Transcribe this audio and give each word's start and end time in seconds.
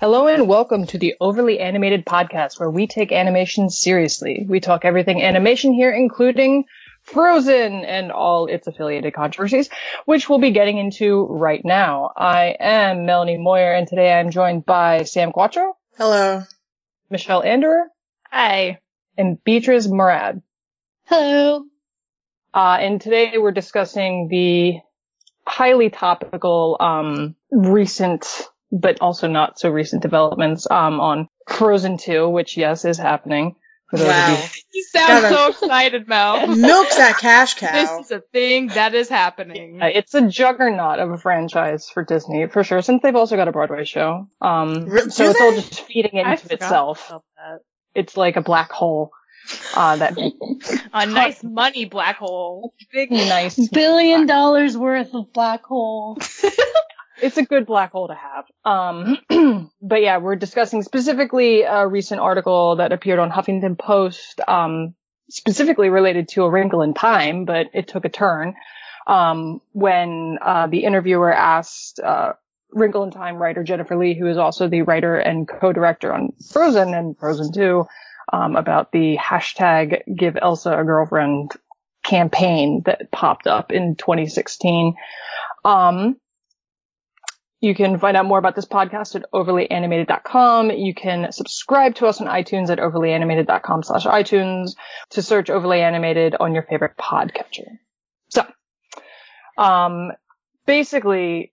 Hello 0.00 0.28
and 0.28 0.46
welcome 0.46 0.86
to 0.86 0.96
the 0.96 1.16
Overly 1.20 1.58
Animated 1.58 2.06
Podcast, 2.06 2.60
where 2.60 2.70
we 2.70 2.86
take 2.86 3.10
animation 3.10 3.68
seriously. 3.68 4.46
We 4.48 4.60
talk 4.60 4.84
everything 4.84 5.24
animation 5.24 5.72
here, 5.72 5.90
including 5.90 6.66
Frozen 7.02 7.84
and 7.84 8.12
all 8.12 8.46
its 8.46 8.68
affiliated 8.68 9.12
controversies, 9.12 9.68
which 10.04 10.28
we'll 10.28 10.38
be 10.38 10.52
getting 10.52 10.78
into 10.78 11.26
right 11.26 11.60
now. 11.64 12.12
I 12.16 12.54
am 12.60 13.06
Melanie 13.06 13.38
Moyer, 13.38 13.72
and 13.72 13.88
today 13.88 14.12
I'm 14.12 14.30
joined 14.30 14.64
by 14.64 15.02
Sam 15.02 15.32
Quattro. 15.32 15.76
Hello. 15.96 16.44
Michelle 17.10 17.42
Anderer. 17.42 17.86
Hi. 18.30 18.78
And 19.16 19.42
Beatrice 19.42 19.88
Murad. 19.88 20.42
Hello. 21.06 21.64
Uh, 22.54 22.76
and 22.78 23.00
today 23.00 23.36
we're 23.36 23.50
discussing 23.50 24.28
the 24.28 24.78
highly 25.44 25.90
topical, 25.90 26.76
um, 26.78 27.34
recent 27.50 28.48
but 28.70 29.00
also 29.00 29.28
not 29.28 29.58
so 29.58 29.70
recent 29.70 30.02
developments 30.02 30.66
um, 30.70 31.00
on 31.00 31.28
Frozen 31.48 31.98
2, 31.98 32.28
which 32.28 32.56
yes 32.56 32.84
is 32.84 32.98
happening. 32.98 33.56
Wow. 33.90 34.30
you. 34.30 34.60
you 34.74 34.84
sound 34.84 35.22
Gotta 35.22 35.34
so 35.34 35.48
excited, 35.48 36.08
Mel. 36.08 36.46
Milk 36.56 36.88
that 36.90 37.16
cash 37.18 37.54
cow. 37.54 37.72
This 37.72 38.06
is 38.06 38.10
a 38.10 38.20
thing 38.20 38.66
that 38.68 38.94
is 38.94 39.08
happening. 39.08 39.80
Uh, 39.80 39.86
it's 39.86 40.12
a 40.14 40.28
juggernaut 40.28 40.98
of 40.98 41.10
a 41.10 41.16
franchise 41.16 41.88
for 41.88 42.04
Disney, 42.04 42.46
for 42.48 42.62
sure, 42.64 42.82
since 42.82 43.02
they've 43.02 43.16
also 43.16 43.36
got 43.36 43.48
a 43.48 43.52
Broadway 43.52 43.84
show. 43.84 44.28
Um, 44.42 44.90
so 45.08 45.30
it's 45.30 45.40
all 45.40 45.54
just 45.54 45.80
feeding 45.80 46.18
into 46.18 46.52
itself. 46.52 47.10
It's 47.94 48.16
like 48.16 48.36
a 48.36 48.42
black 48.42 48.70
hole. 48.70 49.10
Uh, 49.74 49.96
that 49.96 50.18
a 50.92 51.06
nice 51.06 51.42
money 51.42 51.86
black 51.86 52.16
hole. 52.16 52.74
Big 52.92 53.10
nice 53.10 53.68
billion 53.68 54.26
dollars 54.26 54.76
worth 54.76 55.14
of 55.14 55.32
black 55.32 55.64
hole. 55.64 56.18
It's 57.22 57.36
a 57.36 57.44
good 57.44 57.66
black 57.66 57.92
hole 57.92 58.08
to 58.08 58.14
have. 58.14 58.44
Um, 58.64 59.70
but 59.82 60.02
yeah, 60.02 60.18
we're 60.18 60.36
discussing 60.36 60.82
specifically 60.82 61.62
a 61.62 61.86
recent 61.86 62.20
article 62.20 62.76
that 62.76 62.92
appeared 62.92 63.18
on 63.18 63.30
Huffington 63.30 63.78
Post, 63.78 64.40
um, 64.46 64.94
specifically 65.30 65.88
related 65.88 66.28
to 66.30 66.44
A 66.44 66.50
Wrinkle 66.50 66.82
in 66.82 66.94
Time, 66.94 67.44
but 67.44 67.66
it 67.74 67.88
took 67.88 68.04
a 68.04 68.08
turn, 68.08 68.54
um, 69.06 69.60
when, 69.72 70.38
uh, 70.40 70.66
the 70.66 70.84
interviewer 70.84 71.32
asked, 71.32 72.00
uh, 72.00 72.32
Wrinkle 72.70 73.04
in 73.04 73.10
Time 73.10 73.36
writer 73.36 73.64
Jennifer 73.64 73.96
Lee, 73.96 74.14
who 74.14 74.26
is 74.26 74.36
also 74.36 74.68
the 74.68 74.82
writer 74.82 75.16
and 75.16 75.48
co-director 75.48 76.12
on 76.12 76.32
Frozen 76.52 76.92
and 76.92 77.16
Frozen 77.18 77.52
2, 77.52 77.86
um, 78.32 78.56
about 78.56 78.92
the 78.92 79.16
hashtag 79.16 80.02
give 80.14 80.36
Elsa 80.40 80.78
a 80.78 80.84
girlfriend 80.84 81.52
campaign 82.04 82.82
that 82.86 83.10
popped 83.10 83.46
up 83.46 83.72
in 83.72 83.96
2016. 83.96 84.94
Um, 85.64 86.16
you 87.60 87.74
can 87.74 87.98
find 87.98 88.16
out 88.16 88.24
more 88.24 88.38
about 88.38 88.54
this 88.54 88.66
podcast 88.66 89.16
at 89.16 89.24
overlyanimated.com. 89.32 90.70
You 90.70 90.94
can 90.94 91.32
subscribe 91.32 91.96
to 91.96 92.06
us 92.06 92.20
on 92.20 92.28
iTunes 92.28 92.70
at 92.70 92.78
overlyanimated.com 92.78 93.82
slash 93.82 94.04
iTunes 94.04 94.76
to 95.10 95.22
search 95.22 95.50
overly 95.50 95.80
animated 95.80 96.36
on 96.38 96.54
your 96.54 96.62
favorite 96.62 96.96
podcatcher. 96.96 97.78
So, 98.28 98.46
um, 99.56 100.12
basically 100.66 101.52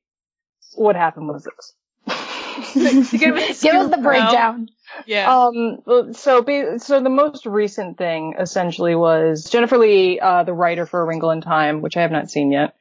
what 0.75 0.95
happened 0.95 1.27
was 1.27 1.43
this. 1.43 1.73
give, 3.13 3.35
us, 3.35 3.61
give 3.63 3.75
us 3.75 3.89
the 3.89 3.97
breakdown. 3.97 4.69
Yeah. 5.07 5.35
Um, 5.35 6.13
so, 6.13 6.43
be, 6.43 6.77
so 6.77 7.01
the 7.01 7.09
most 7.09 7.47
recent 7.47 7.97
thing 7.97 8.35
essentially 8.39 8.93
was 8.93 9.49
Jennifer 9.49 9.79
Lee, 9.79 10.19
uh, 10.19 10.43
the 10.43 10.53
writer 10.53 10.85
for 10.85 11.01
A 11.01 11.05
Wrinkle 11.05 11.31
in 11.31 11.41
Time, 11.41 11.81
which 11.81 11.97
I 11.97 12.01
have 12.01 12.11
not 12.11 12.29
seen 12.29 12.51
yet, 12.51 12.75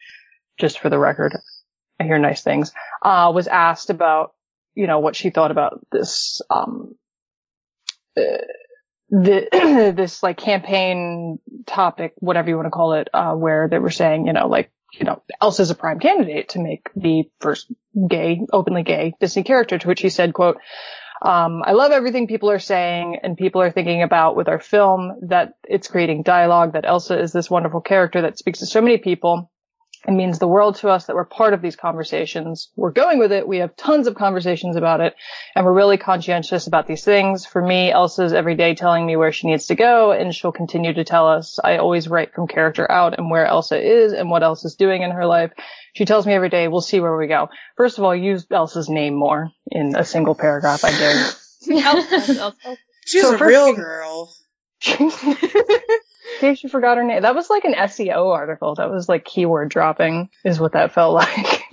just 0.59 0.79
for 0.79 0.91
the 0.91 0.99
record. 0.99 1.33
I 1.99 2.05
hear 2.05 2.19
nice 2.19 2.43
things, 2.43 2.73
uh, 3.05 3.31
was 3.35 3.47
asked 3.47 3.91
about, 3.91 4.33
you 4.75 4.87
know, 4.87 4.99
what 4.99 5.15
she 5.15 5.31
thought 5.31 5.51
about 5.51 5.81
this, 5.93 6.41
um, 6.51 6.95
uh, 8.17 8.23
the, 9.11 9.93
this 9.97 10.23
like 10.23 10.39
campaign 10.39 11.39
topic, 11.67 12.15
whatever 12.17 12.49
you 12.49 12.57
want 12.57 12.67
to 12.67 12.71
call 12.71 12.95
it, 12.95 13.09
uh, 13.13 13.35
where 13.35 13.69
they 13.69 13.79
were 13.79 13.91
saying, 13.91 14.27
you 14.27 14.33
know, 14.33 14.49
like, 14.49 14.71
you 14.99 15.05
know, 15.05 15.23
Elsa's 15.41 15.71
a 15.71 15.75
prime 15.75 15.99
candidate 15.99 16.51
to 16.51 16.61
make 16.61 16.89
the 16.97 17.25
first 17.41 17.71
gay, 18.09 18.41
openly 18.53 18.85
gay 18.85 19.13
Disney 19.21 19.43
character, 19.43 19.77
to 19.77 19.89
which 19.89 20.01
he 20.01 20.09
said, 20.09 20.33
quote, 20.33 20.59
um, 21.23 21.63
I 21.65 21.73
love 21.73 21.91
everything 21.91 22.27
people 22.27 22.51
are 22.51 22.59
saying 22.59 23.19
and 23.23 23.37
people 23.37 23.63
are 23.63 23.71
thinking 23.71 24.03
about 24.03 24.37
with 24.37 24.49
our 24.49 24.61
film 24.61 25.21
that 25.29 25.55
it's 25.67 25.89
creating 25.89 26.23
dialogue, 26.23 26.75
that 26.75 26.85
Elsa 26.85 27.19
is 27.19 27.33
this 27.33 27.51
wonderful 27.51 27.81
character 27.81 28.23
that 28.23 28.39
speaks 28.39 28.59
to 28.61 28.67
so 28.67 28.81
many 28.81 28.99
people. 28.99 29.51
It 30.07 30.13
means 30.13 30.39
the 30.39 30.49
world 30.49 30.77
to 30.77 30.89
us 30.89 31.07
that 31.07 31.17
we're 31.17 31.25
part 31.25 31.55
of 31.55 31.63
these 31.63 31.77
conversations. 31.77 32.69
We're 32.77 32.91
going 32.91 33.19
with 33.19 33.33
it. 33.33 33.49
We 33.49 33.59
have 33.59 33.75
tons 33.77 34.07
of 34.07 34.15
conversations 34.15 34.77
about 34.77 35.01
it 35.01 35.15
and 35.55 35.65
we're 35.65 35.73
really 35.73 35.97
conscientious 35.97 36.67
about 36.67 36.87
these 36.87 37.05
things. 37.05 37.47
For 37.47 37.63
me, 37.63 37.91
Elsa's 37.91 38.33
every 38.33 38.55
day 38.55 38.75
telling 38.75 39.07
me 39.07 39.17
where 39.17 39.33
she 39.33 39.49
needs 39.49 39.67
to 39.67 39.75
go 39.75 40.13
and 40.13 40.35
she'll 40.35 40.53
continue 40.53 40.93
to 40.93 41.05
tell 41.05 41.29
us. 41.29 41.59
I 41.63 41.79
always 41.79 42.07
write 42.07 42.35
from 42.35 42.49
character 42.49 42.91
out 42.91 43.19
and 43.19 43.31
where 43.31 43.47
Elsa 43.47 43.81
is 43.81 44.13
and 44.13 44.29
what 44.31 44.43
Elsa's 44.43 44.75
doing 44.75 45.03
in 45.03 45.11
her 45.11 45.27
life. 45.27 45.53
She 45.95 46.05
tells 46.05 46.27
me 46.27 46.35
every 46.35 46.51
day, 46.51 46.69
we'll 46.69 46.81
see 46.81 47.01
where 47.01 47.17
we 47.17 47.27
go. 47.27 47.49
First 47.77 47.99
of 47.99 48.05
all, 48.05 48.15
use 48.15 48.47
Elsa's 48.51 48.89
name 48.89 49.15
more 49.15 49.51
in 49.71 49.97
a 49.97 50.05
single 50.05 50.35
paragraph. 50.35 50.85
I 50.85 50.91
dare 50.91 51.15
you. 51.67 52.77
She's 53.07 53.23
so 53.23 53.37
a 53.37 53.39
real 53.39 53.67
thing, 53.67 53.77
girl. 53.77 54.35
In 56.35 56.41
case 56.41 56.63
you 56.63 56.69
forgot 56.69 56.97
her 56.97 57.05
name, 57.05 57.23
that 57.23 57.35
was 57.35 57.51
like 57.51 57.65
an 57.65 57.75
SEO 57.75 58.33
article. 58.33 58.75
That 58.75 58.91
was 58.91 59.09
like 59.09 59.25
keyword 59.25 59.71
dropping, 59.71 60.31
is 60.45 60.61
what 60.61 60.73
that 60.73 60.93
felt 60.93 61.15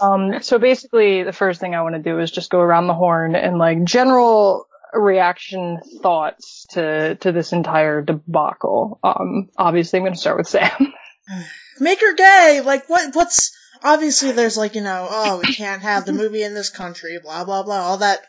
um, 0.00 0.42
so 0.42 0.58
basically, 0.58 1.22
the 1.22 1.32
first 1.32 1.60
thing 1.60 1.74
I 1.74 1.82
want 1.82 1.94
to 1.94 2.02
do 2.02 2.18
is 2.20 2.30
just 2.30 2.50
go 2.50 2.60
around 2.60 2.86
the 2.86 2.94
horn 2.94 3.34
and 3.34 3.58
like 3.58 3.84
general 3.84 4.66
reaction 4.92 5.80
thoughts 6.02 6.66
to 6.70 7.16
to 7.16 7.32
this 7.32 7.52
entire 7.52 8.02
debacle. 8.02 8.98
Um, 9.02 9.50
obviously, 9.56 9.98
I'm 9.98 10.04
going 10.04 10.14
to 10.14 10.20
start 10.20 10.38
with 10.38 10.48
Sam. 10.48 10.92
Make 11.80 12.00
her 12.00 12.14
gay. 12.14 12.60
Like 12.64 12.88
what? 12.88 13.14
What's 13.14 13.56
obviously 13.82 14.32
there's 14.32 14.56
like 14.56 14.74
you 14.74 14.82
know, 14.82 15.06
oh, 15.10 15.40
we 15.44 15.52
can't 15.52 15.82
have 15.82 16.04
the 16.04 16.12
movie 16.12 16.42
in 16.42 16.54
this 16.54 16.70
country. 16.70 17.18
Blah 17.22 17.44
blah 17.44 17.62
blah. 17.62 17.80
All 17.80 17.98
that 17.98 18.20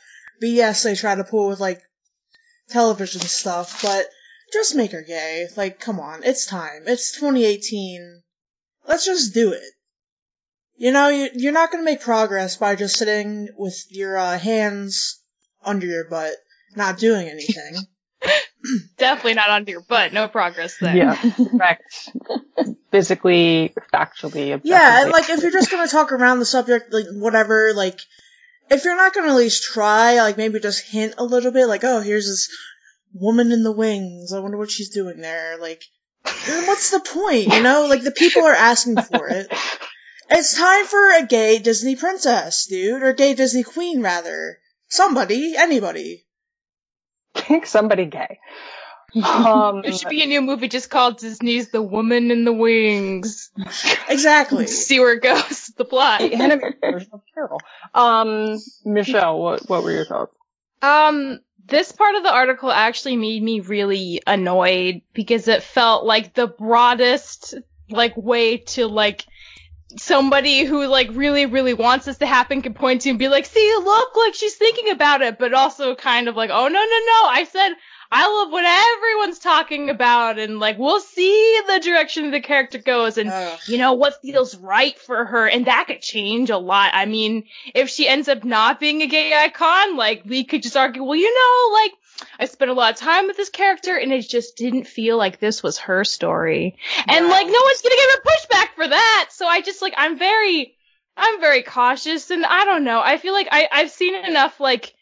BS 0.44 0.84
they 0.84 0.96
try 0.96 1.16
to 1.16 1.24
pull 1.24 1.50
with 1.50 1.60
like 1.60 1.82
television 2.70 3.22
stuff, 3.22 3.82
but 3.82 4.06
just 4.52 4.76
make 4.76 4.92
her 4.92 5.02
gay. 5.02 5.48
Like, 5.56 5.80
come 5.80 6.00
on, 6.00 6.24
it's 6.24 6.46
time. 6.46 6.84
It's 6.86 7.12
2018. 7.20 8.22
Let's 8.88 9.06
just 9.06 9.34
do 9.34 9.52
it. 9.52 9.64
You 10.78 10.92
know, 10.92 11.08
you're 11.08 11.54
not 11.54 11.72
gonna 11.72 11.84
make 11.84 12.02
progress 12.02 12.58
by 12.58 12.76
just 12.76 12.98
sitting 12.98 13.50
with 13.58 13.86
your 13.90 14.18
uh, 14.18 14.38
hands 14.38 15.22
under 15.64 15.88
your 15.88 16.10
butt, 16.10 16.34
not 16.76 16.98
doing 16.98 17.28
anything. 17.30 17.76
Definitely 18.98 19.36
not 19.36 19.50
under 19.50 19.72
your 19.72 19.82
butt. 19.82 20.14
No 20.14 20.28
progress 20.28 20.78
there. 20.80 20.96
Yeah, 20.96 21.16
correct. 21.52 22.10
Physically, 22.92 23.74
factually, 23.94 24.60
Yeah, 24.64 25.04
and 25.04 25.12
like 25.12 25.30
if 25.30 25.42
you're 25.42 25.52
just 25.52 25.72
gonna 25.72 25.88
talk 25.88 26.12
around 26.12 26.40
the 26.40 26.46
subject, 26.46 26.94
like 26.94 27.06
whatever, 27.12 27.74
like 27.74 28.00
if 28.70 28.86
you're 28.86 28.96
not 28.96 29.14
gonna 29.14 29.30
at 29.30 29.36
least 29.36 29.64
try, 29.64 30.16
like 30.16 30.38
maybe 30.38 30.60
just 30.60 30.90
hint 30.90 31.16
a 31.18 31.24
little 31.24 31.52
bit, 31.52 31.68
like, 31.68 31.84
oh, 31.84 32.02
here's 32.02 32.26
this 32.26 32.50
woman 33.14 33.52
in 33.52 33.64
the 33.64 33.72
wings. 33.72 34.34
I 34.34 34.40
wonder 34.40 34.58
what 34.58 34.72
she's 34.72 34.90
doing 34.90 35.22
there. 35.22 35.58
Like, 35.60 35.84
what's 36.24 36.92
the 36.92 37.00
point? 37.00 37.54
You 37.54 37.62
know, 37.62 37.88
like 37.90 38.04
the 38.04 38.12
people 38.12 38.44
are 38.44 38.54
asking 38.54 38.98
for 38.98 39.28
it. 39.28 39.48
It's 40.30 40.58
time 40.58 40.86
for 40.86 41.18
a 41.18 41.26
gay 41.26 41.60
Disney 41.60 41.96
princess, 41.96 42.66
dude, 42.66 43.04
or 43.04 43.14
gay 43.14 43.36
Disney 43.36 43.64
queen, 43.64 44.02
rather. 44.02 44.58
Somebody, 44.88 45.56
anybody. 45.58 46.26
Somebody 47.66 48.06
gay. 48.06 48.40
Um, 49.24 49.82
there 49.82 49.94
should 49.94 50.10
be 50.10 50.24
a 50.24 50.26
new 50.26 50.42
movie 50.42 50.68
just 50.68 50.90
called 50.90 51.20
Disney's 51.20 51.70
The 51.70 51.82
Woman 51.82 52.32
in 52.32 52.44
the 52.44 52.52
Wings. 52.52 53.50
Exactly. 54.10 54.68
See 54.68 55.00
where 55.00 55.14
it 55.14 55.24
goes. 55.24 55.68
The 55.78 55.86
plot. 55.86 56.22
Animated 56.22 56.80
version 56.82 57.10
of 57.14 57.22
Carol. 57.34 57.62
Um, 57.94 58.58
Michelle, 58.84 59.40
what 59.40 59.70
what 59.70 59.84
were 59.84 59.92
your 59.92 60.06
thoughts? 60.06 60.36
Um, 60.86 61.40
this 61.66 61.92
part 61.92 62.16
of 62.16 62.24
the 62.24 62.34
article 62.34 62.72
actually 62.72 63.16
made 63.16 63.42
me 63.42 63.60
really 63.60 64.22
annoyed 64.28 65.02
because 65.14 65.48
it 65.48 65.64
felt 65.64 66.06
like 66.06 66.34
the 66.34 66.48
broadest 66.48 67.56
like 67.90 68.16
way 68.16 68.58
to 68.58 68.88
like 68.88 69.26
somebody 69.98 70.64
who 70.64 70.86
like 70.88 71.10
really 71.14 71.46
really 71.46 71.74
wants 71.74 72.06
this 72.06 72.18
to 72.18 72.26
happen 72.26 72.62
can 72.62 72.74
point 72.74 73.02
to 73.02 73.10
and 73.10 73.20
be 73.20 73.30
like 73.30 73.46
see 73.46 73.76
look 73.84 74.16
like 74.16 74.34
she's 74.34 74.56
thinking 74.56 74.90
about 74.90 75.22
it 75.22 75.40
but 75.40 75.54
also 75.54 75.96
kind 75.96 76.28
of 76.28 76.36
like 76.36 76.50
oh 76.52 76.68
no 76.68 76.74
no 76.74 76.80
no. 76.80 77.30
I 77.30 77.48
said 77.50 77.74
I 78.12 78.28
love 78.28 78.52
what 78.52 78.66
everyone's 78.66 79.40
talking 79.40 79.90
about 79.90 80.38
and 80.40 80.60
like 80.60 80.78
we'll 80.78 81.00
see 81.00 81.62
the 81.68 81.80
direction 81.80 82.32
the 82.32 82.42
character 82.42 82.78
goes 82.78 83.18
and 83.18 83.30
uh. 83.30 83.58
you 83.68 83.78
know 83.78 83.94
what 83.94 84.22
feels 84.22 84.56
right 84.56 84.98
for 84.98 85.26
her 85.26 85.48
and 85.48 85.66
that 85.66 85.86
could 85.88 86.02
change 86.02 86.50
a 86.50 86.58
lot. 86.58 86.92
I 86.94 87.06
mean, 87.06 87.46
if 87.74 87.90
she 87.90 88.08
ends 88.08 88.28
up 88.28 88.44
not 88.44 88.80
being 88.80 89.02
a 89.02 89.08
gay 89.08 89.34
icon, 89.34 89.98
like 89.98 90.24
we 90.26 90.44
could 90.44 90.64
just 90.64 90.78
argue, 90.78 91.04
well, 91.04 91.16
you 91.16 91.34
know, 91.34 91.74
like 91.74 91.92
I 92.40 92.46
spent 92.46 92.72
a 92.72 92.74
lot 92.74 92.94
of 92.94 93.00
time 93.00 93.28
with 93.28 93.38
this 93.38 93.50
character 93.50 93.98
and 93.98 94.12
it 94.14 94.28
just 94.28 94.56
didn't 94.56 94.88
feel 94.88 95.18
like 95.18 95.40
this 95.40 95.62
was 95.62 95.80
her 95.80 96.04
story. 96.04 96.78
And 97.08 97.28
like 97.28 97.48
no 97.48 97.60
one's 97.64 97.82
gonna 97.82 97.96
give 97.96 98.12
her 98.12 98.22
pushback 98.22 98.76
for 98.76 98.88
that. 98.88 99.28
So 99.32 99.48
I 99.48 99.62
just 99.62 99.82
like 99.82 99.94
I'm 99.98 100.18
very 100.18 100.76
I'm 101.18 101.40
very 101.40 101.64
cautious, 101.64 102.30
and 102.30 102.46
I 102.46 102.66
don't 102.66 102.84
know. 102.84 103.02
I 103.04 103.18
feel 103.18 103.34
like 103.34 103.48
I 103.52 103.68
I've 103.72 103.92
seen 103.92 104.16
enough 104.16 104.60
like 104.60 104.94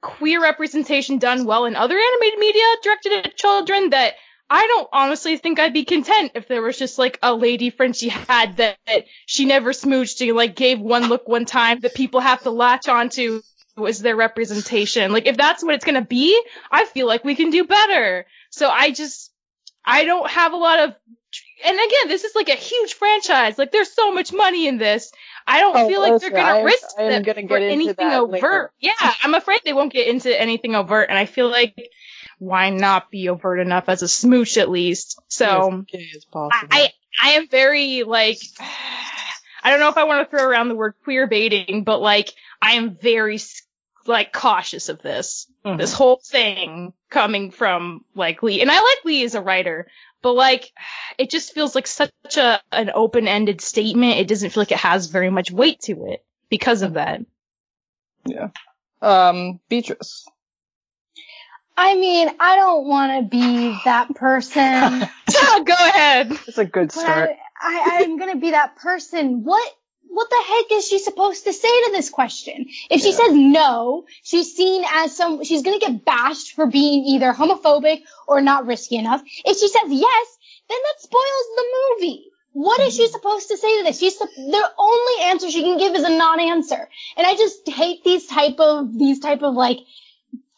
queer 0.00 0.40
representation 0.40 1.18
done 1.18 1.44
well 1.44 1.64
in 1.64 1.76
other 1.76 1.96
animated 1.96 2.38
media 2.38 2.62
directed 2.82 3.26
at 3.26 3.36
children 3.36 3.90
that 3.90 4.14
I 4.48 4.66
don't 4.66 4.88
honestly 4.92 5.36
think 5.36 5.60
I'd 5.60 5.72
be 5.72 5.84
content 5.84 6.32
if 6.34 6.48
there 6.48 6.62
was 6.62 6.76
just 6.76 6.98
like 6.98 7.18
a 7.22 7.32
lady 7.32 7.70
friend 7.70 7.94
she 7.94 8.08
had 8.08 8.56
that, 8.56 8.78
that 8.88 9.04
she 9.26 9.44
never 9.44 9.70
smooched. 9.70 10.18
She 10.18 10.32
like 10.32 10.56
gave 10.56 10.80
one 10.80 11.08
look 11.08 11.28
one 11.28 11.44
time 11.44 11.80
that 11.80 11.94
people 11.94 12.18
have 12.18 12.42
to 12.42 12.50
latch 12.50 12.88
onto 12.88 13.42
as 13.86 14.00
their 14.00 14.16
representation. 14.16 15.12
Like 15.12 15.26
if 15.26 15.36
that's 15.36 15.62
what 15.62 15.74
it's 15.74 15.84
gonna 15.84 16.04
be, 16.04 16.40
I 16.70 16.84
feel 16.84 17.06
like 17.06 17.24
we 17.24 17.36
can 17.36 17.50
do 17.50 17.64
better. 17.64 18.26
So 18.50 18.68
I 18.68 18.90
just, 18.90 19.32
I 19.84 20.04
don't 20.04 20.28
have 20.30 20.52
a 20.52 20.56
lot 20.56 20.80
of, 20.80 20.94
and 21.64 21.74
again, 21.74 22.08
this 22.08 22.24
is 22.24 22.34
like 22.34 22.48
a 22.48 22.54
huge 22.54 22.94
franchise. 22.94 23.58
Like 23.58 23.72
there's 23.72 23.92
so 23.92 24.12
much 24.12 24.32
money 24.32 24.66
in 24.66 24.78
this. 24.78 25.12
I 25.46 25.60
don't 25.60 25.76
Oh, 25.76 25.88
feel 25.88 26.00
like 26.00 26.20
they're 26.20 26.30
gonna 26.30 26.42
I 26.42 26.62
risk 26.62 26.84
I 26.98 27.02
am 27.04 27.22
gonna 27.22 27.46
for 27.48 27.56
anything 27.56 28.10
overt. 28.10 28.30
later. 28.30 28.72
Yeah, 28.80 29.12
I'm 29.22 29.34
afraid 29.34 29.60
they 29.64 29.72
won't 29.72 29.92
get 29.92 30.08
into 30.08 30.38
anything 30.38 30.74
overt, 30.74 31.08
and 31.08 31.18
I 31.18 31.26
feel 31.26 31.48
like 31.50 31.74
why 32.38 32.70
not 32.70 33.10
be 33.10 33.28
overt 33.28 33.60
enough 33.60 33.88
as 33.88 34.02
a 34.02 34.08
smooch 34.08 34.56
at 34.58 34.70
least? 34.70 35.20
So. 35.28 35.72
As 35.72 35.84
gay 35.92 36.06
as 36.16 36.24
possible. 36.24 36.68
I 36.70 36.90
I 37.22 37.30
am 37.32 37.48
very 37.48 38.02
like 38.04 38.38
I 39.62 39.70
don't 39.70 39.80
know 39.80 39.88
if 39.90 39.98
I 39.98 40.04
want 40.04 40.28
to 40.30 40.36
throw 40.36 40.48
around 40.48 40.68
the 40.68 40.74
word 40.74 40.94
queer 41.04 41.26
baiting, 41.26 41.84
but 41.84 42.00
like 42.00 42.32
I 42.62 42.72
am 42.72 42.96
very 42.96 43.34
s- 43.36 43.62
like 44.10 44.32
cautious 44.32 44.88
of 44.88 45.00
this. 45.02 45.46
Mhm. 45.64 45.78
This 45.78 45.92
whole 45.92 46.20
thing 46.24 46.92
coming 47.08 47.50
from 47.50 48.04
like 48.14 48.42
Lee, 48.42 48.60
and 48.60 48.70
I 48.70 48.80
like 48.80 49.04
Lee 49.04 49.24
as 49.24 49.34
a 49.34 49.40
writer, 49.40 49.86
but 50.22 50.32
like 50.32 50.70
it 51.18 51.30
just 51.30 51.54
feels 51.54 51.74
like 51.74 51.86
such 51.86 52.36
a 52.36 52.60
an 52.70 52.90
open 52.94 53.26
ended 53.26 53.60
statement. 53.60 54.18
It 54.18 54.28
doesn't 54.28 54.50
feel 54.50 54.60
like 54.62 54.72
it 54.72 54.78
has 54.78 55.06
very 55.06 55.30
much 55.30 55.50
weight 55.50 55.80
to 55.82 56.06
it 56.06 56.24
because 56.50 56.82
of 56.82 56.94
that. 56.94 57.22
Yeah 58.26 58.48
um, 59.02 59.60
Beatrice. 59.68 60.26
I 61.76 61.94
mean, 61.94 62.28
I 62.38 62.56
don't 62.56 62.86
want 62.86 63.24
to 63.24 63.30
be 63.30 63.78
that 63.84 64.14
person. 64.14 65.00
Go 65.64 65.74
ahead. 65.74 66.32
It's 66.46 66.58
a 66.58 66.64
good 66.64 66.92
start. 66.92 67.30
I, 67.60 68.00
I, 68.00 68.02
I'm 68.02 68.18
gonna 68.18 68.36
be 68.36 68.50
that 68.50 68.76
person. 68.76 69.44
What, 69.44 69.72
what 70.12 70.28
the 70.28 70.42
heck 70.46 70.78
is 70.78 70.88
she 70.88 70.98
supposed 70.98 71.44
to 71.44 71.52
say 71.52 71.68
to 71.84 71.92
this 71.92 72.10
question? 72.10 72.66
If 72.90 73.00
she 73.02 73.10
Yeah. 73.10 73.16
says 73.16 73.32
no, 73.32 74.06
she's 74.22 74.54
seen 74.54 74.84
as 74.92 75.16
some, 75.16 75.44
she's 75.44 75.62
gonna 75.62 75.78
get 75.78 76.04
bashed 76.04 76.52
for 76.52 76.66
being 76.66 77.04
either 77.06 77.32
homophobic 77.32 78.02
or 78.26 78.40
not 78.40 78.66
risky 78.66 78.96
enough. 78.96 79.22
If 79.44 79.58
she 79.58 79.68
says 79.68 79.88
yes, 79.88 80.26
then 80.68 80.78
that 80.86 81.00
spoils 81.00 81.46
the 81.56 81.64
movie. 81.78 82.26
What 82.52 82.80
is 82.80 82.96
she 82.96 83.06
supposed 83.06 83.48
to 83.48 83.56
say 83.56 83.78
to 83.78 83.84
this? 83.84 84.00
She's, 84.00 84.18
the 84.18 84.70
only 84.76 85.22
answer 85.22 85.48
she 85.50 85.62
can 85.62 85.78
give 85.78 85.94
is 85.94 86.02
a 86.02 86.10
non-answer. 86.10 86.88
And 87.16 87.26
I 87.26 87.34
just 87.36 87.68
hate 87.68 88.02
these 88.02 88.26
type 88.26 88.58
of, 88.58 88.98
these 88.98 89.20
type 89.20 89.42
of 89.42 89.54
like, 89.54 89.78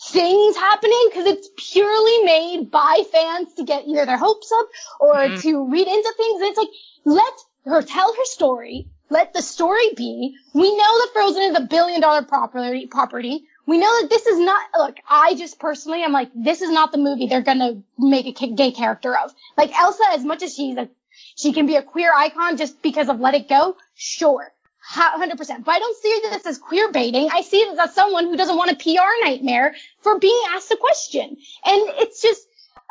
things 0.05 0.57
happening 0.57 1.01
because 1.11 1.27
it's 1.27 1.49
purely 1.57 2.25
made 2.25 2.71
by 2.71 3.03
fans 3.13 3.55
to 3.55 3.65
get 3.65 3.87
either 3.87 4.05
their 4.07 4.17
hopes 4.17 4.51
up 4.51 4.67
or 4.99 5.15
Mhm. 5.15 5.41
to 5.43 5.65
read 5.71 5.87
into 5.87 6.13
things. 6.17 6.41
And 6.41 6.49
it's 6.51 6.59
like, 6.59 6.69
let 7.05 7.33
her 7.67 7.83
tell 7.83 8.13
her 8.13 8.25
story. 8.25 8.89
Let 9.13 9.35
the 9.35 9.43
story 9.43 9.93
be. 9.95 10.37
We 10.55 10.75
know 10.75 10.99
that 11.01 11.11
Frozen 11.13 11.43
is 11.43 11.57
a 11.59 11.61
billion 11.61 12.01
dollar 12.01 12.23
property, 12.23 12.87
property. 12.87 13.45
We 13.67 13.77
know 13.77 14.01
that 14.01 14.09
this 14.09 14.25
is 14.25 14.39
not, 14.39 14.63
look, 14.75 14.97
I 15.07 15.35
just 15.35 15.61
personally, 15.61 16.03
I'm 16.03 16.13
like, 16.13 16.31
this 16.35 16.63
is 16.63 16.71
not 16.71 16.93
the 16.93 16.99
movie 16.99 17.27
they're 17.27 17.43
gonna 17.43 17.83
make 17.99 18.41
a 18.41 18.47
gay 18.47 18.71
character 18.71 19.15
of. 19.15 19.35
Like 19.59 19.79
Elsa, 19.79 20.05
as 20.13 20.25
much 20.25 20.43
as 20.43 20.55
she's 20.55 20.79
a, 20.79 20.89
she 21.37 21.53
can 21.53 21.67
be 21.67 21.77
a 21.77 21.83
queer 21.83 22.11
icon 22.11 22.57
just 22.57 22.81
because 22.81 23.11
of 23.11 23.21
Let 23.21 23.35
It 23.35 23.51
Go, 23.51 23.77
sure. 23.95 24.51
100%. 24.95 25.37
But 25.63 25.75
I 25.75 25.79
don't 25.79 25.97
see 25.99 26.21
this 26.31 26.47
as 26.47 26.57
queer 26.57 26.91
baiting. 26.91 27.29
I 27.31 27.43
see 27.43 27.63
this 27.65 27.79
as 27.79 27.95
someone 27.95 28.25
who 28.25 28.37
doesn't 28.39 28.57
want 28.57 28.71
a 28.71 28.77
PR 28.77 29.27
nightmare 29.27 29.75
for 30.01 30.19
being 30.19 30.41
asked 30.55 30.71
a 30.71 30.77
question. 30.77 31.37
And 31.67 31.83
it's 31.99 32.23
just, 32.23 32.41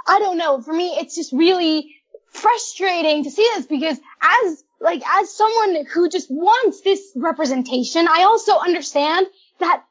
I 0.07 0.19
don't 0.19 0.37
know. 0.37 0.61
For 0.61 0.71
me, 0.71 0.97
it's 0.99 1.15
just 1.15 1.33
really 1.33 1.95
frustrating 2.29 3.23
to 3.23 3.31
see 3.31 3.49
this 3.55 3.65
because 3.65 3.99
as, 4.21 4.63
like, 4.81 5.03
as 5.07 5.33
someone 5.33 5.85
who 5.85 6.09
just 6.09 6.29
wants 6.29 6.81
this 6.81 7.11
representation, 7.15 8.07
I 8.07 8.23
also 8.23 8.57
understand 8.57 9.27
that 9.59 9.83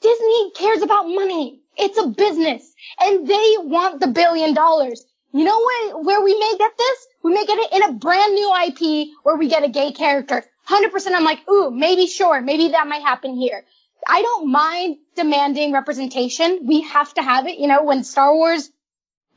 Disney 0.00 0.50
cares 0.52 0.82
about 0.82 1.04
money. 1.04 1.60
It's 1.76 1.98
a 1.98 2.06
business 2.06 2.72
and 3.00 3.26
they 3.26 3.56
want 3.58 4.00
the 4.00 4.06
billion 4.08 4.54
dollars. 4.54 5.04
You 5.32 5.44
know 5.44 5.58
where, 5.58 5.98
where 5.98 6.22
we 6.22 6.38
may 6.38 6.54
get 6.58 6.72
this? 6.78 7.06
We 7.24 7.34
may 7.34 7.44
get 7.44 7.58
it 7.58 7.72
in 7.72 7.82
a 7.82 7.92
brand 7.94 8.34
new 8.34 8.54
IP 8.66 9.08
where 9.24 9.36
we 9.36 9.48
get 9.48 9.64
a 9.64 9.68
gay 9.68 9.92
character. 9.92 10.44
100% 10.68 11.12
I'm 11.12 11.24
like, 11.24 11.48
ooh, 11.48 11.70
maybe 11.70 12.06
sure, 12.06 12.40
maybe 12.40 12.68
that 12.68 12.86
might 12.86 13.02
happen 13.02 13.34
here. 13.34 13.64
I 14.06 14.22
don't 14.22 14.52
mind 14.52 14.98
demanding 15.16 15.72
representation. 15.72 16.66
We 16.66 16.82
have 16.82 17.12
to 17.14 17.22
have 17.22 17.46
it. 17.46 17.58
You 17.58 17.66
know, 17.66 17.82
when 17.82 18.04
Star 18.04 18.34
Wars 18.34 18.70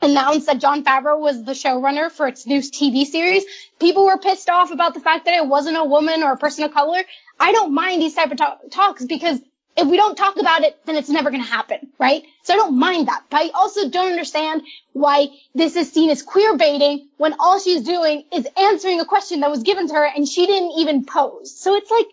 announced 0.00 0.46
that 0.46 0.60
Jon 0.60 0.84
Favreau 0.84 1.18
was 1.20 1.44
the 1.44 1.52
showrunner 1.52 2.10
for 2.10 2.28
its 2.28 2.46
new 2.46 2.60
TV 2.60 3.04
series, 3.04 3.44
people 3.80 4.04
were 4.04 4.18
pissed 4.18 4.48
off 4.48 4.70
about 4.70 4.94
the 4.94 5.00
fact 5.00 5.24
that 5.24 5.34
it 5.34 5.46
wasn't 5.46 5.76
a 5.76 5.84
woman 5.84 6.22
or 6.22 6.32
a 6.32 6.36
person 6.36 6.64
of 6.64 6.72
color. 6.72 7.02
I 7.40 7.52
don't 7.52 7.74
mind 7.74 8.02
these 8.02 8.14
type 8.14 8.30
of 8.30 8.38
talk- 8.38 8.60
talks 8.70 9.04
because 9.04 9.40
if 9.76 9.86
we 9.86 9.96
don't 9.96 10.16
talk 10.16 10.36
about 10.38 10.62
it, 10.62 10.76
then 10.86 10.96
it's 10.96 11.08
never 11.08 11.30
going 11.30 11.42
to 11.42 11.48
happen, 11.48 11.78
right? 11.98 12.24
So 12.42 12.52
I 12.52 12.56
don't 12.56 12.78
mind 12.78 13.06
that. 13.06 13.22
But 13.30 13.42
I 13.42 13.50
also 13.50 13.88
don't 13.88 14.10
understand 14.10 14.62
why 14.92 15.28
this 15.54 15.76
is 15.76 15.92
seen 15.92 16.10
as 16.10 16.22
queer 16.22 16.56
baiting 16.56 17.08
when 17.16 17.34
all 17.38 17.60
she's 17.60 17.82
doing 17.82 18.24
is 18.32 18.46
answering 18.60 19.00
a 19.00 19.04
question 19.04 19.40
that 19.40 19.50
was 19.50 19.62
given 19.62 19.86
to 19.86 19.94
her 19.94 20.04
and 20.04 20.28
she 20.28 20.46
didn't 20.46 20.72
even 20.78 21.04
pose. 21.04 21.56
So 21.56 21.76
it's 21.76 21.90
like, 21.92 22.06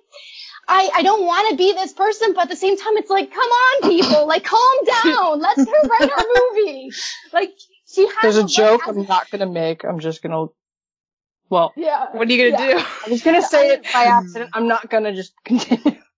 I, 0.67 0.89
I 0.95 1.01
don't 1.03 1.25
want 1.25 1.49
to 1.51 1.55
be 1.55 1.73
this 1.73 1.93
person, 1.93 2.33
but 2.33 2.43
at 2.43 2.49
the 2.49 2.55
same 2.55 2.77
time, 2.77 2.97
it's 2.97 3.09
like, 3.09 3.31
come 3.31 3.39
on, 3.39 3.89
people, 3.89 4.27
like, 4.27 4.43
calm 4.43 4.77
down. 5.03 5.39
Let's 5.39 5.59
her 5.59 5.87
write 5.87 6.11
our 6.11 6.25
movie. 6.53 6.91
Like, 7.33 7.53
she 7.95 8.07
has 8.07 8.15
There's 8.21 8.37
a 8.37 8.41
right 8.41 8.49
joke 8.49 8.81
I'm 8.87 9.05
not 9.05 9.31
gonna 9.31 9.45
make. 9.47 9.83
I'm 9.85 9.99
just 9.99 10.21
gonna, 10.21 10.47
well, 11.49 11.73
Yeah. 11.75 12.07
What 12.11 12.27
are 12.27 12.31
you 12.33 12.51
gonna 12.51 12.63
Yeah. 12.63 12.79
do? 12.79 12.85
I'm 13.05 13.11
just 13.11 13.23
gonna 13.23 13.41
say 13.41 13.69
it 13.69 13.83
by 13.93 14.03
accident. 14.05 14.51
I'm 14.53 14.67
not 14.67 14.89
gonna 14.89 15.13
just 15.15 15.33
continue. 15.43 15.99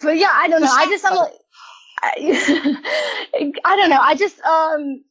But 0.00 0.18
yeah, 0.18 0.30
I 0.32 0.48
don't 0.48 0.60
know. 0.60 0.70
I 0.70 0.86
just, 0.86 1.04
I'm 1.06 1.16
like, 1.16 1.32
I, 2.02 3.52
I 3.64 3.76
don't 3.76 3.88
know. 3.88 4.00
I 4.00 4.14
just, 4.16 4.38
um, 4.42 5.02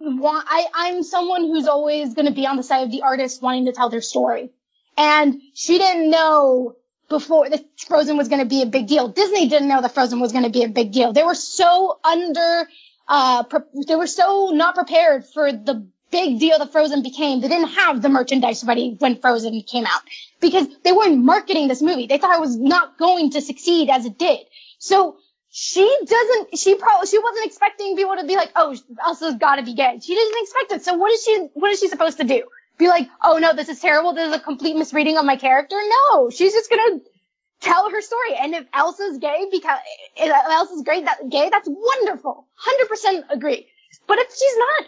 want, 0.00 0.46
I, 0.48 0.66
I'm 0.74 1.02
someone 1.02 1.42
who's 1.42 1.66
always 1.66 2.14
going 2.14 2.26
to 2.26 2.32
be 2.32 2.46
on 2.46 2.56
the 2.56 2.62
side 2.62 2.84
of 2.84 2.90
the 2.92 3.02
artist 3.02 3.42
wanting 3.42 3.66
to 3.66 3.72
tell 3.72 3.90
their 3.90 4.00
story. 4.00 4.50
And 4.96 5.40
she 5.54 5.78
didn't 5.78 6.10
know 6.10 6.76
before 7.08 7.48
that 7.50 7.64
Frozen 7.88 8.16
was 8.16 8.28
going 8.28 8.40
to 8.40 8.46
be 8.48 8.62
a 8.62 8.66
big 8.66 8.86
deal. 8.86 9.08
Disney 9.08 9.48
didn't 9.48 9.68
know 9.68 9.80
that 9.82 9.94
Frozen 9.94 10.20
was 10.20 10.32
going 10.32 10.44
to 10.44 10.50
be 10.50 10.62
a 10.64 10.68
big 10.68 10.92
deal. 10.92 11.12
They 11.12 11.24
were 11.24 11.34
so 11.34 11.98
under, 12.04 12.68
uh, 13.10 13.42
pre- 13.42 13.84
they 13.88 13.96
were 13.96 14.06
so 14.06 14.50
not 14.54 14.76
prepared 14.76 15.26
for 15.26 15.50
the 15.52 15.86
big 16.12 16.38
deal 16.38 16.58
that 16.58 16.72
Frozen 16.72 17.02
became. 17.02 17.40
They 17.40 17.48
didn't 17.48 17.70
have 17.70 18.00
the 18.00 18.08
merchandise 18.08 18.62
ready 18.64 18.96
when 18.98 19.20
Frozen 19.20 19.62
came 19.62 19.84
out 19.84 20.00
because 20.40 20.68
they 20.84 20.92
weren't 20.92 21.18
marketing 21.18 21.66
this 21.68 21.82
movie. 21.82 22.06
They 22.06 22.18
thought 22.18 22.36
it 22.36 22.40
was 22.40 22.56
not 22.56 22.98
going 22.98 23.30
to 23.32 23.40
succeed 23.40 23.90
as 23.90 24.06
it 24.06 24.16
did. 24.16 24.38
So 24.78 25.16
she 25.50 25.98
doesn't, 26.06 26.56
she 26.56 26.76
probably, 26.76 27.08
she 27.08 27.18
wasn't 27.18 27.46
expecting 27.46 27.96
people 27.96 28.14
to 28.16 28.24
be 28.24 28.36
like, 28.36 28.52
oh, 28.54 28.76
Elsa's 29.04 29.34
gotta 29.34 29.64
be 29.64 29.74
gay. 29.74 29.98
She 30.00 30.14
didn't 30.14 30.42
expect 30.42 30.72
it. 30.72 30.84
So 30.84 30.94
what 30.94 31.10
is 31.12 31.24
she, 31.24 31.48
what 31.54 31.72
is 31.72 31.80
she 31.80 31.88
supposed 31.88 32.18
to 32.18 32.24
do? 32.24 32.44
Be 32.78 32.88
like, 32.88 33.08
oh 33.22 33.38
no, 33.38 33.52
this 33.54 33.68
is 33.68 33.80
terrible. 33.80 34.14
This 34.14 34.28
is 34.28 34.36
a 34.36 34.40
complete 34.40 34.76
misreading 34.76 35.18
of 35.18 35.24
my 35.24 35.36
character. 35.36 35.76
No, 36.10 36.30
she's 36.30 36.52
just 36.52 36.70
gonna 36.70 37.00
tell 37.60 37.90
her 37.90 38.00
story. 38.00 38.34
And 38.40 38.54
if 38.54 38.66
Elsa's 38.72 39.18
gay 39.18 39.46
because, 39.50 39.78
if 40.16 40.32
Elsa's 40.50 40.82
great, 40.82 41.04
that 41.04 41.28
gay, 41.28 41.48
that's 41.50 41.68
wonderful. 41.68 42.46
100% 42.92 43.22
agree. 43.30 43.66
But 44.06 44.18
if 44.18 44.28
she's 44.30 44.56
not, 44.56 44.86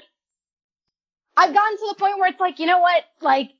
I've 1.36 1.54
gotten 1.54 1.76
to 1.78 1.86
the 1.90 1.94
point 1.98 2.18
where 2.18 2.28
it's 2.28 2.40
like, 2.40 2.58
you 2.58 2.66
know 2.66 2.80
what? 2.80 3.04
Like, 3.20 3.50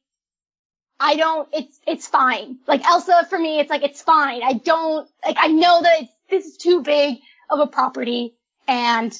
I 1.00 1.16
don't, 1.16 1.48
it's, 1.52 1.80
it's 1.86 2.06
fine. 2.06 2.58
Like 2.66 2.84
Elsa 2.84 3.26
for 3.28 3.38
me, 3.38 3.58
it's 3.60 3.70
like, 3.70 3.82
it's 3.82 4.02
fine. 4.02 4.42
I 4.42 4.52
don't, 4.54 5.08
like, 5.24 5.36
I 5.38 5.48
know 5.48 5.82
that 5.82 6.02
it's, 6.02 6.12
this 6.30 6.46
is 6.46 6.56
too 6.56 6.82
big 6.82 7.16
of 7.50 7.58
a 7.58 7.66
property 7.66 8.34
and 8.68 9.12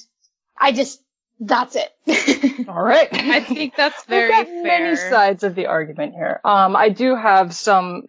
I 0.57 0.71
just, 0.71 1.01
that's 1.39 1.75
it. 1.75 2.67
All 2.69 2.81
right. 2.81 3.09
I 3.11 3.41
think 3.41 3.75
that's 3.75 4.05
very 4.05 4.29
We've 4.29 4.37
got 4.37 4.47
fair. 4.47 4.63
many 4.63 4.95
sides 4.95 5.43
of 5.43 5.55
the 5.55 5.65
argument 5.65 6.13
here. 6.13 6.39
Um, 6.45 6.75
I 6.75 6.89
do 6.89 7.15
have 7.15 7.53
some, 7.53 8.03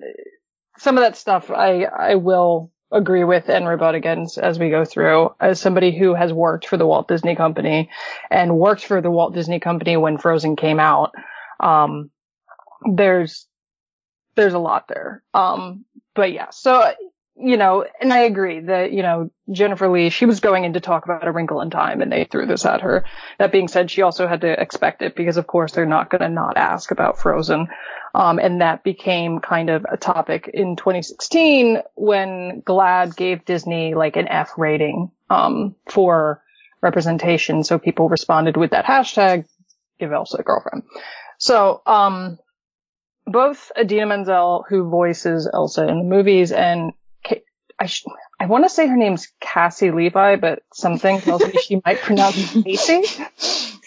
some 0.79 0.99
of 0.99 1.05
that 1.05 1.17
stuff 1.17 1.51
I, 1.51 1.85
I 1.85 2.15
will 2.17 2.71
agree 2.91 3.25
with 3.25 3.49
and 3.49 3.67
rebut 3.67 3.95
against 3.95 4.39
as 4.39 4.59
we 4.59 4.71
go 4.71 4.85
through. 4.85 5.35
As 5.41 5.61
somebody 5.61 5.97
who 5.97 6.15
has 6.15 6.33
worked 6.33 6.69
for 6.69 6.77
the 6.77 6.87
Walt 6.87 7.09
Disney 7.09 7.35
Company 7.35 7.91
and 8.31 8.57
worked 8.57 8.85
for 8.85 9.01
the 9.01 9.11
Walt 9.11 9.35
Disney 9.35 9.61
Company 9.61 9.97
when 9.97 10.19
Frozen 10.19 10.57
came 10.57 10.79
out, 10.79 11.13
um, 11.61 12.11
there's, 12.89 13.47
there's 14.37 14.55
a 14.55 14.59
lot 14.59 14.87
there. 14.89 15.23
Um, 15.33 15.85
but 16.15 16.33
yeah, 16.33 16.51
so, 16.51 16.93
you 17.37 17.57
know, 17.57 17.85
and 18.01 18.13
I 18.13 18.21
agree 18.21 18.61
that, 18.61 18.93
you 18.93 19.03
know, 19.03 19.31
Jennifer 19.51 19.89
Lee, 19.89 20.11
she 20.11 20.27
was 20.27 20.39
going 20.39 20.65
in 20.65 20.75
to 20.75 20.81
talk 20.81 21.05
about 21.05 21.27
A 21.27 21.33
Wrinkle 21.33 21.63
in 21.63 21.71
Time 21.71 22.01
and 22.01 22.13
they 22.13 22.25
threw 22.25 22.47
this 22.47 22.65
at 22.65 22.83
her. 22.83 23.05
That 23.39 23.51
being 23.51 23.67
said, 23.67 23.91
she 23.91 24.03
also 24.03 24.29
had 24.29 24.43
to 24.43 24.61
expect 24.61 25.03
it 25.03 25.17
because 25.17 25.37
of 25.37 25.49
course 25.49 25.73
they're 25.73 25.87
not 25.87 26.11
going 26.11 26.23
to 26.23 26.29
not 26.29 26.57
ask 26.57 26.93
about 26.93 27.19
Frozen. 27.19 27.69
Um, 28.15 28.39
and 28.39 28.61
that 28.61 28.85
became 28.85 29.41
kind 29.41 29.71
of 29.71 29.85
a 29.91 29.97
topic 29.97 30.49
in 30.53 30.77
2016 30.77 31.83
when 31.97 32.63
GLAAD 32.65 33.17
gave 33.17 33.45
Disney 33.45 33.95
like 33.95 34.17
an 34.17 34.29
F 34.29 34.53
rating, 34.57 35.11
um, 35.31 35.75
for 35.87 36.41
representation. 36.81 37.65
So 37.65 37.79
people 37.79 38.09
responded 38.09 38.57
with 38.57 38.71
that 38.71 38.85
hashtag, 38.85 39.47
give 39.99 40.13
Elsa 40.13 40.39
a 40.39 40.43
girlfriend. 40.43 40.85
So, 41.39 41.83
um, 41.87 42.39
both 43.27 43.73
Idina 43.77 44.07
Menzel, 44.07 44.65
who 44.69 44.89
voices 44.89 45.49
Elsa 45.53 45.89
in 45.89 45.99
the 45.99 46.05
movies, 46.05 46.53
and 46.53 46.93
I, 47.79 47.87
sh- 47.87 48.05
I 48.39 48.47
want 48.47 48.65
to 48.65 48.71
say 48.71 48.87
her 48.87 48.97
name's 48.97 49.29
Cassie 49.41 49.91
Levy, 49.91 50.37
but 50.37 50.63
something 50.73 51.21
tells 51.21 51.43
me 51.43 51.53
she 51.61 51.81
might 51.85 51.99
pronounce 51.99 52.55
it 52.55 52.65
Casey. 52.65 53.03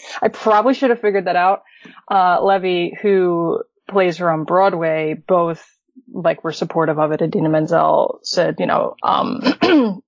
I 0.21 0.27
probably 0.29 0.73
should 0.73 0.89
have 0.89 0.99
figured 0.99 1.25
that 1.25 1.35
out. 1.35 1.63
Uh, 2.09 2.43
Levy, 2.43 2.97
who 3.01 3.61
plays 3.87 4.17
her 4.17 4.29
on 4.29 4.43
Broadway, 4.43 5.15
both 5.27 5.65
like 6.11 6.43
were 6.43 6.51
supportive 6.51 6.99
of 6.99 7.11
it. 7.11 7.21
Idina 7.21 7.49
Menzel 7.49 8.19
said, 8.23 8.55
you 8.59 8.65
know, 8.65 8.95
um, 9.03 9.41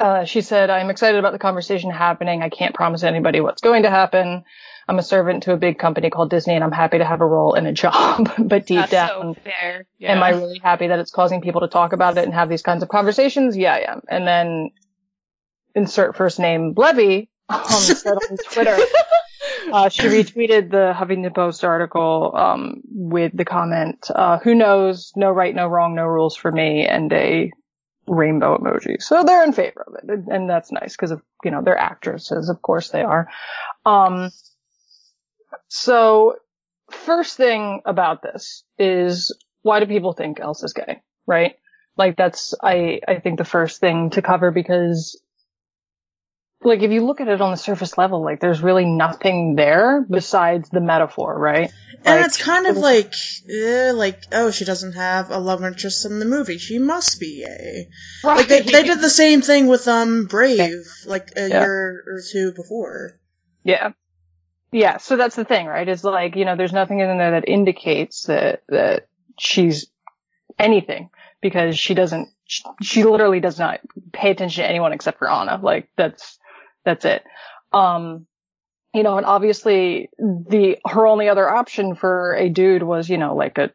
uh, 0.00 0.24
she 0.24 0.40
said, 0.40 0.70
I'm 0.70 0.90
excited 0.90 1.18
about 1.18 1.32
the 1.32 1.38
conversation 1.38 1.90
happening. 1.90 2.42
I 2.42 2.48
can't 2.48 2.74
promise 2.74 3.02
anybody 3.02 3.40
what's 3.40 3.62
going 3.62 3.84
to 3.84 3.90
happen. 3.90 4.44
I'm 4.88 4.98
a 4.98 5.02
servant 5.02 5.44
to 5.44 5.52
a 5.52 5.56
big 5.56 5.78
company 5.78 6.10
called 6.10 6.30
Disney 6.30 6.54
and 6.54 6.64
I'm 6.64 6.72
happy 6.72 6.98
to 6.98 7.04
have 7.04 7.20
a 7.20 7.26
role 7.26 7.54
in 7.54 7.66
a 7.66 7.72
job. 7.84 8.30
but 8.38 8.66
deep 8.66 8.78
That's 8.78 8.90
down, 8.90 9.34
so. 9.34 9.50
Yeah. 9.98 10.12
am 10.12 10.22
I 10.22 10.30
really 10.30 10.60
happy 10.62 10.88
that 10.88 10.98
it's 10.98 11.12
causing 11.12 11.40
people 11.40 11.60
to 11.60 11.68
talk 11.68 11.92
about 11.92 12.18
it 12.18 12.24
and 12.24 12.34
have 12.34 12.48
these 12.48 12.62
kinds 12.62 12.82
of 12.82 12.88
conversations? 12.88 13.56
Yeah, 13.56 13.74
I 13.74 13.92
am. 13.92 14.02
And 14.08 14.26
then 14.26 14.70
insert 15.74 16.16
first 16.16 16.38
name 16.38 16.74
Levy 16.76 17.30
um, 17.48 17.60
on 17.60 18.36
Twitter, 18.50 18.76
uh, 19.70 19.88
she 19.88 20.02
retweeted 20.02 20.70
the 20.70 20.94
Huffington 20.96 21.34
Post 21.34 21.64
article 21.64 22.32
um, 22.34 22.80
with 22.84 23.36
the 23.36 23.44
comment, 23.44 24.10
uh, 24.14 24.38
"Who 24.38 24.54
knows? 24.54 25.12
No 25.16 25.30
right, 25.30 25.54
no 25.54 25.66
wrong, 25.66 25.94
no 25.94 26.06
rules 26.06 26.36
for 26.36 26.50
me," 26.50 26.86
and 26.86 27.12
a 27.12 27.50
rainbow 28.06 28.58
emoji. 28.58 29.00
So 29.00 29.24
they're 29.24 29.44
in 29.44 29.52
favor 29.52 29.84
of 29.86 29.94
it, 29.94 30.20
and, 30.28 30.48
that's 30.48 30.72
nice 30.72 30.96
because 30.96 31.12
of 31.12 31.22
you 31.44 31.50
know 31.50 31.62
they're 31.62 31.78
actresses, 31.78 32.48
of 32.48 32.60
course 32.62 32.90
they 32.90 33.02
are. 33.02 33.28
Um, 33.86 34.30
so 35.68 36.36
first 36.90 37.36
thing 37.36 37.80
about 37.84 38.22
this 38.22 38.64
is 38.78 39.36
why 39.62 39.80
do 39.80 39.86
people 39.86 40.12
think 40.12 40.40
Elsa's 40.40 40.72
gay, 40.72 41.00
right? 41.26 41.56
Like 41.96 42.16
that's 42.16 42.54
I 42.62 43.00
I 43.06 43.18
think 43.20 43.38
the 43.38 43.44
first 43.44 43.80
thing 43.80 44.10
to 44.10 44.22
cover 44.22 44.50
because 44.50 45.20
like 46.64 46.82
if 46.82 46.90
you 46.90 47.04
look 47.04 47.20
at 47.20 47.28
it 47.28 47.40
on 47.40 47.50
the 47.50 47.56
surface 47.56 47.96
level, 47.98 48.22
like 48.22 48.40
there's 48.40 48.62
really 48.62 48.84
nothing 48.84 49.54
there 49.56 50.04
besides 50.08 50.68
the 50.70 50.80
metaphor, 50.80 51.38
right? 51.38 51.72
And 52.04 52.16
Like, 52.16 52.26
it's 52.26 52.42
kind 52.42 52.66
of 52.66 52.76
like, 52.76 53.12
eh, 53.48 53.92
like, 53.92 54.22
oh, 54.32 54.50
she 54.50 54.64
doesn't 54.64 54.94
have 54.94 55.30
a 55.30 55.38
love 55.38 55.62
interest 55.62 56.04
in 56.04 56.18
the 56.18 56.24
movie. 56.24 56.58
She 56.58 56.78
must 56.78 57.20
be 57.20 57.44
gay. 57.44 57.88
Like 58.24 58.48
they, 58.48 58.60
they 58.60 58.82
did 58.82 59.00
the 59.00 59.10
same 59.10 59.42
thing 59.42 59.66
with 59.66 59.86
um 59.88 60.26
Brave, 60.26 60.84
like 61.06 61.30
a 61.36 61.48
Yeah. 61.48 61.60
year 61.60 62.04
or 62.06 62.20
two 62.32 62.52
before. 62.52 63.18
Yeah. 63.64 63.92
Yeah, 64.72 64.96
so 64.96 65.16
that's 65.16 65.36
the 65.36 65.44
thing, 65.44 65.66
right? 65.66 65.86
It's 65.86 66.02
like, 66.02 66.34
you 66.34 66.46
know, 66.46 66.56
there's 66.56 66.72
nothing 66.72 67.00
in 67.00 67.18
there 67.18 67.32
that 67.32 67.46
indicates 67.46 68.22
that, 68.22 68.62
that 68.70 69.06
she's 69.38 69.86
anything 70.58 71.10
because 71.42 71.78
she 71.78 71.92
doesn't, 71.92 72.30
she, 72.46 72.62
she 72.80 73.04
literally 73.04 73.40
does 73.40 73.58
not 73.58 73.80
pay 74.12 74.30
attention 74.30 74.64
to 74.64 74.68
anyone 74.68 74.92
except 74.92 75.18
for 75.18 75.30
Anna. 75.30 75.60
Like, 75.62 75.90
that's, 75.96 76.38
that's 76.84 77.04
it. 77.04 77.22
Um, 77.72 78.26
you 78.94 79.02
know, 79.02 79.16
and 79.16 79.24
obviously 79.24 80.10
the, 80.18 80.76
her 80.86 81.06
only 81.06 81.28
other 81.28 81.48
option 81.48 81.94
for 81.94 82.34
a 82.34 82.50
dude 82.50 82.82
was, 82.82 83.08
you 83.08 83.16
know, 83.16 83.34
like 83.34 83.56
a, 83.56 83.70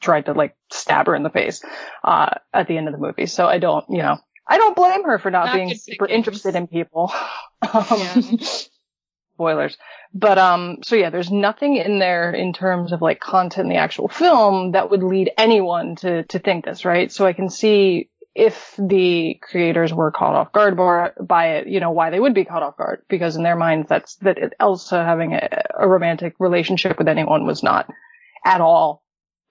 tried 0.00 0.26
to 0.26 0.32
like 0.32 0.56
stab 0.72 1.06
her 1.06 1.14
in 1.14 1.22
the 1.22 1.30
face, 1.30 1.62
uh, 2.02 2.30
at 2.52 2.66
the 2.66 2.78
end 2.78 2.88
of 2.88 2.94
the 2.94 3.00
movie. 3.00 3.26
So 3.26 3.46
I 3.46 3.58
don't, 3.58 3.84
you 3.90 3.98
know, 3.98 4.16
I 4.48 4.56
don't 4.56 4.74
blame 4.74 5.04
her 5.04 5.18
for 5.18 5.30
not, 5.30 5.46
Not 5.46 5.54
being 5.56 5.74
super 5.74 6.06
interested 6.06 6.54
in 6.54 6.66
people. 6.66 7.12
um, 7.74 7.84
Yeah. 7.90 8.20
spoilers. 9.34 9.76
But 10.12 10.38
um 10.38 10.78
so 10.82 10.96
yeah, 10.96 11.10
there's 11.10 11.30
nothing 11.30 11.76
in 11.76 11.98
there 11.98 12.32
in 12.32 12.52
terms 12.52 12.92
of 12.92 13.02
like 13.02 13.20
content 13.20 13.66
in 13.66 13.68
the 13.68 13.80
actual 13.80 14.08
film 14.08 14.72
that 14.72 14.90
would 14.90 15.02
lead 15.02 15.32
anyone 15.36 15.96
to 15.96 16.22
to 16.24 16.38
think 16.38 16.64
this, 16.64 16.84
right? 16.84 17.10
So 17.10 17.26
I 17.26 17.32
can 17.32 17.50
see 17.50 18.10
if 18.34 18.74
the 18.78 19.38
creators 19.42 19.92
were 19.94 20.10
caught 20.10 20.34
off 20.34 20.52
guard 20.52 20.76
by, 20.76 21.10
by 21.20 21.46
it, 21.56 21.68
you 21.68 21.80
know, 21.80 21.92
why 21.92 22.10
they 22.10 22.18
would 22.20 22.34
be 22.34 22.44
caught 22.44 22.62
off 22.62 22.76
guard 22.76 23.02
because 23.08 23.36
in 23.36 23.42
their 23.44 23.56
minds 23.56 23.88
that's 23.88 24.16
that 24.16 24.38
it, 24.38 24.54
Elsa 24.58 25.04
having 25.04 25.34
a, 25.34 25.48
a 25.78 25.88
romantic 25.88 26.34
relationship 26.40 26.98
with 26.98 27.08
anyone 27.08 27.46
was 27.46 27.62
not 27.62 27.88
at 28.44 28.60
all 28.60 29.02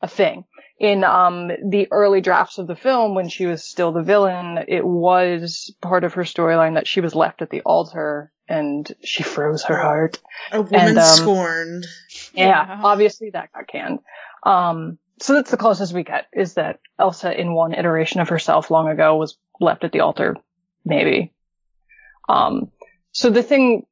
a 0.01 0.07
thing. 0.07 0.45
In 0.79 1.03
um 1.05 1.47
the 1.47 1.87
early 1.91 2.19
drafts 2.19 2.57
of 2.57 2.67
the 2.67 2.75
film 2.75 3.15
when 3.15 3.29
she 3.29 3.45
was 3.45 3.63
still 3.63 3.93
the 3.93 4.03
villain, 4.03 4.59
it 4.67 4.85
was 4.85 5.73
part 5.81 6.03
of 6.03 6.15
her 6.15 6.23
storyline 6.23 6.73
that 6.75 6.87
she 6.87 6.99
was 6.99 7.15
left 7.15 7.41
at 7.41 7.49
the 7.49 7.61
altar 7.61 8.31
and 8.49 8.93
she 9.03 9.23
froze 9.23 9.63
her 9.63 9.77
heart. 9.77 10.19
A 10.51 10.61
woman 10.61 10.89
And, 10.89 10.97
um, 10.97 11.05
scorned. 11.05 11.85
Yeah, 12.33 12.47
Yeah. 12.67 12.81
obviously 12.83 13.29
that 13.29 13.53
got 13.53 13.67
canned. 13.67 13.99
Um, 14.43 14.97
so 15.19 15.33
that's 15.33 15.51
the 15.51 15.57
closest 15.57 15.93
we 15.93 16.03
get 16.03 16.25
is 16.33 16.55
that 16.55 16.79
Elsa 16.99 17.37
in 17.39 17.53
one 17.53 17.73
iteration 17.73 18.19
of 18.21 18.29
herself 18.29 18.71
long 18.71 18.89
ago 18.89 19.15
was 19.15 19.37
left 19.59 19.83
at 19.83 19.91
the 19.91 20.01
altar, 20.01 20.35
maybe. 20.85 21.33
Um, 22.27 22.71
so 23.11 23.29
the 23.29 23.43
thing, 23.43 23.85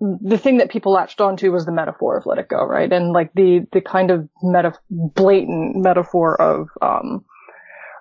the 0.00 0.38
thing 0.38 0.58
that 0.58 0.70
people 0.70 0.92
latched 0.92 1.20
onto 1.20 1.52
was 1.52 1.64
the 1.64 1.72
metaphor 1.72 2.16
of 2.18 2.26
let 2.26 2.38
it 2.38 2.48
go, 2.48 2.64
right? 2.64 2.90
And 2.92 3.12
like 3.12 3.32
the, 3.34 3.66
the 3.72 3.80
kind 3.80 4.10
of 4.10 4.28
meta, 4.42 4.74
blatant 4.90 5.76
metaphor 5.76 6.40
of, 6.40 6.68
um, 6.82 7.24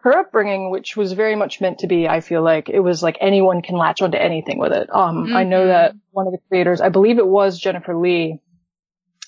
her 0.03 0.18
upbringing, 0.18 0.70
which 0.70 0.98
was 0.98 1.13
very 1.13 1.36
much 1.36 1.62
meant 1.62 1.80
to 1.80 1.88
be, 1.88 2.10
I 2.10 2.20
feel 2.20 2.44
like 2.44 2.68
it 2.70 2.82
was 2.82 3.01
like 3.01 3.18
anyone 3.22 3.62
can 3.62 3.77
latch 3.77 4.01
onto 4.01 4.18
anything 4.18 4.58
with 4.60 4.74
it. 4.74 4.89
Um, 4.94 5.34
I 5.34 5.44
know 5.46 5.63
Mhm. 5.63 5.68
that 5.68 5.96
one 6.12 6.27
of 6.27 6.34
the 6.34 6.39
creators, 6.50 6.82
I 6.82 6.89
believe 6.89 7.20
it 7.20 7.27
was 7.27 7.58
Jennifer 7.58 7.96
Lee, 7.96 8.42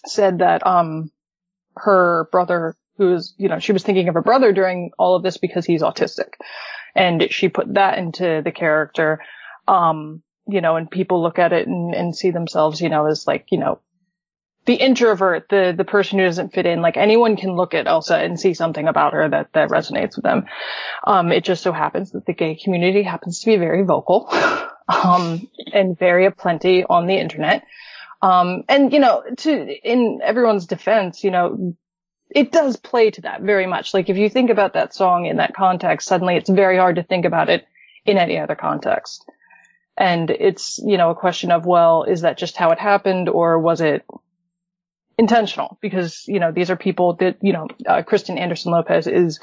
said 0.05 0.39
that, 0.39 0.67
um, 0.67 1.11
her 1.77 2.27
brother, 2.31 2.75
who 2.97 3.11
was, 3.11 3.33
you 3.37 3.49
know, 3.49 3.59
she 3.59 3.73
was 3.73 3.83
thinking 3.83 4.07
of 4.07 4.15
her 4.15 4.21
brother 4.21 4.53
during 4.53 4.91
all 4.97 5.15
of 5.15 5.23
this 5.23 5.37
because 5.37 5.65
he's 5.65 5.81
autistic. 5.81 6.33
And 6.95 7.27
she 7.31 7.49
put 7.49 7.73
that 7.73 7.97
into 7.97 8.41
the 8.43 8.51
character. 8.51 9.19
Um, 9.67 10.21
you 10.47 10.61
know, 10.61 10.75
and 10.75 10.89
people 10.89 11.21
look 11.21 11.39
at 11.39 11.53
it 11.53 11.67
and, 11.67 11.93
and 11.93 12.15
see 12.15 12.31
themselves, 12.31 12.79
you 12.79 12.89
know, 12.89 13.05
as 13.07 13.25
like, 13.25 13.47
you 13.51 13.57
know, 13.57 13.79
the 14.65 14.75
introvert, 14.75 15.47
the, 15.49 15.73
the 15.75 15.83
person 15.83 16.17
who 16.17 16.25
doesn't 16.25 16.53
fit 16.53 16.65
in, 16.65 16.81
like 16.81 16.97
anyone 16.97 17.35
can 17.35 17.55
look 17.55 17.73
at 17.73 17.87
Elsa 17.87 18.17
and 18.17 18.39
see 18.39 18.53
something 18.53 18.87
about 18.87 19.13
her 19.13 19.29
that, 19.29 19.49
that 19.53 19.69
resonates 19.69 20.15
with 20.15 20.23
them. 20.23 20.45
Um, 21.05 21.31
it 21.31 21.43
just 21.43 21.63
so 21.63 21.71
happens 21.71 22.11
that 22.11 22.25
the 22.25 22.33
gay 22.33 22.55
community 22.55 23.03
happens 23.03 23.39
to 23.39 23.45
be 23.45 23.57
very 23.57 23.83
vocal, 23.83 24.27
um, 24.87 25.47
and 25.71 25.97
very 25.97 26.25
aplenty 26.25 26.83
on 26.83 27.05
the 27.05 27.15
internet. 27.15 27.63
Um, 28.21 28.63
and 28.67 28.91
you 28.91 28.99
know, 28.99 29.23
to, 29.37 29.51
in 29.51 30.19
everyone's 30.23 30.65
defense, 30.65 31.23
you 31.23 31.29
know, 31.29 31.75
it 32.35 32.51
does 32.51 32.75
play 32.75 33.09
to 33.11 33.21
that 33.21 33.41
very 33.41 33.65
much. 33.65 33.93
Like 33.93 34.09
if 34.09 34.17
you 34.17 34.29
think 34.29 34.49
about 34.49 34.73
that 34.73 34.93
song 34.93 35.25
in 35.25 35.37
that 35.37 35.55
context, 35.55 36.07
suddenly 36.07 36.35
it's 36.35 36.49
very 36.49 36.77
hard 36.77 36.97
to 36.97 37.03
think 37.03 37.23
about 37.23 37.49
it 37.49 37.65
in 38.05 38.17
any 38.17 38.37
other 38.37 38.55
context. 38.55 39.25
And 39.97 40.29
it's, 40.29 40.77
you 40.85 40.97
know, 40.97 41.11
a 41.11 41.15
question 41.15 41.51
of, 41.51 41.65
well, 41.65 42.03
is 42.03 42.21
that 42.21 42.37
just 42.37 42.57
how 42.57 42.71
it 42.71 42.79
happened 42.79 43.29
or 43.29 43.57
was 43.57 43.79
it 43.79 44.05
intentional? 45.17 45.77
Because, 45.81 46.25
you 46.27 46.41
know, 46.41 46.51
these 46.51 46.69
are 46.69 46.75
people 46.75 47.13
that, 47.15 47.37
you 47.41 47.53
know, 47.53 47.69
uh, 47.87 48.03
Kristen 48.03 48.37
Anderson 48.37 48.73
Lopez 48.73 49.07
is 49.07 49.39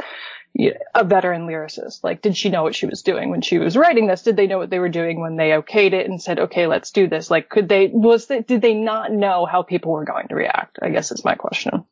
a 0.95 1.03
veteran 1.03 1.47
lyricist. 1.47 2.05
Like, 2.05 2.21
did 2.21 2.37
she 2.37 2.51
know 2.51 2.63
what 2.63 2.75
she 2.75 2.85
was 2.85 3.01
doing 3.01 3.31
when 3.31 3.41
she 3.41 3.59
was 3.59 3.75
writing 3.75 4.07
this? 4.07 4.21
Did 4.21 4.37
they 4.37 4.47
know 4.47 4.59
what 4.59 4.69
they 4.69 4.79
were 4.79 4.91
doing 4.91 5.19
when 5.19 5.37
they 5.37 5.53
okayed 5.53 5.95
it 5.95 6.11
and 6.11 6.21
said, 6.21 6.39
okay, 6.39 6.67
let's 6.67 6.91
do 6.91 7.09
this? 7.09 7.31
Like, 7.31 7.49
could 7.49 7.71
they, 7.71 7.87
was 7.87 8.27
that, 8.27 8.47
did 8.47 8.61
they 8.61 8.75
not 8.75 9.11
know 9.11 9.47
how 9.47 9.63
people 9.63 9.93
were 9.93 10.05
going 10.05 10.29
to 10.29 10.35
react? 10.35 10.79
I 10.83 10.91
guess 10.91 11.11
is 11.11 11.25
my 11.25 11.37
question. 11.37 11.87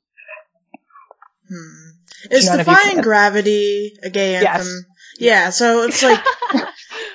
Hmm. 1.50 1.90
Is 2.30 2.46
None 2.46 2.58
Defying 2.58 3.00
Gravity 3.00 3.96
a 4.02 4.10
gay 4.10 4.32
Yes. 4.32 4.60
anthem? 4.60 4.86
Yeah, 5.18 5.50
so 5.50 5.82
it's 5.82 6.02
like 6.02 6.24
Let 6.54 6.64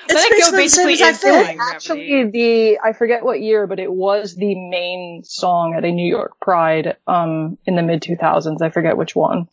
it's 0.08 0.24
it 0.24 0.50
go 0.52 0.56
basically 0.56 0.64
the 0.64 0.68
same 0.68 1.10
exact 1.10 1.24
is 1.24 1.46
thing. 1.46 1.58
Actually, 1.60 2.30
the 2.30 2.78
I 2.78 2.92
forget 2.92 3.24
what 3.24 3.40
year, 3.40 3.66
but 3.66 3.80
it 3.80 3.92
was 3.92 4.34
the 4.36 4.54
main 4.54 5.22
song 5.24 5.74
at 5.76 5.84
a 5.84 5.90
New 5.90 6.06
York 6.08 6.38
Pride 6.40 6.96
um 7.06 7.58
in 7.66 7.74
the 7.74 7.82
mid 7.82 8.02
2000s. 8.02 8.62
I 8.62 8.70
forget 8.70 8.96
which 8.96 9.16
one. 9.16 9.48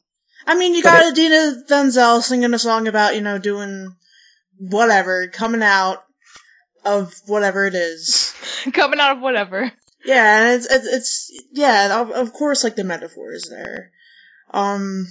I 0.45 0.55
mean, 0.55 0.75
you 0.75 0.83
But 0.83 0.89
got 0.91 1.11
Adina 1.11 1.63
Denzel 1.69 2.21
singing 2.21 2.53
a 2.53 2.59
song 2.59 2.87
about, 2.87 3.15
you 3.15 3.21
know, 3.21 3.37
doing 3.39 3.95
whatever, 4.59 5.27
coming 5.27 5.63
out 5.63 6.03
of 6.85 7.13
whatever 7.27 7.65
it 7.65 7.75
is. 7.75 8.35
Coming 8.73 8.99
out 8.99 9.15
of 9.15 9.21
whatever. 9.21 9.71
Yeah, 10.05 10.41
and 10.41 10.55
it's, 10.55 10.65
it's, 10.69 10.87
it's 10.87 11.43
yeah, 11.53 12.01
of, 12.01 12.11
of 12.11 12.33
course, 12.33 12.65
like, 12.65 12.75
the 12.75 12.83
metaphor 12.83 13.31
is 13.33 13.43
there. 13.49 13.92
Um, 14.53 15.07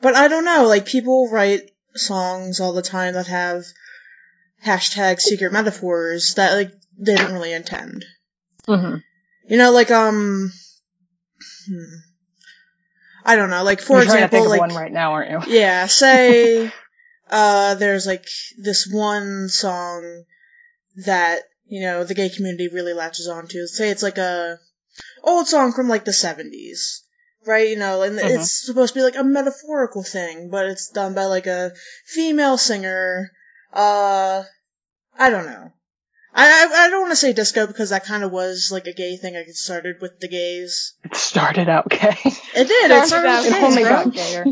but 0.00 0.14
I 0.14 0.28
don't 0.28 0.44
know, 0.44 0.66
like, 0.66 0.86
people 0.86 1.28
write 1.30 1.70
songs 1.94 2.60
all 2.60 2.72
the 2.72 2.82
time 2.82 3.14
that 3.14 3.26
have 3.26 3.64
hashtag 4.64 5.20
secret 5.20 5.52
metaphors 5.52 6.34
that, 6.34 6.54
like, 6.54 6.72
they 6.98 7.14
didn't 7.14 7.34
really 7.34 7.52
intend. 7.52 8.04
Mm-hmm. 8.68 8.96
You 9.48 9.56
know, 9.58 9.72
like, 9.72 9.90
um, 9.90 10.52
hmm. 11.68 11.94
I 13.24 13.36
don't 13.36 13.50
know, 13.50 13.62
like 13.62 13.80
for 13.80 13.94
You're 13.94 14.04
example, 14.04 14.48
like 14.48 14.60
one 14.60 14.74
right 14.74 14.92
now, 14.92 15.12
aren't 15.12 15.30
you? 15.30 15.40
yeah, 15.60 15.86
say 15.86 16.72
uh 17.30 17.74
there's 17.76 18.06
like 18.06 18.26
this 18.58 18.88
one 18.90 19.48
song 19.48 20.24
that, 21.06 21.42
you 21.66 21.82
know, 21.82 22.04
the 22.04 22.14
gay 22.14 22.28
community 22.28 22.68
really 22.68 22.94
latches 22.94 23.28
onto. 23.28 23.66
Say 23.66 23.90
it's 23.90 24.02
like 24.02 24.18
a 24.18 24.58
old 25.22 25.46
song 25.46 25.72
from 25.72 25.88
like 25.88 26.04
the 26.04 26.10
70s. 26.10 27.00
Right, 27.44 27.70
you 27.70 27.76
know, 27.76 28.02
and 28.02 28.18
Mhm. 28.18 28.38
it's 28.40 28.64
supposed 28.66 28.94
to 28.94 29.00
be 29.00 29.04
like 29.04 29.16
a 29.16 29.24
metaphorical 29.24 30.02
thing, 30.04 30.48
but 30.50 30.66
it's 30.66 30.88
done 30.90 31.14
by 31.14 31.24
like 31.24 31.46
a 31.46 31.72
female 32.06 32.56
singer. 32.56 33.30
Uh, 33.72 34.44
I 35.18 35.30
don't 35.30 35.46
know. 35.46 35.72
I 36.34 36.48
I, 36.48 36.68
I 36.86 36.90
don't 36.90 37.00
want 37.02 37.12
to 37.12 37.16
say 37.16 37.32
disco 37.32 37.66
because 37.66 37.90
that 37.90 38.04
kind 38.06 38.22
of 38.24 38.30
was 38.32 38.70
like 38.72 38.86
a 38.86 38.92
gay 38.94 39.16
thing. 39.16 39.36
I 39.36 39.44
started 39.50 39.96
with 40.00 40.18
the 40.20 40.28
gays. 40.28 40.94
It 41.04 41.14
started 41.16 41.68
out 41.68 41.88
gay. 41.90 42.16
It 42.54 42.68
did. 42.68 42.90
It 42.90 43.06
Started 43.06 43.08
started 43.08 43.28
out- 43.28 43.44
with 43.44 43.54
it 43.54 43.62
only 43.62 43.82
gays, 43.82 43.88
bro. 43.88 44.04
got 44.04 44.14
gayer. 44.14 44.44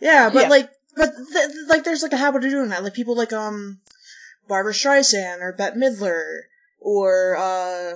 Yeah, 0.00 0.30
but 0.30 0.42
Yeah. 0.44 0.48
like, 0.48 0.70
but 0.96 1.10
th- 1.32 1.50
like, 1.68 1.84
there's 1.84 2.02
like 2.02 2.12
a 2.12 2.16
habit 2.16 2.44
of 2.44 2.50
doing 2.50 2.68
that. 2.70 2.82
Like 2.84 2.94
people 2.94 3.14
like 3.16 3.32
um, 3.32 3.80
Barbra 4.48 4.72
Streisand 4.72 5.40
or 5.40 5.52
Bette 5.52 5.76
Midler 5.78 6.40
or 6.80 7.36
uh, 7.36 7.92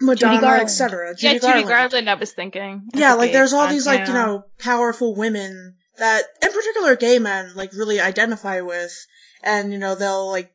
Madonna, 0.00 0.40
Garland. 0.40 0.62
etc. 0.62 1.08
yeah, 1.08 1.14
Judy 1.14 1.34
Judy 1.34 1.40
Garland. 1.62 1.68
Garland. 1.68 2.10
I 2.10 2.14
was 2.14 2.32
thinking. 2.32 2.88
Yeah, 2.94 3.14
like 3.14 3.32
there's 3.32 3.52
all 3.52 3.68
these 3.68 3.86
like 3.86 4.06
you 4.08 4.14
know 4.14 4.44
powerful 4.58 5.14
women 5.14 5.76
that, 5.98 6.22
in 6.42 6.52
particular, 6.52 6.96
gay 6.96 7.18
men 7.18 7.52
like 7.54 7.72
really 7.72 8.00
identify 8.00 8.60
with, 8.60 8.94
and 9.42 9.72
you 9.72 9.78
know 9.78 9.94
they'll 9.94 10.30
like 10.30 10.52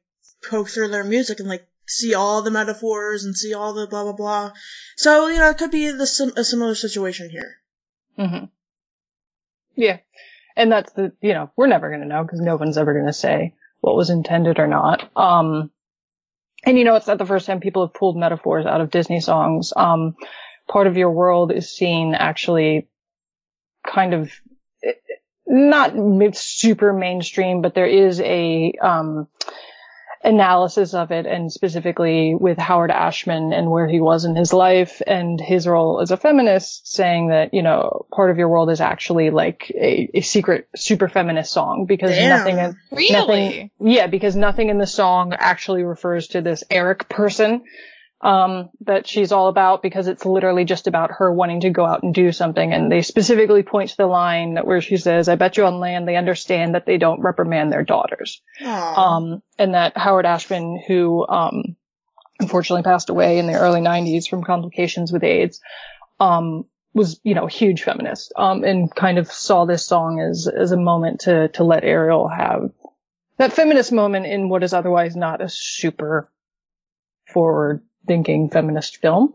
poke 0.49 0.69
through 0.69 0.89
their 0.89 1.03
music 1.03 1.39
and 1.39 1.49
like 1.49 1.67
see 1.85 2.13
all 2.13 2.41
the 2.41 2.51
metaphors 2.51 3.25
and 3.25 3.35
see 3.35 3.53
all 3.53 3.73
the 3.73 3.87
blah 3.87 4.03
blah 4.03 4.13
blah. 4.13 4.51
So 4.95 5.27
you 5.27 5.39
know 5.39 5.49
it 5.49 5.57
could 5.57 5.71
be 5.71 5.91
the 5.91 6.07
sim- 6.07 6.33
a 6.37 6.43
similar 6.43 6.75
situation 6.75 7.29
here. 7.29 7.57
hmm 8.17 8.45
Yeah. 9.75 9.97
And 10.55 10.71
that's 10.71 10.93
the, 10.93 11.11
you 11.19 11.33
know, 11.33 11.49
we're 11.55 11.65
never 11.65 11.89
going 11.89 12.01
to 12.01 12.07
know 12.07 12.21
because 12.21 12.39
no 12.39 12.57
one's 12.57 12.77
ever 12.77 12.93
going 12.93 13.07
to 13.07 13.13
say 13.13 13.55
what 13.81 13.95
was 13.95 14.11
intended 14.11 14.59
or 14.59 14.67
not. 14.67 15.09
Um, 15.17 15.71
and 16.63 16.77
you 16.77 16.85
know, 16.85 16.95
it's 16.95 17.07
not 17.07 17.17
the 17.17 17.25
first 17.25 17.45
time 17.45 17.59
people 17.59 17.85
have 17.85 17.93
pulled 17.93 18.17
metaphors 18.17 18.65
out 18.65 18.81
of 18.81 18.89
Disney 18.89 19.19
songs. 19.19 19.73
Um, 19.75 20.15
part 20.67 20.87
of 20.87 20.97
your 20.97 21.11
world 21.11 21.51
is 21.51 21.69
seen 21.69 22.15
actually 22.15 22.87
kind 23.85 24.13
of 24.13 24.31
eh, 24.83 24.93
not 25.45 25.93
super 26.35 26.93
mainstream, 26.93 27.61
but 27.61 27.75
there 27.75 27.87
is 27.87 28.21
a, 28.21 28.73
um, 28.81 29.27
analysis 30.23 30.93
of 30.93 31.11
it 31.11 31.25
and 31.25 31.51
specifically 31.51 32.33
with 32.33 32.57
Howard 32.57 32.91
Ashman 32.91 33.51
and 33.51 33.69
where 33.69 33.87
he 33.87 33.99
was 33.99 34.23
in 34.25 34.35
his 34.35 34.53
life 34.53 35.01
and 35.05 35.39
his 35.39 35.67
role 35.67 35.99
as 36.01 36.11
a 36.11 36.17
feminist 36.17 36.87
saying 36.87 37.27
that, 37.27 37.53
you 37.53 37.61
know, 37.61 38.05
part 38.13 38.31
of 38.31 38.37
your 38.37 38.47
world 38.47 38.69
is 38.69 38.79
actually 38.79 39.31
like 39.31 39.69
a, 39.75 40.09
a 40.13 40.21
secret 40.21 40.69
super 40.75 41.09
feminist 41.09 41.51
song 41.51 41.85
because 41.85 42.11
Damn. 42.15 42.29
nothing 42.29 42.57
in, 42.57 42.77
Really? 42.91 43.11
nothing, 43.11 43.71
yeah, 43.81 44.07
because 44.07 44.35
nothing 44.35 44.69
in 44.69 44.77
the 44.77 44.87
song 44.87 45.33
actually 45.37 45.83
refers 45.83 46.27
to 46.29 46.41
this 46.41 46.63
Eric 46.69 47.09
person, 47.09 47.63
um, 48.23 48.69
that 48.85 49.05
she's 49.05 49.33
all 49.33 49.49
about 49.49 49.83
because 49.83 50.07
it's 50.07 50.25
literally 50.25 50.63
just 50.63 50.87
about 50.87 51.11
her 51.11 51.31
wanting 51.31 51.59
to 51.61 51.69
go 51.69 51.85
out 51.85 52.03
and 52.03 52.15
do 52.15 52.31
something. 52.31 52.71
And 52.71 52.89
they 52.89 53.01
specifically 53.01 53.63
point 53.63 53.89
to 53.89 53.97
the 53.97 54.07
line 54.07 54.57
where 54.63 54.79
she 54.79 54.95
says, 54.95 55.27
I 55.27 55.35
bet 55.35 55.57
you 55.57 55.65
on 55.65 55.79
land 55.79 56.07
they 56.07 56.15
understand 56.15 56.73
that 56.73 56.85
they 56.85 56.97
don't 56.97 57.19
reprimand 57.19 57.71
their 57.71 57.83
daughters. 57.83 58.41
Um, 58.95 59.43
and 59.59 59.73
that 59.73 59.97
Howard 59.97 60.25
Ashman, 60.25 60.81
who, 60.87 61.27
um, 61.27 61.75
unfortunately 62.39 62.83
passed 62.83 63.09
away 63.09 63.39
in 63.39 63.47
the 63.47 63.59
early 63.59 63.81
90s 63.81 64.29
from 64.29 64.43
complications 64.43 65.11
with 65.11 65.23
AIDS, 65.23 65.59
um, 66.21 66.63
was, 66.93 67.19
you 67.23 67.35
know, 67.35 67.47
a 67.47 67.51
huge 67.51 67.83
feminist, 67.83 68.31
um, 68.37 68.63
and 68.63 68.93
kind 68.93 69.17
of 69.17 69.29
saw 69.29 69.65
this 69.65 69.85
song 69.85 70.21
as, 70.21 70.47
as 70.47 70.71
a 70.71 70.77
moment 70.77 71.21
to, 71.21 71.49
to 71.49 71.63
let 71.65 71.83
Ariel 71.83 72.29
have 72.29 72.71
that 73.37 73.51
feminist 73.51 73.91
moment 73.91 74.27
in 74.27 74.47
what 74.47 74.63
is 74.63 74.73
otherwise 74.73 75.15
not 75.15 75.41
a 75.41 75.49
super 75.49 76.29
forward 77.25 77.81
thinking 78.07 78.49
feminist 78.49 78.97
film. 78.97 79.33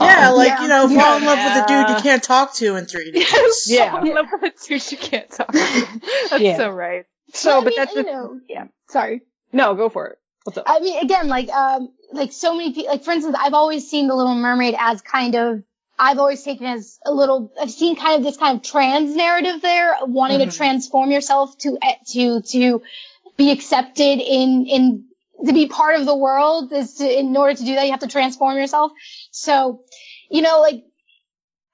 yeah, 0.00 0.30
um, 0.30 0.36
like 0.36 0.48
yeah. 0.48 0.62
you 0.62 0.68
know, 0.68 0.88
fall 0.88 1.16
in 1.16 1.24
love 1.24 1.38
with 1.38 1.64
a 1.64 1.66
dude 1.66 1.96
you 1.96 2.02
can't 2.02 2.22
talk 2.22 2.54
to 2.54 2.76
in 2.76 2.86
three 2.86 3.10
days. 3.10 3.26
Yes. 3.32 3.66
Yeah. 3.70 3.94
I 3.96 4.00
love 4.02 4.26
that 4.40 4.54
dude 4.66 4.92
you 4.92 4.98
can't 4.98 5.30
talk 5.30 5.50
to. 5.52 5.58
That's 6.30 6.42
Yeah. 6.42 6.56
so 6.56 6.70
right. 6.70 7.06
So, 7.32 7.58
I 7.60 7.64
but 7.64 7.66
mean, 7.70 7.76
that's 7.78 7.94
you 7.94 8.02
the, 8.02 8.10
know, 8.10 8.40
yeah. 8.48 8.64
Sorry. 8.88 9.22
no, 9.52 9.74
go 9.74 9.88
for 9.88 10.08
it. 10.08 10.18
What's 10.44 10.58
up? 10.58 10.64
I 10.66 10.80
mean, 10.80 10.98
again, 11.00 11.28
like, 11.28 11.48
um, 11.50 11.90
like 12.12 12.32
so 12.32 12.56
many 12.56 12.72
people, 12.72 12.90
like, 12.90 13.04
for 13.04 13.12
instance, 13.12 13.36
I've 13.38 13.54
always 13.54 13.88
seen 13.88 14.08
The 14.08 14.14
Little 14.16 14.34
Mermaid 14.34 14.74
as 14.78 15.00
kind 15.02 15.36
of, 15.36 15.62
I've 15.96 16.18
always 16.18 16.42
taken 16.42 16.66
as 16.66 16.98
a 17.06 17.12
little, 17.12 17.52
I've 17.60 17.70
seen 17.70 17.94
kind 17.94 18.16
of 18.18 18.24
this 18.24 18.36
kind 18.36 18.56
of 18.56 18.64
trans 18.64 19.14
narrative 19.14 19.60
there, 19.62 19.94
wanting 20.02 20.40
Mhm. 20.40 20.50
to 20.50 20.56
transform 20.56 21.10
yourself 21.12 21.56
to, 21.58 21.78
eh, 21.82 21.94
to, 22.14 22.40
to 22.42 22.82
be 23.36 23.50
accepted 23.52 24.18
in, 24.18 24.66
in, 24.66 25.04
to 25.46 25.52
be 25.52 25.66
part 25.66 25.98
of 25.98 26.06
the 26.06 26.16
world 26.16 26.72
is 26.72 26.94
to, 26.94 27.18
in 27.18 27.36
order 27.36 27.54
to 27.54 27.64
do 27.64 27.74
that, 27.74 27.84
you 27.84 27.90
have 27.90 28.00
to 28.00 28.08
transform 28.08 28.56
yourself. 28.56 28.92
So, 29.30 29.82
you 30.30 30.42
know, 30.42 30.60
like, 30.60 30.84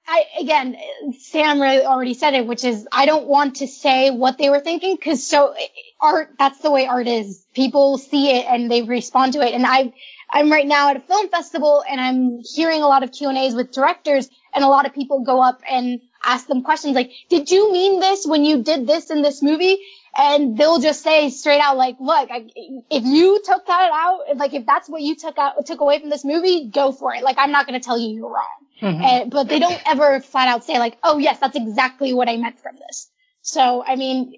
I, 0.09 0.23
again, 0.39 0.77
Sam 1.19 1.59
already 1.61 2.13
said 2.13 2.33
it, 2.33 2.47
which 2.47 2.63
is 2.63 2.87
I 2.93 3.05
don't 3.05 3.27
want 3.27 3.57
to 3.57 3.67
say 3.67 4.09
what 4.09 4.37
they 4.37 4.49
were 4.49 4.61
thinking 4.61 4.95
because 4.95 5.27
so 5.27 5.53
art, 5.99 6.29
that's 6.39 6.59
the 6.59 6.71
way 6.71 6.87
art 6.87 7.07
is. 7.07 7.45
People 7.53 7.97
see 7.97 8.37
it 8.37 8.45
and 8.47 8.71
they 8.71 8.83
respond 8.83 9.33
to 9.33 9.41
it. 9.41 9.53
And 9.53 9.65
I, 9.65 9.93
I'm 10.29 10.49
right 10.49 10.65
now 10.65 10.91
at 10.91 10.95
a 10.95 11.01
film 11.01 11.27
festival 11.27 11.83
and 11.89 11.99
I'm 11.99 12.39
hearing 12.39 12.83
a 12.83 12.87
lot 12.87 13.03
of 13.03 13.11
Q 13.11 13.27
and 13.27 13.37
A's 13.37 13.53
with 13.53 13.73
directors 13.73 14.29
and 14.53 14.63
a 14.63 14.69
lot 14.69 14.85
of 14.85 14.93
people 14.93 15.25
go 15.25 15.41
up 15.41 15.61
and 15.69 15.99
ask 16.23 16.47
them 16.47 16.63
questions 16.63 16.95
like, 16.95 17.11
did 17.29 17.51
you 17.51 17.71
mean 17.73 17.99
this 17.99 18.25
when 18.25 18.45
you 18.45 18.63
did 18.63 18.87
this 18.87 19.09
in 19.09 19.21
this 19.21 19.43
movie? 19.43 19.77
And 20.17 20.57
they'll 20.57 20.79
just 20.79 21.03
say 21.03 21.29
straight 21.29 21.59
out 21.59 21.77
like, 21.77 21.97
look, 21.99 22.29
I, 22.31 22.47
if 22.89 23.03
you 23.05 23.39
took 23.45 23.67
that 23.67 23.91
out, 23.93 24.35
like 24.37 24.53
if 24.53 24.65
that's 24.65 24.89
what 24.89 25.01
you 25.03 25.15
took 25.15 25.37
out, 25.37 25.63
took 25.65 25.79
away 25.79 25.99
from 25.99 26.09
this 26.09 26.25
movie, 26.25 26.69
go 26.73 26.91
for 26.91 27.13
it. 27.13 27.23
Like 27.23 27.37
I'm 27.37 27.51
not 27.51 27.67
going 27.67 27.79
to 27.79 27.85
tell 27.85 27.99
you 27.99 28.15
you're 28.15 28.29
wrong. 28.29 28.57
Mhm. 28.81 29.03
And, 29.03 29.31
but 29.31 29.47
they 29.47 29.59
don't 29.59 29.79
ever 29.85 30.19
flat 30.19 30.47
out 30.47 30.63
say 30.63 30.79
like, 30.79 30.97
oh 31.03 31.19
yes, 31.19 31.39
that's 31.39 31.55
exactly 31.55 32.13
what 32.13 32.27
I 32.29 32.37
meant 32.37 32.59
from 32.59 32.75
this. 32.75 33.09
So, 33.43 33.83
I 33.85 33.95
mean, 33.95 34.33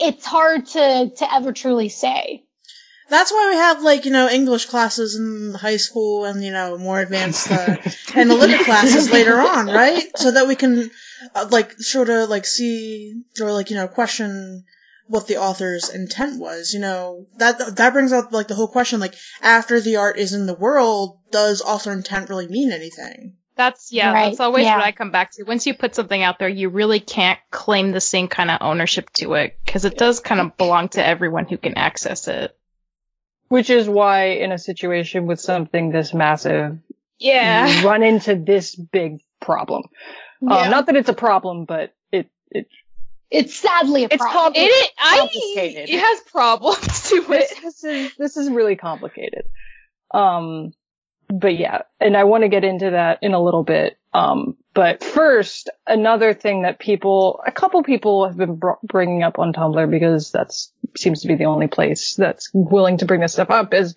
it's 0.00 0.26
hard 0.26 0.66
to, 0.66 1.12
to 1.16 1.34
ever 1.34 1.52
truly 1.52 1.88
say. 1.88 2.44
That's 3.08 3.30
why 3.30 3.50
we 3.50 3.56
have 3.56 3.82
like 3.82 4.04
you 4.06 4.10
know 4.10 4.28
English 4.28 4.66
classes 4.66 5.16
in 5.16 5.52
high 5.54 5.76
school 5.76 6.24
and 6.24 6.42
you 6.42 6.50
know 6.50 6.78
more 6.78 6.98
advanced 6.98 7.50
uh, 7.50 7.76
analytic 8.14 8.60
classes 8.60 9.10
later 9.10 9.38
on, 9.38 9.66
right? 9.66 10.04
So 10.16 10.30
that 10.30 10.48
we 10.48 10.54
can 10.56 10.90
uh, 11.34 11.46
like 11.50 11.72
sort 11.78 12.08
of 12.08 12.30
like 12.30 12.46
see 12.46 13.22
or 13.40 13.52
like 13.52 13.68
you 13.68 13.76
know 13.76 13.86
question 13.86 14.64
what 15.12 15.26
the 15.26 15.36
author's 15.36 15.90
intent 15.90 16.40
was. 16.40 16.72
You 16.72 16.80
know 16.80 17.26
that 17.36 17.76
that 17.76 17.92
brings 17.92 18.12
up 18.12 18.32
like 18.32 18.48
the 18.48 18.54
whole 18.54 18.68
question 18.68 18.98
like 18.98 19.14
after 19.42 19.78
the 19.80 19.96
art 19.96 20.18
is 20.18 20.32
in 20.32 20.46
the 20.46 20.54
world, 20.54 21.18
does 21.30 21.60
author 21.60 21.92
intent 21.92 22.30
really 22.30 22.48
mean 22.48 22.72
anything? 22.72 23.36
That's 23.54 23.92
yeah, 23.92 24.12
Right, 24.14 24.28
that's 24.30 24.40
always 24.40 24.64
yeah. 24.64 24.76
what 24.76 24.86
I 24.86 24.92
come 24.92 25.10
back 25.10 25.32
to. 25.32 25.44
Once 25.44 25.66
you 25.66 25.74
put 25.74 25.94
something 25.94 26.22
out 26.22 26.38
there, 26.38 26.48
you 26.48 26.70
really 26.70 27.00
can't 27.00 27.38
claim 27.50 27.92
the 27.92 28.00
same 28.00 28.26
kind 28.28 28.50
of 28.50 28.58
ownership 28.62 29.10
to 29.18 29.34
it 29.34 29.58
because 29.64 29.84
it 29.84 29.98
does 29.98 30.20
kind 30.20 30.40
of 30.40 30.56
belong 30.56 30.88
to 30.90 31.06
everyone 31.06 31.44
who 31.46 31.58
can 31.58 31.74
access 31.76 32.26
it. 32.28 32.56
Which 33.48 33.68
is 33.68 33.86
why 33.86 34.28
in 34.40 34.50
a 34.50 34.58
situation 34.58 35.26
with 35.26 35.38
something 35.38 35.90
this 35.90 36.14
massive, 36.14 36.78
Yeah. 37.18 37.66
you 37.68 37.86
run 37.86 38.02
into 38.02 38.34
this 38.34 38.74
big 38.74 39.18
problem. 39.42 39.82
Yeah. 40.40 40.56
Um, 40.56 40.70
not 40.70 40.86
that 40.86 40.96
it's 40.96 41.10
a 41.10 41.14
problem, 41.14 41.66
but 41.66 41.92
it, 42.10 42.30
it, 42.50 42.68
It's 43.32 43.54
sadly 43.54 44.04
a 44.04 44.08
It's 44.10 44.16
problem. 44.16 44.32
called- 44.32 44.52
It, 44.56 44.90
I, 44.98 45.18
complicated. 45.18 45.88
it 45.90 45.98
has 46.00 46.20
problems 46.20 47.02
to 47.10 47.16
it. 47.32 47.48
this, 47.50 47.60
this 47.60 47.84
is, 47.84 48.16
this 48.16 48.36
is 48.36 48.50
really 48.50 48.76
complicated. 48.76 49.44
Um, 50.12 50.72
but 51.28 51.56
yeah, 51.56 51.82
and 52.00 52.16
I 52.16 52.24
want 52.24 52.42
to 52.42 52.48
get 52.48 52.64
into 52.64 52.90
that 52.90 53.18
in 53.22 53.32
a 53.34 53.42
little 53.42 53.64
bit. 53.64 53.96
Um, 54.12 54.56
but 54.74 55.04
first, 55.04 55.70
another 55.86 56.32
thing 56.34 56.62
that 56.62 56.78
people, 56.78 57.40
a 57.46 57.52
couple 57.52 57.82
people 57.82 58.26
have 58.26 58.36
been 58.36 58.56
br- 58.56 58.72
bringing 58.82 59.22
up 59.22 59.38
on 59.38 59.52
Tumblr 59.52 59.90
because 59.90 60.30
that's 60.30 60.72
seems 60.96 61.22
to 61.22 61.28
be 61.28 61.36
the 61.36 61.44
only 61.46 61.68
place 61.68 62.14
that's 62.16 62.50
willing 62.52 62.98
to 62.98 63.06
bring 63.06 63.20
this 63.20 63.32
stuff 63.32 63.50
up 63.50 63.72
is, 63.72 63.94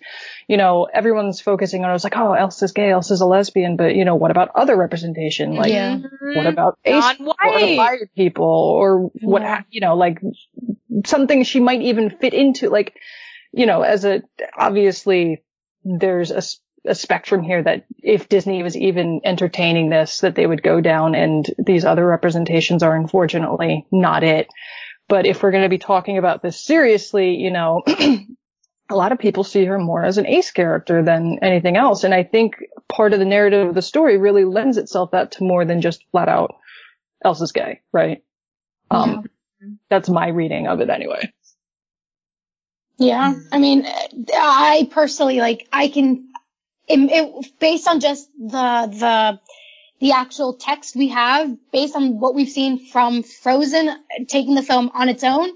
you 0.48 0.56
know, 0.56 0.86
everyone's 0.92 1.40
focusing 1.40 1.84
on, 1.84 1.94
it's 1.94 2.04
like, 2.04 2.16
oh, 2.16 2.32
Elsa's 2.32 2.72
gay, 2.72 2.90
Elsa's 2.90 3.20
a 3.20 3.26
lesbian, 3.26 3.76
but 3.76 3.94
you 3.94 4.04
know, 4.04 4.14
what 4.14 4.30
about 4.30 4.50
other 4.54 4.76
representation? 4.76 5.54
Like, 5.54 5.70
Yeah. 5.72 5.98
what 6.22 6.46
about 6.46 6.78
mm-hmm. 6.86 6.98
ace 6.98 7.18
what 7.18 7.36
non-white? 7.44 8.14
people 8.16 8.46
or 8.46 9.10
what, 9.20 9.42
Yeah. 9.42 9.62
you 9.70 9.80
know, 9.80 9.94
like 9.96 10.20
something 11.04 11.42
she 11.44 11.60
might 11.60 11.82
even 11.82 12.10
fit 12.10 12.32
into, 12.34 12.70
like, 12.70 12.94
you 13.52 13.66
know, 13.66 13.82
as 13.82 14.04
a, 14.04 14.22
obviously 14.56 15.42
there's 15.84 16.30
a, 16.30 16.38
s- 16.38 16.60
a 16.86 16.94
spectrum 16.94 17.42
here 17.42 17.62
that 17.62 17.84
if 18.02 18.28
Disney 18.28 18.62
was 18.62 18.76
even 18.76 19.20
entertaining 19.24 19.90
this, 19.90 20.20
that 20.20 20.34
they 20.34 20.46
would 20.46 20.62
go 20.62 20.80
down 20.80 21.14
and 21.14 21.46
these 21.58 21.84
other 21.84 22.06
representations 22.06 22.82
are 22.82 22.96
unfortunately 22.96 23.86
not 23.90 24.24
it. 24.24 24.48
But 25.08 25.26
if 25.26 25.42
we're 25.42 25.52
going 25.52 25.62
to 25.62 25.68
be 25.68 25.78
talking 25.78 26.18
about 26.18 26.42
this 26.42 26.58
seriously, 26.58 27.36
you 27.36 27.50
know, 27.50 27.82
a 28.88 28.94
lot 28.96 29.12
of 29.12 29.18
people 29.18 29.44
see 29.44 29.64
her 29.64 29.78
more 29.78 30.04
as 30.04 30.18
an 30.18 30.26
ace 30.26 30.50
character 30.50 31.02
than 31.02 31.38
anything 31.42 31.76
else. 31.76 32.04
And 32.04 32.14
I 32.14 32.22
think 32.22 32.56
part 32.88 33.12
of 33.12 33.18
the 33.18 33.24
narrative 33.24 33.68
of 33.68 33.74
the 33.74 33.82
story 33.82 34.18
really 34.18 34.44
lends 34.44 34.76
itself 34.76 35.10
that 35.12 35.32
to 35.32 35.44
more 35.44 35.64
than 35.64 35.80
just 35.80 36.04
flat 36.10 36.28
out 36.28 36.56
Elsa's 37.24 37.52
gay, 37.52 37.80
right? 37.92 38.22
Um, 38.90 39.24
that's 39.90 40.08
my 40.08 40.28
reading 40.28 40.68
of 40.68 40.80
it 40.80 40.90
anyway. 40.90 41.32
Yeah, 42.98 43.34
I 43.52 43.58
mean, 43.58 43.86
I 44.34 44.88
personally 44.90 45.38
like. 45.38 45.68
I 45.72 45.88
can, 45.88 46.28
it, 46.88 46.98
it, 46.98 47.58
based 47.58 47.88
on 47.88 48.00
just 48.00 48.28
the 48.38 48.88
the 48.90 49.40
the 49.98 50.12
actual 50.12 50.54
text 50.54 50.94
we 50.94 51.08
have, 51.08 51.56
based 51.72 51.96
on 51.96 52.20
what 52.20 52.34
we've 52.34 52.48
seen 52.48 52.86
from 52.88 53.22
Frozen 53.22 53.90
taking 54.28 54.54
the 54.54 54.62
film 54.62 54.90
on 54.92 55.08
its 55.08 55.24
own. 55.24 55.48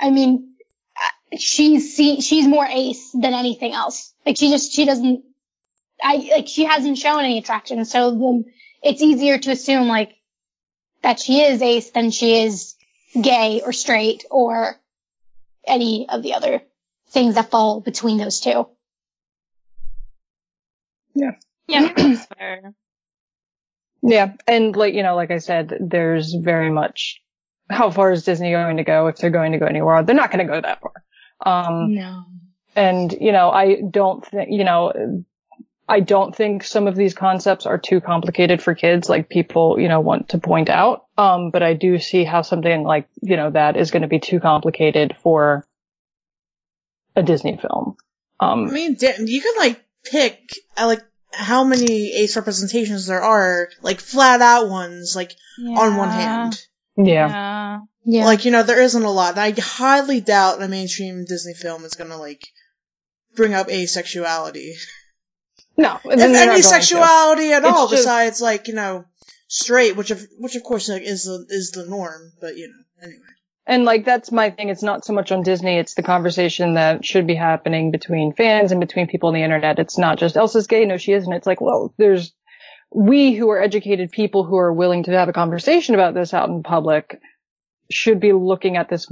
I 0.00 0.10
mean, 0.10 0.54
uh, 0.96 1.36
she's 1.36 1.94
see, 1.96 2.20
she's 2.20 2.46
more 2.46 2.66
ace 2.66 3.12
than 3.12 3.34
anything 3.34 3.72
else. 3.72 4.12
Like 4.26 4.36
she 4.38 4.50
just 4.50 4.72
she 4.72 4.84
doesn't. 4.84 5.24
I 6.02 6.28
like 6.34 6.48
she 6.48 6.64
hasn't 6.64 6.98
shown 6.98 7.20
any 7.20 7.38
attraction, 7.38 7.84
so 7.84 8.10
then 8.10 8.44
it's 8.82 9.00
easier 9.00 9.38
to 9.38 9.52
assume 9.52 9.86
like 9.86 10.14
that 11.02 11.20
she 11.20 11.40
is 11.40 11.62
ace 11.62 11.90
than 11.90 12.10
she 12.10 12.42
is 12.42 12.74
gay 13.20 13.62
or 13.64 13.72
straight 13.72 14.24
or 14.30 14.78
any 15.66 16.08
of 16.08 16.22
the 16.22 16.34
other 16.34 16.62
things 17.08 17.36
that 17.36 17.50
fall 17.50 17.80
between 17.80 18.18
those 18.18 18.40
two. 18.40 18.66
Yeah. 21.14 21.32
Yeah, 21.66 21.92
that's 21.96 22.26
fair. 22.26 22.74
Yeah. 24.02 24.34
And 24.46 24.76
like, 24.76 24.94
you 24.94 25.02
know, 25.02 25.16
like 25.16 25.30
I 25.30 25.38
said, 25.38 25.72
there's 25.80 26.34
very 26.34 26.70
much 26.70 27.22
how 27.70 27.90
far 27.90 28.12
is 28.12 28.24
Disney 28.24 28.50
going 28.50 28.76
to 28.76 28.84
go 28.84 29.06
if 29.06 29.16
they're 29.16 29.30
going 29.30 29.52
to 29.52 29.58
go 29.58 29.66
anywhere? 29.66 30.02
They're 30.02 30.14
not 30.14 30.30
going 30.30 30.46
to 30.46 30.52
go 30.52 30.60
that 30.60 30.80
far. 30.80 30.92
Um, 31.44 31.94
No. 31.94 32.24
and 32.76 33.12
you 33.12 33.32
know, 33.32 33.50
I 33.50 33.80
don't 33.80 34.24
think, 34.24 34.50
you 34.50 34.64
know, 34.64 35.24
I 35.88 36.00
don't 36.00 36.34
think 36.34 36.64
some 36.64 36.86
of 36.86 36.96
these 36.96 37.14
concepts 37.14 37.66
are 37.66 37.78
too 37.78 38.00
complicated 38.00 38.62
for 38.62 38.74
kids, 38.74 39.08
like 39.08 39.28
people, 39.28 39.78
you 39.78 39.88
know, 39.88 40.00
want 40.00 40.30
to 40.30 40.38
point 40.38 40.70
out. 40.70 41.04
Um, 41.18 41.50
but 41.50 41.62
I 41.62 41.74
do 41.74 41.98
see 41.98 42.24
how 42.24 42.42
something 42.42 42.84
like, 42.84 43.08
you 43.22 43.36
know, 43.36 43.50
that 43.50 43.76
is 43.76 43.90
going 43.90 44.02
to 44.02 44.08
be 44.08 44.18
too 44.18 44.40
complicated 44.40 45.16
for 45.22 45.66
a 47.16 47.22
Disney 47.22 47.58
film. 47.58 47.96
Um, 48.40 48.68
I 48.68 48.70
mean, 48.70 48.96
you 49.00 49.40
can 49.42 49.54
like 49.58 49.83
pick 50.04 50.38
uh, 50.76 50.86
like 50.86 51.02
how 51.32 51.64
many 51.64 52.12
ace 52.12 52.36
representations 52.36 53.06
there 53.06 53.22
are, 53.22 53.68
like 53.82 54.00
flat 54.00 54.40
out 54.40 54.68
ones, 54.68 55.14
like 55.16 55.32
on 55.60 55.96
one 55.96 56.10
hand. 56.10 56.60
yeah. 56.96 57.28
Yeah. 57.28 57.78
Yeah. 58.06 58.24
Like 58.26 58.44
you 58.44 58.50
know, 58.50 58.62
there 58.62 58.82
isn't 58.82 59.02
a 59.02 59.10
lot. 59.10 59.38
I 59.38 59.50
highly 59.56 60.20
doubt 60.20 60.62
a 60.62 60.68
mainstream 60.68 61.24
Disney 61.24 61.54
film 61.54 61.84
is 61.84 61.94
gonna 61.94 62.18
like 62.18 62.46
bring 63.34 63.54
up 63.54 63.68
asexuality, 63.68 64.72
No. 65.76 65.98
if 66.04 66.20
any 66.20 66.32
going 66.34 66.56
to. 66.56 66.62
sexuality 66.62 67.52
at 67.52 67.64
It's 67.64 67.72
all, 67.72 67.88
just- 67.88 68.02
besides 68.02 68.40
like 68.42 68.68
you 68.68 68.74
know, 68.74 69.06
straight, 69.48 69.96
which 69.96 70.10
of 70.10 70.22
which 70.38 70.54
of 70.54 70.62
course 70.62 70.88
like, 70.88 71.02
is 71.02 71.24
the 71.24 71.46
is 71.48 71.70
the 71.72 71.86
norm. 71.86 72.32
But 72.40 72.56
you 72.56 72.68
know, 72.68 72.84
anyway. 73.02 73.33
And 73.66 73.84
like 73.84 74.04
that's 74.04 74.30
my 74.30 74.50
thing. 74.50 74.68
It's 74.68 74.82
not 74.82 75.04
so 75.04 75.12
much 75.14 75.32
on 75.32 75.42
Disney. 75.42 75.78
It's 75.78 75.94
the 75.94 76.02
conversation 76.02 76.74
that 76.74 77.04
should 77.04 77.26
be 77.26 77.34
happening 77.34 77.90
between 77.90 78.34
fans 78.34 78.72
and 78.72 78.80
between 78.80 79.06
people 79.06 79.28
on 79.28 79.34
the 79.34 79.42
internet. 79.42 79.78
It's 79.78 79.96
not 79.96 80.18
just 80.18 80.36
Elsa's 80.36 80.66
gay. 80.66 80.84
No, 80.84 80.98
she 80.98 81.12
isn't. 81.12 81.32
It's 81.32 81.46
like, 81.46 81.60
well, 81.62 81.94
there's 81.96 82.34
we 82.92 83.32
who 83.34 83.50
are 83.50 83.62
educated 83.62 84.12
people 84.12 84.44
who 84.44 84.56
are 84.58 84.72
willing 84.72 85.04
to 85.04 85.12
have 85.12 85.28
a 85.28 85.32
conversation 85.32 85.94
about 85.94 86.14
this 86.14 86.34
out 86.34 86.48
in 86.50 86.62
public 86.62 87.20
should 87.90 88.20
be 88.20 88.32
looking 88.32 88.76
at 88.76 88.88
this 88.88 89.06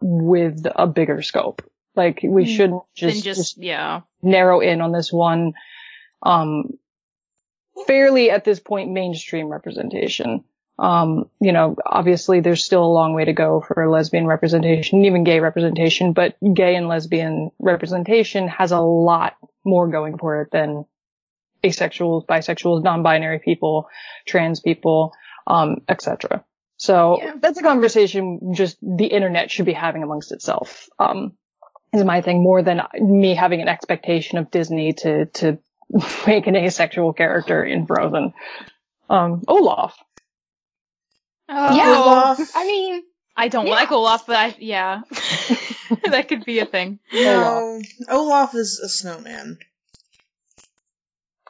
with 0.00 0.64
a 0.76 0.86
bigger 0.86 1.20
scope. 1.22 1.62
Like 1.94 2.20
we 2.24 2.44
Mm. 2.44 2.56
shouldn't 2.56 2.82
just, 2.94 3.24
just, 3.24 3.38
just 3.38 3.58
yeah. 3.58 4.00
narrow 4.22 4.60
in 4.60 4.80
on 4.80 4.92
this 4.92 5.12
one, 5.12 5.52
um, 6.22 6.70
fairly 7.86 8.30
at 8.30 8.44
this 8.44 8.60
point 8.60 8.90
mainstream 8.92 9.48
representation. 9.48 10.44
Um, 10.82 11.30
you 11.40 11.52
know, 11.52 11.76
obviously 11.86 12.40
there's 12.40 12.64
still 12.64 12.84
a 12.84 12.92
long 12.92 13.14
way 13.14 13.24
to 13.24 13.32
go 13.32 13.60
for 13.60 13.88
lesbian 13.88 14.26
representation, 14.26 15.04
even 15.04 15.22
gay 15.22 15.38
representation, 15.38 16.12
but 16.12 16.34
gay 16.54 16.74
and 16.74 16.88
lesbian 16.88 17.52
representation 17.60 18.48
has 18.48 18.72
a 18.72 18.80
lot 18.80 19.36
more 19.64 19.86
going 19.86 20.18
for 20.18 20.42
it 20.42 20.50
than 20.50 20.84
asexuals, 21.62 22.26
bisexuals, 22.26 22.82
non-binary 22.82 23.38
people, 23.38 23.88
trans 24.26 24.58
people, 24.58 25.12
um, 25.46 25.82
etc. 25.88 26.44
So 26.78 27.20
Yeah. 27.22 27.34
that's 27.40 27.58
a 27.60 27.62
conversation 27.62 28.52
just 28.52 28.76
the 28.82 29.06
internet 29.06 29.52
should 29.52 29.66
be 29.66 29.72
having 29.74 30.02
amongst 30.02 30.32
itself. 30.32 30.88
Um, 30.98 31.34
is 31.92 32.02
my 32.02 32.22
thing 32.22 32.42
more 32.42 32.60
than 32.60 32.82
me 32.98 33.36
having 33.36 33.60
an 33.60 33.68
expectation 33.68 34.38
of 34.38 34.50
Disney 34.50 34.94
to, 34.94 35.26
to 35.26 35.58
make 36.26 36.48
an 36.48 36.56
asexual 36.56 37.12
character 37.12 37.62
in 37.62 37.86
Frozen. 37.86 38.34
Um, 39.08 39.44
Olaf. 39.46 39.96
Oh, 41.48 41.76
Yeah. 41.76 41.98
Olaf. 41.98 42.50
I 42.54 42.66
mean, 42.66 43.02
I 43.36 43.48
don't 43.48 43.66
Yeah. 43.66 43.74
like 43.74 43.92
Olaf, 43.92 44.26
but 44.26 44.36
I, 44.36 44.56
yeah. 44.58 45.02
that 46.10 46.26
could 46.28 46.44
be 46.44 46.58
a 46.60 46.66
thing. 46.66 46.98
No, 47.12 47.80
Olaf 48.08 48.54
is 48.54 48.78
a 48.78 48.88
snowman. 48.88 49.58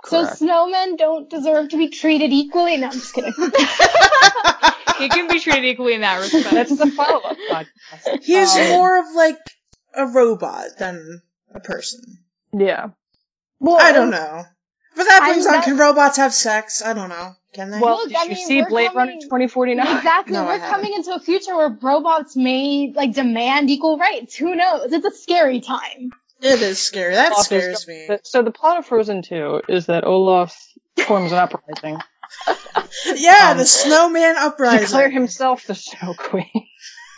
so 0.05 0.25
snowmen 0.27 0.97
don't 0.99 1.29
deserve 1.31 1.69
to 1.71 1.77
be 1.77 1.89
treated 1.89 2.33
equally. 2.33 2.77
No, 2.77 2.87
I'm 2.87 2.93
just 2.93 3.15
kidding. 3.15 3.33
He 4.99 5.09
can 5.09 5.27
be 5.27 5.41
treated 5.41 5.65
equally 5.65 5.95
in 5.95 6.03
that 6.03 6.21
respect. 6.21 6.55
That's 6.55 6.77
the 6.77 6.87
follow-up 6.87 7.37
podcast. 7.51 8.23
He's 8.23 8.55
Um, 8.55 8.69
more 8.69 8.99
of 9.01 9.07
like 9.17 9.39
a 9.95 10.07
robot 10.07 10.67
than 10.79 11.23
a 11.53 11.59
person. 11.59 12.19
Yeah. 12.57 12.91
Well, 13.59 13.79
I 13.81 13.91
don't 13.91 14.11
know. 14.11 14.45
But 14.97 15.05
that 15.05 15.21
I 15.23 15.33
brings 15.33 15.47
mean, 15.47 15.55
on, 15.55 15.63
can 15.63 15.77
robots 15.79 16.17
have 16.19 16.35
sex? 16.35 16.83
I 16.83 16.93
don't 16.93 17.09
know. 17.09 17.33
Can 17.55 17.71
they? 17.71 17.81
Well, 17.81 17.97
Look, 17.97 18.09
did 18.09 18.17
I 18.17 18.23
you 18.25 18.29
mean, 18.31 18.47
see 18.47 18.63
we're 18.63 18.69
Blade 18.69 18.91
Runner 18.95 19.13
coming- 19.13 19.21
2049? 19.23 19.97
Exactly. 19.97 20.33
No, 20.35 20.45
We're 20.45 20.59
coming 20.59 20.93
into 20.95 21.13
a 21.15 21.21
future 21.21 21.57
where 21.57 21.77
robots 21.81 22.35
may 22.37 22.93
like 22.95 23.13
demand 23.15 23.71
equal 23.71 23.99
rights. 23.99 24.35
Who 24.37 24.55
knows? 24.55 24.93
It's 24.93 25.05
a 25.07 25.11
scary 25.11 25.61
time. 25.61 26.11
it 26.41 26.61
is 26.63 26.79
scary. 26.79 27.15
That 27.15 27.33
Olaf 27.33 27.45
scares 27.47 27.87
me. 27.87 28.09
So 28.25 28.43
the 28.43 28.51
plot 28.51 28.79
of 28.79 28.87
Frozen 28.87 29.23
2 29.23 29.63
is 29.69 29.87
that 29.87 30.05
Olaf 30.05 30.57
forms 31.07 31.33
an 31.33 31.39
uprising 31.39 31.99
Yeah, 33.17 33.51
um, 33.53 33.59
the 33.59 33.65
snowman 33.65 34.35
to 34.35 34.41
uprising. 34.43 34.87
declare 34.87 35.11
himself 35.11 35.67
the 35.67 35.75
Snow 35.75 36.15
Queen. 36.17 36.47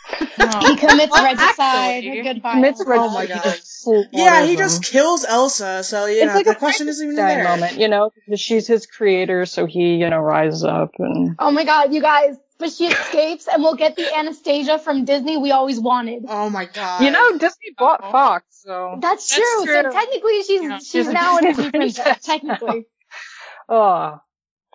He 0.07 0.75
commits 0.75 1.11
Well, 1.11 1.23
regicide 1.23 1.57
actually- 1.57 2.19
or 2.19 2.23
good 2.23 2.41
Commits 2.43 2.83
violence. 2.83 2.83
Oh 2.87 3.09
my 3.13 3.25
God. 3.25 4.07
yeah, 4.13 4.45
he 4.45 4.55
just 4.55 4.83
kills 4.83 5.25
Elsa, 5.25 5.83
so 5.83 6.05
you 6.05 6.17
It's 6.17 6.25
know 6.27 6.33
like 6.35 6.45
the 6.45 6.51
a 6.51 6.55
question 6.55 6.87
isn't 6.87 7.03
even 7.05 7.15
Frankenstein 7.17 7.43
there. 7.43 7.57
moment, 7.69 7.79
you 7.79 7.87
know, 7.87 8.11
she's 8.37 8.67
his 8.67 8.85
creator, 8.85 9.45
so 9.45 9.65
he, 9.65 9.95
you 9.95 10.09
know, 10.09 10.19
rises 10.19 10.63
up 10.63 10.91
and 10.99 11.35
Oh 11.39 11.51
my 11.51 11.63
god, 11.65 11.93
you 11.93 12.01
guys! 12.01 12.35
But 12.57 12.71
she 12.71 12.85
escapes, 12.87 13.47
and 13.51 13.61
we'll 13.63 13.75
get 13.75 13.97
the 13.97 14.15
Anastasia 14.15 14.79
from 14.79 15.03
Disney 15.03 15.35
we 15.35 15.51
always 15.51 15.77
wanted. 15.79 16.23
Oh 16.29 16.49
my 16.49 16.65
god. 16.65 17.03
you 17.03 17.11
know, 17.11 17.37
Disney 17.37 17.73
bought 17.77 17.99
Oh. 18.03 18.11
Fox, 18.11 18.45
so 18.51 18.97
That's, 19.01 19.35
That's 19.35 19.63
true. 19.65 19.73
So 19.73 19.91
technically, 19.91 20.43
she's 20.43 20.61
Yeah. 20.61 20.77
she's 20.77 20.87
She's 20.87 21.07
now 21.09 21.37
a 21.37 21.41
Disney 21.41 21.63
Disney 21.63 21.71
princess. 21.79 22.03
princess 22.05 22.25
Technically, 22.25 22.85
Oh, 23.69 24.19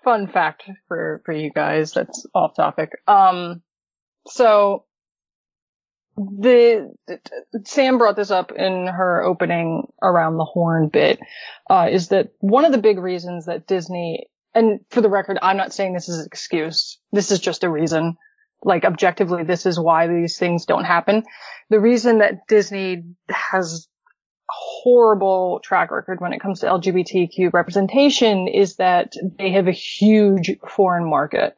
fun 0.05 0.27
fact 0.29 0.65
for, 0.89 1.23
for 1.25 1.33
you 1.33 1.51
guys. 1.51 1.93
That's 1.93 2.27
off 2.35 2.55
topic. 2.57 2.91
Um, 3.07 3.63
so 4.27 4.85
the, 6.21 6.93
Sam 7.65 7.99
brought 7.99 8.17
this 8.17 8.31
up 8.31 8.53
in 8.53 8.87
her 8.87 9.23
opening 9.23 9.87
around 10.03 10.37
the 10.37 10.45
horn 10.45 10.89
bit, 10.89 11.19
uh, 11.69 11.89
is 11.91 12.09
that 12.09 12.33
one 12.41 12.65
of 12.65 12.73
the 12.73 12.79
big 12.79 12.99
reasons 12.99 13.47
that 13.47 13.67
Disney, 13.67 14.27
and 14.55 14.81
for 14.91 15.01
the 15.01 15.09
record, 15.09 15.39
I'm 15.41 15.57
not 15.57 15.73
saying 15.73 15.95
this 15.95 16.09
is 16.09 16.19
an 16.19 16.27
excuse. 16.27 16.99
This 17.13 17.31
is 17.31 17.41
just 17.41 17.65
a 17.65 17.71
reason. 17.71 18.17
Like 18.63 18.85
objectively, 18.85 19.45
this 19.45 19.65
is 19.65 19.81
why 19.81 20.07
these 20.09 20.39
things 20.39 20.67
don't 20.67 20.85
happen. 20.85 21.25
The 21.71 21.81
reason 21.81 22.19
that 22.19 22.47
Disney 22.47 23.05
has 23.31 23.89
horrible 24.51 25.61
track 25.63 25.91
record 25.91 26.21
when 26.21 26.33
it 26.33 26.41
comes 26.41 26.61
to 26.61 26.67
LGBTQ 26.67 27.53
representation 27.53 28.49
is 28.49 28.77
that 28.77 29.15
they 29.39 29.53
have 29.53 29.69
a 29.69 29.73
huge 29.73 30.51
foreign 30.69 31.09
market. 31.09 31.57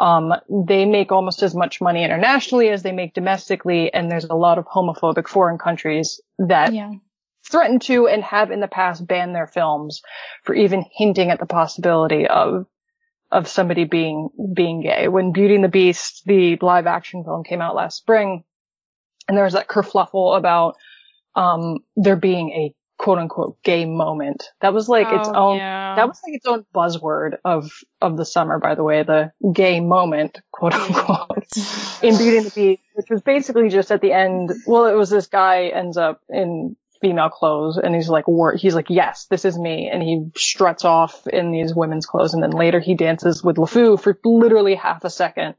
Um, 0.00 0.32
they 0.48 0.86
make 0.86 1.12
almost 1.12 1.42
as 1.42 1.54
much 1.54 1.82
money 1.82 2.02
internationally 2.02 2.70
as 2.70 2.82
they 2.82 2.90
make 2.90 3.12
domestically, 3.12 3.92
and 3.92 4.10
there's 4.10 4.24
a 4.24 4.34
lot 4.34 4.56
of 4.56 4.64
homophobic 4.64 5.28
foreign 5.28 5.58
countries 5.58 6.22
that 6.38 6.72
yeah. 6.72 6.92
threaten 7.46 7.78
to 7.80 8.08
and 8.08 8.24
have 8.24 8.50
in 8.50 8.60
the 8.60 8.66
past 8.66 9.06
banned 9.06 9.34
their 9.34 9.46
films 9.46 10.00
for 10.42 10.54
even 10.54 10.86
hinting 10.96 11.30
at 11.30 11.38
the 11.38 11.44
possibility 11.44 12.26
of 12.26 12.64
of 13.30 13.46
somebody 13.46 13.84
being 13.84 14.30
being 14.54 14.80
gay. 14.80 15.06
When 15.06 15.32
Beauty 15.32 15.54
and 15.54 15.64
the 15.64 15.68
Beast, 15.68 16.22
the 16.24 16.56
live 16.62 16.86
action 16.86 17.22
film, 17.22 17.44
came 17.44 17.60
out 17.60 17.76
last 17.76 17.98
spring, 17.98 18.42
and 19.28 19.36
there 19.36 19.44
was 19.44 19.52
that 19.52 19.68
kerfluffle 19.68 20.34
about 20.34 20.76
um 21.36 21.80
there 21.94 22.16
being 22.16 22.50
a 22.52 22.74
quote 23.00 23.16
unquote 23.18 23.62
gay 23.62 23.86
moment. 23.86 24.44
That 24.60 24.74
was 24.74 24.86
like 24.86 25.06
its 25.10 25.26
Oh, 25.28 25.52
own 25.52 25.56
yeah. 25.56 25.94
that 25.96 26.06
was 26.06 26.20
like 26.22 26.34
its 26.34 26.44
own 26.46 26.66
buzzword 26.74 27.38
of 27.46 27.70
of 28.02 28.18
the 28.18 28.26
summer, 28.26 28.58
by 28.58 28.74
the 28.74 28.84
way, 28.84 29.02
the 29.04 29.32
gay 29.54 29.80
moment, 29.80 30.38
quote 30.52 30.74
unquote, 30.74 31.46
in 32.02 32.18
Beauty 32.18 32.36
and 32.36 32.46
the 32.46 32.52
Beast, 32.54 32.82
which 32.92 33.08
was 33.08 33.22
basically 33.22 33.70
just 33.70 33.90
at 33.90 34.02
the 34.02 34.12
end. 34.12 34.52
Well, 34.66 34.84
it 34.86 34.94
was 34.94 35.08
this 35.08 35.28
guy 35.28 35.68
ends 35.68 35.96
up 35.96 36.20
in 36.28 36.76
female 37.00 37.30
clothes 37.30 37.78
and 37.78 37.94
he's 37.94 38.10
like, 38.10 38.28
wor- 38.28 38.54
he's 38.56 38.74
like, 38.74 38.90
yes, 38.90 39.24
this 39.30 39.46
is 39.46 39.58
me. 39.58 39.88
And 39.90 40.02
he 40.02 40.26
struts 40.36 40.84
off 40.84 41.26
in 41.26 41.52
these 41.52 41.74
women's 41.74 42.04
clothes. 42.04 42.34
And 42.34 42.42
then 42.42 42.50
later 42.50 42.80
he 42.80 42.94
dances 42.94 43.42
with 43.42 43.56
LeFou 43.56 43.98
for 43.98 44.18
literally 44.22 44.74
half 44.74 45.04
a 45.04 45.10
second. 45.10 45.54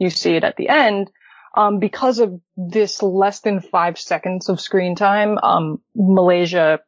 You 0.00 0.10
see 0.10 0.34
it 0.34 0.42
at 0.42 0.56
the 0.56 0.68
end. 0.68 1.08
Um, 1.54 1.80
because 1.80 2.20
of 2.20 2.40
this 2.56 3.02
less 3.02 3.40
than 3.40 3.60
five 3.60 3.98
seconds 3.98 4.48
of 4.48 4.60
screen 4.60 4.94
time, 4.94 5.36
um, 5.38 5.80
Malaysia 5.96 6.80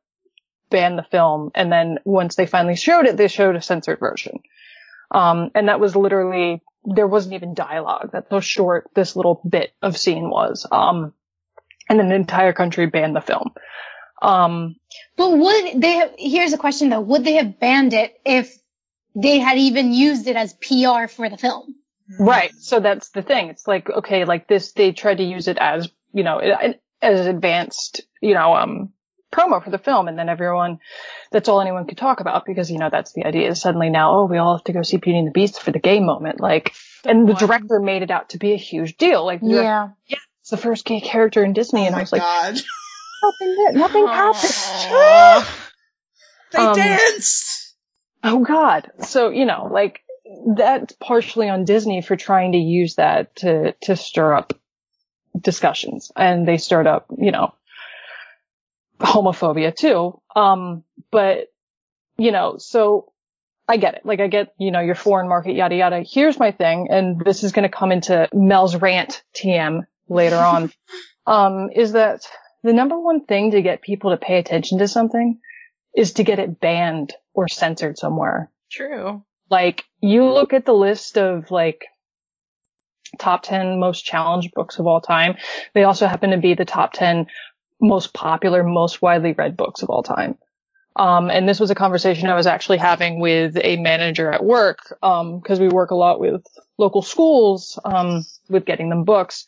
banned 0.70 0.98
the 0.98 1.03
film. 1.05 1.51
And 1.55 1.70
then 1.70 1.98
once 2.05 2.37
they 2.37 2.46
finally 2.46 2.77
showed 2.77 3.07
it, 3.07 3.16
they 3.16 3.29
showed 3.29 3.57
a 3.57 3.62
censored 3.62 3.98
version. 3.98 4.40
Um, 5.11 5.51
and 5.55 5.68
that 5.68 5.81
was 5.81 5.94
literally, 5.94 6.62
there 6.85 7.07
wasn't 7.07 7.35
even 7.35 7.55
dialogue. 7.55 8.11
That's 8.12 8.31
how 8.31 8.40
short 8.40 8.88
this 8.94 9.14
little 9.14 9.40
bit 9.48 9.72
of 9.83 9.98
scene 9.98 10.31
was. 10.31 10.66
Um, 10.70 11.12
and 11.88 12.01
an 12.01 12.12
entire 12.12 12.53
country 12.53 12.87
banned 12.87 13.14
the 13.14 13.20
film. 13.20 13.53
Um, 14.22 14.77
But 15.16 15.37
would 15.37 15.81
they 15.81 15.94
have, 15.94 16.14
here's 16.16 16.53
a 16.53 16.59
question 16.59 16.88
though, 16.88 17.01
would 17.01 17.25
they 17.25 17.35
have 17.35 17.59
banned 17.59 17.92
it 17.92 18.18
if 18.25 18.57
they 19.14 19.40
had 19.40 19.59
even 19.59 19.92
used 19.92 20.27
it 20.29 20.37
as 20.37 20.55
PR 20.55 21.09
for 21.09 21.29
the 21.29 21.37
film? 21.37 21.75
Right. 22.19 22.53
So 22.55 22.81
that's 22.81 23.11
the 23.11 23.23
thing. 23.23 23.49
It's 23.49 23.67
like, 23.67 23.88
okay, 23.88 24.25
like 24.25 24.49
this, 24.49 24.73
they 24.73 24.93
tried 24.93 25.19
to 25.19 25.25
use 25.25 25.49
it 25.49 25.59
as, 25.59 25.88
you 26.12 26.23
know, 26.23 26.41
as 27.01 27.27
advanced, 27.27 28.03
you 28.21 28.35
know, 28.35 28.55
um, 28.55 28.93
promo 29.33 29.62
for 29.62 29.71
the 29.71 29.79
film. 29.79 30.09
And 30.09 30.19
then 30.19 30.29
everyone, 30.29 30.79
that's 31.31 31.49
all 31.49 31.61
anyone 31.61 31.87
could 31.87 31.99
talk 31.99 32.21
about 32.21 32.45
because, 32.47 32.71
you 32.71 32.79
know, 32.79 32.91
that's 32.91 33.12
the 33.12 33.25
idea 33.25 33.49
is 33.49 33.61
suddenly 33.61 33.91
now, 33.91 34.19
oh, 34.19 34.25
we 34.27 34.38
all 34.38 34.57
have 34.57 34.65
to 34.65 34.73
go 34.73 34.83
see 34.83 34.99
Beauty 34.99 35.19
and 35.19 35.29
the 35.29 35.33
Beast 35.33 35.61
for 35.61 35.73
the 35.73 35.79
gay 35.79 36.01
moment. 36.01 36.41
Like, 36.41 36.75
and 37.05 37.29
the 37.29 37.35
director 37.35 37.81
made 37.81 38.03
it 38.03 38.11
out 38.11 38.31
to 38.31 38.38
be 38.38 38.53
a 38.53 38.57
huge 38.57 38.97
deal. 38.97 39.25
Like, 39.25 39.41
yeah. 39.43 39.88
director- 40.09 40.19
it's 40.41 40.51
the 40.51 40.57
first 40.57 40.85
gay 40.85 41.01
character 41.01 41.45
in 41.45 41.53
Disney. 41.53 41.83
Oh 41.83 41.87
and 41.87 41.95
I 41.95 42.01
was 42.01 42.11
like, 42.11 42.21
god. 42.21 42.61
nothing, 43.23 43.75
nothing 43.75 44.07
happened. 45.43 45.47
They 46.53 46.59
um, 46.59 46.77
danced! 46.77 47.75
Oh 48.23 48.45
God. 48.45 48.91
So, 49.01 49.31
you 49.31 49.47
know, 49.47 49.69
like 49.73 50.02
that's 50.57 50.95
partially 50.95 51.49
on 51.49 51.64
Disney 51.64 52.03
for 52.03 52.16
trying 52.16 52.53
to 52.53 52.59
use 52.59 52.97
that 52.97 53.37
to, 53.37 53.73
to 53.83 53.97
stir 53.97 54.35
up 54.35 54.59
discussions 55.38 56.12
and 56.16 56.47
they 56.47 56.59
stirred 56.59 56.87
up, 56.87 57.07
you 57.16 57.31
know, 57.31 57.55
homophobia 59.01 59.75
too. 59.75 60.21
Um, 60.35 60.85
but, 61.11 61.53
you 62.16 62.33
know, 62.33 62.57
so 62.59 63.12
I 63.68 63.77
get 63.77 63.95
it. 63.95 64.07
Like 64.07 64.21
I 64.21 64.27
get, 64.27 64.55
you 64.59 64.71
know, 64.71 64.81
your 64.81 64.95
foreign 64.95 65.29
market, 65.29 65.55
yada, 65.55 65.75
yada. 65.75 66.03
Here's 66.03 66.38
my 66.38 66.51
thing. 66.53 66.88
And 66.90 67.21
this 67.25 67.42
is 67.42 67.53
going 67.53 67.68
to 67.68 67.75
come 67.75 67.92
into 67.92 68.29
Mel's 68.33 68.77
rant 68.77 69.23
TM 69.35 69.83
later 70.09 70.37
on. 70.37 70.73
um, 71.27 71.71
is 71.75 71.92
that 71.92 72.27
the 72.62 72.73
number 72.73 72.99
one 72.99 73.25
thing 73.25 73.53
to 73.53 73.62
get 73.62 73.83
people 73.83 74.11
to 74.11 74.16
pay 74.16 74.38
attention 74.38 74.79
to 74.79 74.88
something 74.88 75.40
is 75.95 76.14
to 76.14 76.25
get 76.25 76.38
it 76.38 76.61
banned 76.61 77.12
or 77.35 77.49
censored 77.49 77.99
somewhere. 77.99 78.51
True. 78.71 79.25
Like 79.53 79.85
you 80.01 80.25
look 80.25 80.55
at 80.55 80.65
the 80.65 80.73
list 80.73 81.19
of 81.19 81.51
like 81.51 81.85
top 83.19 83.43
10 83.43 83.79
most 83.79 84.03
challenged 84.03 84.55
books 84.55 84.79
of 84.79 84.87
all 84.87 85.03
time. 85.03 85.37
They 85.75 85.85
also 85.85 86.07
happen 86.07 86.31
to 86.31 86.38
be 86.38 86.55
the 86.55 86.65
top 86.65 86.95
10 86.95 87.27
most 87.79 88.15
popular, 88.15 88.65
most 88.65 89.03
widely 89.03 89.35
read 89.35 89.59
books 89.59 89.83
of 89.83 89.91
all 89.91 90.03
time. 90.03 90.38
Um, 90.97 91.31
and 91.31 91.47
this 91.47 91.61
was 91.61 91.71
a 91.71 91.75
conversation 91.75 92.31
I 92.31 92.35
was 92.35 92.47
actually 92.47 92.79
having 92.79 93.21
with 93.21 93.59
a 93.62 93.77
manager 93.77 94.33
at 94.33 94.43
work, 94.43 94.79
um, 95.03 95.43
cause 95.43 95.61
we 95.61 95.69
work 95.69 95.91
a 95.91 95.97
lot 95.97 96.19
with 96.19 96.47
local 96.79 97.03
schools, 97.03 97.79
um, 97.85 98.25
with 98.49 98.65
getting 98.65 98.88
them 98.88 99.05
books. 99.05 99.45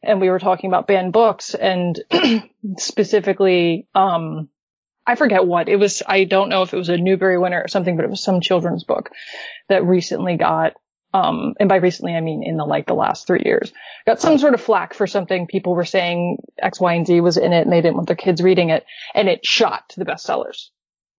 And 0.00 0.20
we 0.20 0.30
were 0.30 0.38
talking 0.38 0.70
about 0.70 0.86
banned 0.86 1.12
books 1.12 1.54
and 1.54 2.00
specifically, 2.78 3.88
um, 3.96 4.48
I 5.10 5.16
forget 5.16 5.44
what 5.44 5.68
it 5.68 5.76
was. 5.76 6.02
I 6.06 6.22
don't 6.24 6.48
know 6.50 6.62
if 6.62 6.72
it 6.72 6.76
was 6.76 6.88
a 6.88 6.96
Newbery 6.96 7.36
winner 7.36 7.60
or 7.62 7.68
something, 7.68 7.96
but 7.96 8.04
it 8.04 8.10
was 8.10 8.22
some 8.22 8.40
children's 8.40 8.84
book 8.84 9.10
that 9.68 9.84
recently 9.84 10.36
got, 10.36 10.74
um, 11.12 11.54
and 11.58 11.68
by 11.68 11.76
recently 11.76 12.14
I 12.14 12.20
mean 12.20 12.44
in 12.44 12.56
the 12.56 12.64
like 12.64 12.86
the 12.86 12.94
last 12.94 13.26
three 13.26 13.42
years, 13.44 13.72
got 14.06 14.20
some 14.20 14.38
sort 14.38 14.54
of 14.54 14.60
flack 14.60 14.94
for 14.94 15.08
something 15.08 15.48
people 15.48 15.74
were 15.74 15.84
saying 15.84 16.38
X, 16.58 16.80
Y, 16.80 16.94
and 16.94 17.06
Z 17.06 17.20
was 17.22 17.36
in 17.36 17.52
it 17.52 17.62
and 17.62 17.72
they 17.72 17.80
didn't 17.80 17.96
want 17.96 18.06
their 18.06 18.14
kids 18.16 18.40
reading 18.40 18.70
it, 18.70 18.84
and 19.14 19.28
it 19.28 19.44
shot 19.44 19.88
to 19.90 19.98
the 19.98 20.06
bestsellers 20.06 20.68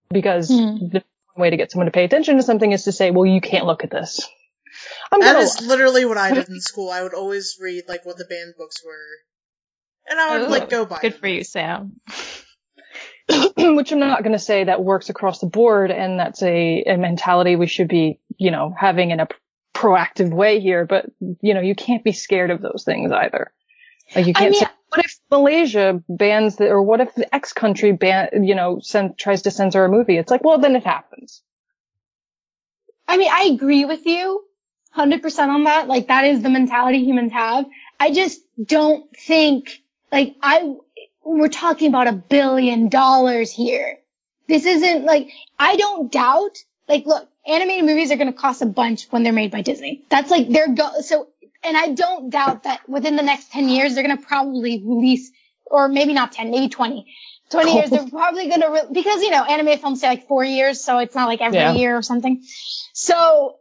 because 0.09 0.49
Hmm. 0.49 0.77
the 0.91 1.03
way 1.35 1.49
to 1.49 1.57
get 1.57 1.71
someone 1.71 1.87
to 1.87 1.91
pay 1.91 2.05
attention 2.05 2.37
to 2.37 2.43
something 2.43 2.71
is 2.71 2.85
to 2.85 2.93
say, 2.93 3.11
well, 3.11 3.25
you 3.25 3.41
can't 3.41 3.65
look 3.65 3.83
at 3.83 3.91
this. 3.91 4.25
I'm 5.11 5.19
That 5.19 5.35
gonna 5.35 5.67
literally 5.67 6.05
what 6.05 6.17
I 6.17 6.31
did 6.33 6.47
in 6.49 6.61
school. 6.61 6.89
I 6.89 7.03
would 7.03 7.13
always 7.13 7.57
read 7.61 7.83
like 7.89 8.05
what 8.05 8.17
the 8.17 8.25
banned 8.25 8.53
books 8.57 8.77
were. 8.85 9.07
And 10.09 10.19
I 10.19 10.39
would 10.39 10.47
Ooh, 10.47 10.51
like 10.51 10.69
go 10.69 10.85
by. 10.85 10.99
Good 11.01 11.11
them. 11.13 11.21
for 11.21 11.27
you, 11.27 11.43
Sam. 11.43 11.99
which 13.57 13.91
I'm 13.91 13.99
not 13.99 14.23
going 14.23 14.33
to 14.33 14.39
say 14.39 14.65
that 14.65 14.83
works 14.83 15.09
across 15.09 15.39
the 15.39 15.47
board 15.47 15.91
and 15.91 16.19
that's 16.19 16.41
a, 16.41 16.83
a 16.83 16.97
mentality 16.97 17.55
we 17.55 17.67
should 17.67 17.87
be, 17.87 18.19
you 18.37 18.51
know, 18.51 18.73
having 18.77 19.11
in 19.11 19.19
a 19.19 19.27
proactive 19.73 20.31
way 20.31 20.59
here, 20.59 20.85
but 20.85 21.05
you 21.41 21.53
know, 21.53 21.61
you 21.61 21.75
can't 21.75 22.03
be 22.03 22.11
scared 22.11 22.51
of 22.51 22.61
those 22.61 22.83
things 22.85 23.11
either. 23.11 23.51
Like 24.15 24.27
you 24.27 24.33
can't 24.33 24.51
mean- 24.51 24.59
say, 24.59 24.67
what 24.89 25.05
if 25.05 25.19
Malaysia 25.31 26.03
bans 26.09 26.57
the, 26.57 26.67
or 26.67 26.81
what 26.81 26.99
if 26.99 27.15
the 27.15 27.33
X 27.33 27.53
country 27.53 27.93
ban, 27.93 28.43
you 28.43 28.55
know, 28.55 28.79
send, 28.81 29.17
tries 29.17 29.43
to 29.43 29.51
censor 29.51 29.85
a 29.85 29.89
movie? 29.89 30.17
It's 30.17 30.29
like, 30.29 30.43
well, 30.43 30.59
then 30.59 30.75
it 30.75 30.83
happens. 30.83 31.41
I 33.07 33.17
mean, 33.17 33.31
I 33.31 33.51
agree 33.53 33.85
with 33.85 34.05
you 34.05 34.43
100% 34.97 35.39
on 35.47 35.63
that. 35.63 35.87
Like, 35.87 36.07
that 36.07 36.25
is 36.25 36.41
the 36.41 36.49
mentality 36.49 37.05
humans 37.05 37.31
have. 37.31 37.65
I 37.99 38.11
just 38.11 38.41
don't 38.61 39.05
think, 39.15 39.81
like, 40.11 40.35
I, 40.41 40.75
we're 41.23 41.47
talking 41.49 41.87
about 41.87 42.07
a 42.07 42.13
billion 42.13 42.89
dollars 42.89 43.51
here. 43.51 43.97
This 44.47 44.65
isn't 44.65 45.05
like, 45.05 45.29
I 45.57 45.75
don't 45.75 46.11
doubt, 46.11 46.57
like, 46.87 47.05
look, 47.05 47.27
animated 47.47 47.85
movies 47.85 48.11
are 48.11 48.17
going 48.17 48.31
to 48.31 48.37
cost 48.37 48.61
a 48.61 48.65
bunch 48.65 49.07
when 49.11 49.23
they're 49.23 49.33
made 49.33 49.51
by 49.51 49.61
Disney. 49.61 50.03
That's 50.09 50.29
like, 50.29 50.49
they're 50.49 50.73
go, 50.73 51.01
so, 51.01 51.27
and 51.63 51.77
I 51.77 51.89
don't 51.89 52.29
doubt 52.29 52.63
that 52.63 52.87
within 52.89 53.15
the 53.15 53.23
next 53.23 53.51
10 53.51 53.69
years, 53.69 53.93
they're 53.95 54.03
going 54.05 54.17
to 54.17 54.23
probably 54.23 54.81
release, 54.83 55.31
or 55.65 55.87
maybe 55.87 56.13
not 56.13 56.31
10, 56.33 56.51
maybe 56.51 56.69
20. 56.69 57.05
20 57.51 57.73
years, 57.75 57.89
they're 57.89 58.07
probably 58.07 58.47
going 58.47 58.61
to, 58.61 58.69
re- 58.69 58.87
because, 58.91 59.21
you 59.21 59.29
know, 59.29 59.43
animated 59.43 59.81
films 59.81 60.01
say 60.01 60.07
like 60.07 60.27
four 60.27 60.43
years, 60.43 60.83
so 60.83 60.99
it's 60.99 61.15
not 61.15 61.27
like 61.27 61.41
every 61.41 61.59
Yeah. 61.59 61.73
year 61.73 61.97
or 61.97 62.01
something. 62.01 62.43
So 62.93 63.57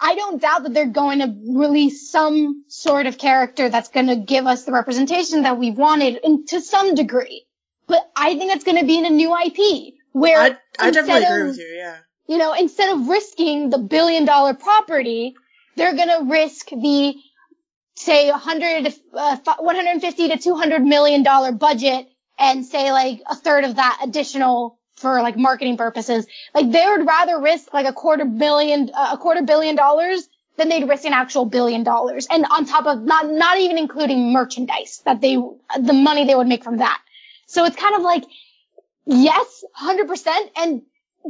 I 0.00 0.14
don't 0.14 0.40
doubt 0.40 0.62
that 0.62 0.74
they're 0.74 0.86
going 0.86 1.18
to 1.20 1.34
release 1.48 2.10
some 2.10 2.64
sort 2.68 3.06
of 3.06 3.18
character 3.18 3.68
that's 3.68 3.88
going 3.88 4.06
to 4.06 4.16
give 4.16 4.46
us 4.46 4.64
the 4.64 4.72
representation 4.72 5.42
that 5.42 5.58
we 5.58 5.70
wanted 5.70 6.20
to 6.48 6.60
some 6.60 6.94
degree. 6.94 7.44
But 7.86 8.08
I 8.14 8.36
think 8.36 8.54
it's 8.54 8.64
going 8.64 8.78
to 8.78 8.86
be 8.86 8.98
in 8.98 9.06
a 9.06 9.10
new 9.10 9.34
IP 9.36 9.94
where 10.12 10.38
I, 10.38 10.56
I 10.78 10.90
definitely 10.90 11.14
instead 11.14 11.32
agree 11.32 11.42
of- 11.42 11.48
with 11.48 11.58
you, 11.58 11.74
yeah. 11.76 11.96
you 12.28 12.38
know, 12.38 12.52
instead 12.54 12.90
of 12.90 13.08
risking 13.08 13.70
the 13.70 13.78
billion 13.78 14.24
dollar 14.24 14.54
property, 14.54 15.34
they're 15.76 15.94
going 15.94 16.08
to 16.08 16.30
risk 16.30 16.68
the, 16.68 17.14
say, 17.96 18.30
100, 18.30 18.94
uh, 19.14 19.36
150 19.58 20.28
to 20.28 20.38
200 20.38 20.82
million 20.82 21.22
dollar 21.22 21.52
budget 21.52 22.06
and 22.38 22.64
say 22.64 22.92
like 22.92 23.20
a 23.26 23.34
third 23.34 23.64
of 23.64 23.76
that 23.76 24.00
additional 24.04 24.77
for 24.98 25.22
like 25.22 25.36
marketing 25.36 25.76
purposes. 25.76 26.26
Like 26.54 26.70
they 26.70 26.84
would 26.86 27.06
rather 27.06 27.40
risk 27.40 27.72
like 27.72 27.86
a 27.86 27.92
quarter 27.92 28.24
billion, 28.24 28.90
uh, 28.94 29.10
a 29.12 29.18
quarter 29.18 29.42
billion 29.42 29.76
dollars 29.76 30.28
than 30.56 30.68
they'd 30.68 30.88
risk 30.88 31.04
an 31.04 31.12
actual 31.12 31.44
billion 31.44 31.84
dollars. 31.84 32.26
And 32.30 32.44
on 32.50 32.66
top 32.66 32.86
of 32.86 33.02
not, 33.02 33.30
not 33.30 33.58
even 33.58 33.78
including 33.78 34.32
merchandise 34.32 35.00
that 35.04 35.20
they, 35.20 35.36
the 35.36 35.92
money 35.92 36.24
they 36.24 36.34
would 36.34 36.48
make 36.48 36.64
from 36.64 36.78
that. 36.78 37.00
So 37.46 37.64
it's 37.64 37.76
kind 37.76 37.94
of 37.94 38.02
like, 38.02 38.24
yes, 39.06 39.64
100%. 39.80 40.50
And 40.56 40.82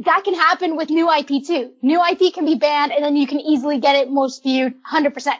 that 0.03 0.23
can 0.23 0.33
happen 0.33 0.75
with 0.75 0.89
new 0.89 1.11
IP 1.11 1.45
too. 1.45 1.71
New 1.81 2.03
IP 2.03 2.33
can 2.33 2.45
be 2.45 2.55
banned 2.55 2.91
and 2.91 3.03
then 3.03 3.15
you 3.15 3.27
can 3.27 3.39
easily 3.39 3.79
get 3.79 3.95
it 3.95 4.09
most 4.09 4.43
viewed 4.43 4.73
100%. 4.83 5.33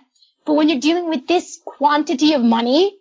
But 0.46 0.54
when 0.54 0.70
you're 0.70 0.80
dealing 0.80 1.10
with 1.10 1.28
this 1.28 1.60
quantity 1.66 2.34
of 2.34 2.42
money, 2.42 2.99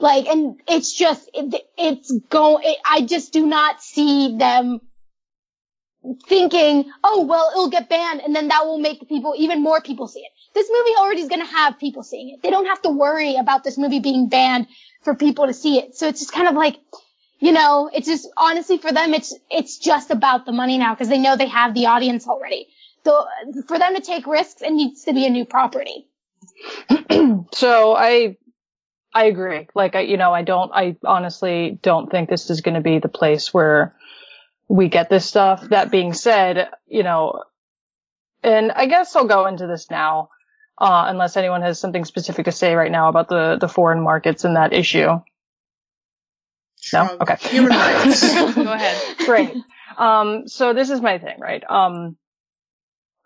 like, 0.00 0.26
and 0.26 0.60
it's 0.68 0.92
just, 0.92 1.28
it, 1.34 1.54
it's 1.76 2.10
go, 2.30 2.58
it, 2.62 2.78
I 2.84 3.02
just 3.02 3.32
do 3.32 3.46
not 3.46 3.82
see 3.82 4.36
them 4.38 4.80
thinking, 6.26 6.90
oh, 7.04 7.26
well, 7.26 7.50
it'll 7.52 7.70
get 7.70 7.88
banned 7.88 8.20
and 8.20 8.34
then 8.34 8.48
that 8.48 8.64
will 8.64 8.78
make 8.78 9.06
people, 9.08 9.34
even 9.36 9.62
more 9.62 9.80
people 9.80 10.08
see 10.08 10.20
it. 10.20 10.32
This 10.54 10.70
movie 10.72 10.96
already 10.98 11.20
is 11.20 11.28
going 11.28 11.42
to 11.42 11.52
have 11.52 11.78
people 11.78 12.02
seeing 12.02 12.30
it. 12.30 12.42
They 12.42 12.50
don't 12.50 12.66
have 12.66 12.80
to 12.82 12.90
worry 12.90 13.36
about 13.36 13.62
this 13.62 13.76
movie 13.76 14.00
being 14.00 14.28
banned 14.28 14.66
for 15.02 15.14
people 15.14 15.46
to 15.46 15.52
see 15.54 15.78
it. 15.78 15.94
So 15.94 16.08
it's 16.08 16.20
just 16.20 16.32
kind 16.32 16.48
of 16.48 16.54
like, 16.54 16.78
you 17.38 17.52
know, 17.52 17.90
it's 17.92 18.06
just 18.06 18.28
honestly 18.36 18.78
for 18.78 18.92
them, 18.92 19.14
it's 19.14 19.34
it's 19.50 19.78
just 19.78 20.10
about 20.10 20.44
the 20.44 20.52
money 20.52 20.76
now 20.76 20.94
because 20.94 21.08
they 21.08 21.18
know 21.18 21.36
they 21.36 21.48
have 21.48 21.74
the 21.74 21.86
audience 21.86 22.26
already. 22.26 22.68
So 23.04 23.26
for 23.66 23.78
them 23.78 23.94
to 23.94 24.02
take 24.02 24.26
risks, 24.26 24.60
it 24.60 24.72
needs 24.72 25.04
to 25.04 25.14
be 25.14 25.26
a 25.26 25.30
new 25.30 25.44
property. 25.44 26.06
So 27.52 27.94
I, 27.96 28.36
I 29.12 29.24
agree. 29.24 29.68
Like 29.74 29.96
I, 29.96 30.00
you 30.00 30.16
know, 30.16 30.32
I 30.32 30.42
don't, 30.42 30.70
I 30.72 30.96
honestly 31.04 31.78
don't 31.82 32.10
think 32.10 32.28
this 32.28 32.50
is 32.50 32.60
going 32.60 32.74
to 32.74 32.80
be 32.80 32.98
the 32.98 33.08
place 33.08 33.52
where 33.52 33.94
we 34.68 34.88
get 34.88 35.10
this 35.10 35.26
stuff. 35.26 35.62
That 35.68 35.90
being 35.90 36.12
said, 36.12 36.68
you 36.86 37.02
know, 37.02 37.42
and 38.42 38.72
I 38.72 38.86
guess 38.86 39.14
I'll 39.16 39.26
go 39.26 39.46
into 39.46 39.66
this 39.66 39.90
now, 39.90 40.30
uh, 40.78 41.04
unless 41.08 41.36
anyone 41.36 41.62
has 41.62 41.78
something 41.78 42.04
specific 42.04 42.44
to 42.46 42.52
say 42.52 42.74
right 42.74 42.90
now 42.90 43.08
about 43.08 43.28
the, 43.28 43.58
the 43.60 43.68
foreign 43.68 44.00
markets 44.00 44.44
and 44.44 44.56
that 44.56 44.72
issue. 44.72 45.20
No? 46.92 47.16
Okay. 47.20 47.36
Human 47.40 47.70
rights. 47.70 48.34
Go 48.54 48.72
ahead. 48.72 49.18
Great. 49.18 49.54
Um, 49.98 50.48
so 50.48 50.72
this 50.72 50.88
is 50.88 51.00
my 51.00 51.18
thing, 51.18 51.38
right? 51.38 51.62
Um, 51.68 52.16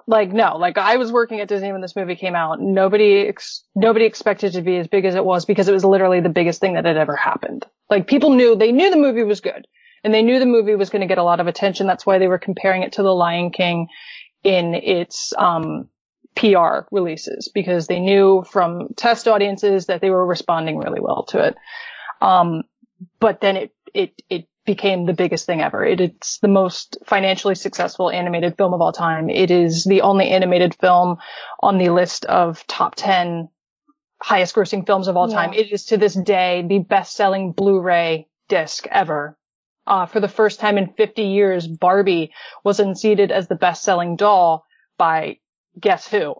like 0.07 0.33
no, 0.33 0.57
like 0.57 0.79
I 0.79 0.97
was 0.97 1.11
working 1.11 1.41
at 1.41 1.49
Disney 1.49 1.73
when 1.73 1.81
this 1.81 1.97
movie 1.97 2.17
came 2.17 2.35
out. 2.35 2.61
Nobody, 2.61 3.27
ex- 3.29 3.65
nobody 3.75 4.05
expected 4.05 4.55
it 4.55 4.59
to 4.59 4.63
be 4.63 4.77
as 4.77 4.87
big 4.87 5.05
as 5.05 5.15
it 5.15 5.25
was 5.25 5.45
because 5.45 5.69
it 5.69 5.73
was 5.73 5.85
literally 5.85 6.21
the 6.21 6.29
biggest 6.29 6.61
thing 6.61 6.75
that 6.75 6.85
had 6.85 6.97
ever 6.97 7.17
happened. 7.17 7.65
Like 7.89 8.07
people 8.07 8.31
knew, 8.31 8.57
they 8.57 8.73
knew 8.73 8.91
the 8.91 8.97
movie 8.97 9.23
was 9.23 9.41
good 9.41 9.67
and 10.03 10.13
they 10.13 10.23
knew 10.23 10.39
the 10.39 10.47
movie 10.47 10.75
was 10.75 10.91
going 10.91 11.01
to 11.01 11.07
get 11.07 11.19
a 11.19 11.23
lot 11.23 11.41
of 11.41 11.47
attention. 11.47 11.87
That's 11.87 12.05
why 12.05 12.19
they 12.19 12.29
were 12.29 12.39
comparing 12.39 12.83
it 12.83 12.93
to 12.95 13.03
The 13.03 13.15
Lion 13.15 13.51
King 13.51 13.89
in 14.43 14.75
its, 14.75 15.33
um, 15.39 15.89
PR 16.37 16.81
releases 16.91 17.49
because 17.49 17.87
they 17.87 18.01
knew 18.01 18.45
from 18.51 18.89
test 18.97 19.29
audiences 19.29 19.87
that 19.87 20.01
they 20.01 20.11
were 20.11 20.27
responding 20.27 20.79
really 20.79 21.01
well 21.01 21.23
to 21.29 21.39
it. 21.39 21.55
Um, 22.21 22.65
but 23.21 23.41
then 23.41 23.57
it, 23.57 23.75
it, 23.95 24.23
it 24.29 24.49
became 24.65 25.07
the 25.07 25.13
biggest 25.13 25.47
thing 25.47 25.61
ever. 25.61 25.85
It, 25.85 26.01
it's 26.01 26.39
the 26.39 26.49
most 26.49 26.97
financially 27.07 27.55
successful 27.55 28.11
animated 28.11 28.57
film 28.57 28.73
of 28.75 28.81
all 28.81 28.93
time. 28.93 29.29
It 29.29 29.51
is 29.51 29.85
the 29.85 30.03
only 30.03 30.29
animated 30.31 30.75
film 30.81 31.19
on 31.61 31.79
the 31.79 31.91
list 31.91 32.25
of 32.27 32.67
top 32.67 32.95
10 32.95 33.49
highest 34.23 34.55
grossing 34.55 34.87
films 34.87 35.09
of 35.09 35.17
all 35.17 35.29
Yeah. 35.29 35.35
time. 35.37 35.53
It 35.53 35.71
is 35.71 35.85
to 35.87 35.97
this 35.99 36.15
day 36.15 36.65
the 36.67 36.79
best 36.79 37.15
selling 37.15 37.53
Blu-ray 37.53 38.27
disc 38.49 38.87
ever. 38.91 39.37
Uh, 39.87 40.07
for 40.07 40.21
the 40.21 40.29
first 40.29 40.61
time 40.61 40.79
in 40.79 40.95
50 40.95 41.23
years, 41.23 41.67
Barbie 41.67 42.33
was 42.65 42.81
unseated 42.81 43.31
as 43.31 43.49
the 43.49 43.55
best 43.55 43.83
selling 43.83 44.17
doll 44.17 44.65
by 44.97 45.39
guess 45.79 46.09
who? 46.09 46.35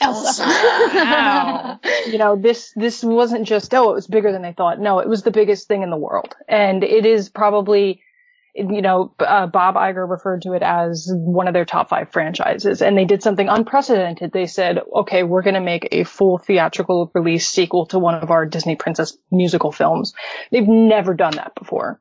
Elsa. 0.00 0.44
Wow. 0.94 1.80
you 2.06 2.18
know, 2.18 2.36
this, 2.36 2.72
this 2.76 3.02
wasn't 3.02 3.46
just, 3.46 3.74
oh, 3.74 3.90
it 3.90 3.94
was 3.94 4.06
bigger 4.06 4.32
than 4.32 4.42
they 4.42 4.52
thought. 4.52 4.80
No, 4.80 4.98
it 5.00 5.08
was 5.08 5.22
the 5.22 5.30
biggest 5.30 5.68
thing 5.68 5.82
in 5.82 5.90
the 5.90 5.96
world. 5.96 6.34
And 6.48 6.82
it 6.82 7.04
is 7.06 7.28
probably, 7.28 8.02
you 8.54 8.82
know, 8.82 9.14
uh, 9.18 9.46
Bob 9.46 9.74
Iger 9.74 10.08
referred 10.08 10.42
to 10.42 10.52
it 10.52 10.62
as 10.62 11.10
one 11.12 11.48
of 11.48 11.54
their 11.54 11.64
top 11.64 11.88
five 11.88 12.12
franchises. 12.12 12.82
And 12.82 12.96
they 12.96 13.04
did 13.04 13.22
something 13.22 13.48
unprecedented. 13.48 14.32
They 14.32 14.46
said, 14.46 14.80
okay, 14.94 15.22
we're 15.22 15.42
going 15.42 15.54
to 15.54 15.60
make 15.60 15.88
a 15.92 16.04
full 16.04 16.38
theatrical 16.38 17.10
release 17.14 17.48
sequel 17.48 17.86
to 17.86 17.98
one 17.98 18.14
of 18.14 18.30
our 18.30 18.46
Disney 18.46 18.76
Princess 18.76 19.16
musical 19.30 19.72
films. 19.72 20.14
They've 20.50 20.66
never 20.68 21.14
done 21.14 21.36
that 21.36 21.54
before. 21.54 22.00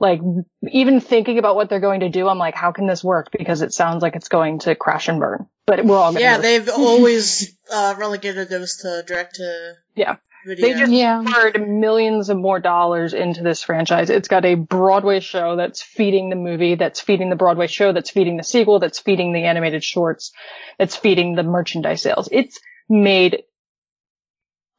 Like, 0.00 0.20
even 0.68 1.00
thinking 1.00 1.38
about 1.38 1.54
what 1.54 1.68
they're 1.68 1.80
going 1.80 2.00
to 2.00 2.08
do, 2.08 2.28
I'm 2.28 2.38
like, 2.38 2.54
how 2.54 2.72
can 2.72 2.86
this 2.86 3.04
work? 3.04 3.28
Because 3.30 3.62
it 3.62 3.72
sounds 3.72 4.02
like 4.02 4.16
it's 4.16 4.28
going 4.28 4.58
to 4.60 4.74
crash 4.74 5.08
and 5.08 5.20
burn. 5.20 5.46
But 5.66 5.84
we're 5.84 5.96
all 5.96 6.12
going 6.12 6.16
to 6.16 6.20
yeah, 6.20 6.38
they've 6.38 6.68
always 6.68 7.56
uh, 7.72 7.94
relegated 7.98 8.48
those 8.50 8.76
to 8.78 9.02
direct 9.06 9.36
to 9.36 9.74
Yeah. 9.94 10.16
video. 10.46 10.66
They 10.68 10.74
just 10.78 10.92
Yeah. 10.92 11.22
poured 11.26 11.66
millions 11.66 12.28
of 12.28 12.36
more 12.36 12.60
dollars 12.60 13.14
into 13.14 13.42
this 13.42 13.62
franchise. 13.62 14.10
It's 14.10 14.28
got 14.28 14.44
a 14.44 14.56
Broadway 14.56 15.20
show 15.20 15.56
that's 15.56 15.82
feeding 15.82 16.28
the 16.28 16.36
movie, 16.36 16.74
that's 16.74 17.00
feeding 17.00 17.30
the 17.30 17.36
Broadway 17.36 17.66
show, 17.66 17.92
that's 17.92 18.10
feeding 18.10 18.36
the 18.36 18.42
sequel, 18.42 18.78
that's 18.78 18.98
feeding 18.98 19.32
the 19.32 19.44
animated 19.44 19.82
shorts, 19.82 20.32
that's 20.78 20.96
feeding 20.96 21.34
the 21.34 21.42
merchandise 21.42 22.02
sales. 22.02 22.28
It's 22.30 22.60
made 22.88 23.44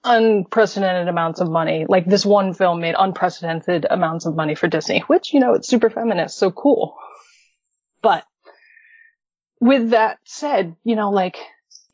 unprecedented 0.03 1.07
amounts 1.07 1.41
of 1.41 1.49
money. 1.49 1.85
Like 1.89 2.05
this 2.05 2.23
one 2.25 2.53
film 2.53 2.79
made 2.79 2.93
unprecedented 2.95 3.87
amounts 3.89 4.27
of 4.27 4.35
money 4.35 4.53
for 4.53 4.67
Disney, 4.67 4.99
which, 5.07 5.33
you 5.33 5.39
know, 5.39 5.53
it's 5.53 5.67
super 5.67 5.89
feminist, 5.89 6.37
so 6.37 6.51
cool. 6.51 6.95
But 8.03 8.23
with 9.65 9.89
that 9.91 10.19
said, 10.23 10.75
you 10.83 10.95
know, 10.95 11.09
like 11.09 11.37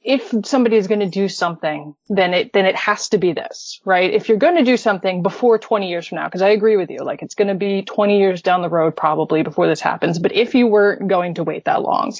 if 0.03 0.33
somebody 0.45 0.75
is 0.75 0.87
going 0.87 0.99
to 0.99 1.09
do 1.09 1.29
something, 1.29 1.95
then 2.09 2.33
it 2.33 2.53
then 2.53 2.65
it 2.65 2.75
has 2.75 3.09
to 3.09 3.17
be 3.17 3.33
this, 3.33 3.79
right? 3.85 4.13
If 4.13 4.27
you're 4.27 4.37
going 4.37 4.57
to 4.57 4.63
do 4.63 4.75
something 4.75 5.23
before 5.23 5.57
20 5.57 5.89
years 5.89 6.07
from 6.07 6.17
now, 6.17 6.25
because 6.25 6.41
I 6.41 6.49
agree 6.49 6.75
with 6.75 6.89
you, 6.89 6.99
like 6.99 7.21
it's 7.21 7.35
going 7.35 7.47
to 7.47 7.55
be 7.55 7.83
20 7.83 8.19
years 8.19 8.41
down 8.41 8.61
the 8.61 8.69
road 8.69 8.95
probably 8.95 9.43
before 9.43 9.67
this 9.67 9.79
happens. 9.79 10.19
But 10.19 10.33
if 10.33 10.53
you 10.55 10.67
were 10.67 10.97
going 10.97 11.35
to 11.35 11.43
wait 11.43 11.65
that 11.65 11.81
long, 11.81 12.13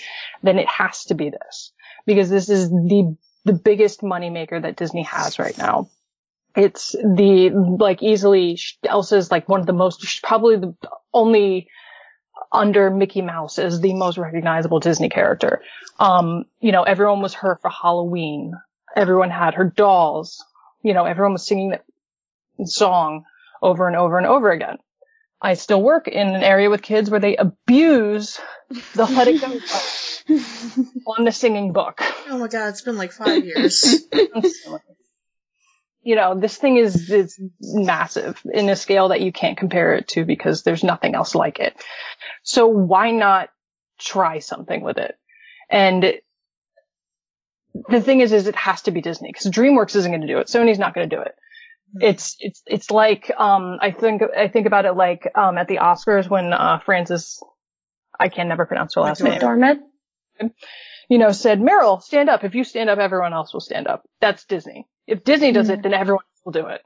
then 0.43 0.57
it 0.57 0.67
has 0.67 1.05
to 1.05 1.15
be 1.15 1.31
this, 1.31 1.73
because 2.05 2.29
this 2.29 2.49
is 2.49 2.69
the 2.69 3.17
the 3.43 3.53
biggest 3.53 4.01
moneymaker 4.01 4.61
that 4.61 4.77
Disney 4.77 5.03
has 5.03 5.39
right 5.39 5.57
now. 5.57 5.89
It's 6.55 6.91
the 6.91 7.49
like 7.79 8.03
easily 8.03 8.59
Elsa's 8.83 9.31
like 9.31 9.49
one 9.49 9.59
of 9.59 9.65
the 9.65 9.73
most 9.73 10.21
probably 10.21 10.57
the 10.57 10.75
only 11.13 11.67
under 12.51 12.89
Mickey 12.89 13.21
Mouse 13.21 13.57
is 13.59 13.79
the 13.79 13.93
most 13.93 14.17
recognizable 14.17 14.79
Disney 14.79 15.09
character. 15.09 15.61
Um, 15.99 16.45
you 16.59 16.71
know, 16.71 16.83
everyone 16.83 17.21
was 17.21 17.33
her 17.35 17.57
for 17.61 17.69
Halloween. 17.69 18.53
Everyone 18.95 19.29
had 19.29 19.53
her 19.55 19.65
dolls. 19.65 20.43
You 20.83 20.93
know, 20.93 21.05
everyone 21.05 21.33
was 21.33 21.45
singing 21.45 21.69
that 21.71 21.85
song 22.65 23.25
over 23.61 23.87
and 23.87 23.95
over 23.95 24.17
and 24.17 24.27
over 24.27 24.51
again. 24.51 24.77
I 25.41 25.55
still 25.55 25.81
work 25.81 26.07
in 26.07 26.27
an 26.27 26.43
area 26.43 26.69
with 26.69 26.81
kids 26.81 27.09
where 27.09 27.19
they 27.19 27.35
abuse 27.35 28.39
the 28.93 29.05
Let 29.05 29.27
It 29.27 29.41
Go 29.41 29.59
on 31.07 31.23
the 31.25 31.31
singing 31.31 31.73
book. 31.73 32.01
oh 32.29 32.37
my 32.37 32.47
god, 32.47 32.69
it's 32.69 32.81
been 32.81 32.97
like 32.97 33.11
five 33.11 33.43
years. 33.43 34.03
you 36.03 36.15
know, 36.15 36.39
this 36.39 36.57
thing 36.57 36.77
is, 36.77 37.09
is 37.11 37.39
massive 37.59 38.41
in 38.51 38.69
a 38.69 38.75
scale 38.75 39.09
that 39.09 39.21
you 39.21 39.31
can't 39.31 39.57
compare 39.57 39.93
it 39.93 40.07
to 40.09 40.25
because 40.25 40.63
there's 40.63 40.83
nothing 40.83 41.15
else 41.15 41.35
like 41.35 41.59
it. 41.59 41.75
So 42.43 42.67
why 42.67 43.11
not 43.11 43.49
try 43.99 44.39
something 44.39 44.81
with 44.81 44.97
it? 44.97 45.15
And 45.69 46.15
the 47.87 48.01
thing 48.01 48.19
is, 48.21 48.33
is 48.33 48.47
it 48.47 48.55
has 48.55 48.81
to 48.83 48.91
be 48.91 49.01
Disney 49.01 49.29
because 49.29 49.45
DreamWorks 49.51 49.95
isn't 49.95 50.11
going 50.11 50.21
to 50.21 50.27
do 50.27 50.39
it. 50.39 50.47
Sony's 50.47 50.79
not 50.79 50.93
going 50.93 51.09
to 51.09 51.15
do 51.15 51.21
it. 51.21 51.35
It's, 51.99 52.37
it's, 52.39 52.61
it's 52.65 52.89
like, 52.89 53.31
um, 53.37 53.77
I 53.81 53.91
think, 53.91 54.21
I 54.35 54.47
think 54.47 54.65
about 54.65 54.85
it 54.85 54.93
like, 54.93 55.29
um, 55.35 55.57
at 55.57 55.67
the 55.67 55.77
Oscars 55.77 56.29
when, 56.29 56.53
uh, 56.53 56.79
Frances, 56.85 57.43
I 58.17 58.29
can 58.29 58.47
never 58.47 58.65
pronounce 58.65 58.95
her 58.95 59.01
last 59.01 59.21
name 59.21 59.33
McDormand. 59.33 59.79
you 61.09 61.17
know, 61.17 61.31
said, 61.31 61.59
Meryl, 61.59 62.01
stand 62.01 62.29
up. 62.29 62.43
If 62.45 62.55
you 62.55 62.63
stand 62.63 62.89
up, 62.89 62.97
everyone 62.97 63.33
else 63.33 63.53
will 63.53 63.59
stand 63.59 63.87
up. 63.87 64.03
That's 64.21 64.45
Disney. 64.45 64.87
If 65.07 65.23
Disney 65.23 65.51
does 65.51 65.69
it, 65.69 65.83
then 65.83 65.93
everyone 65.93 66.23
else 66.23 66.45
will 66.45 66.51
do 66.51 66.67
it. 66.67 66.81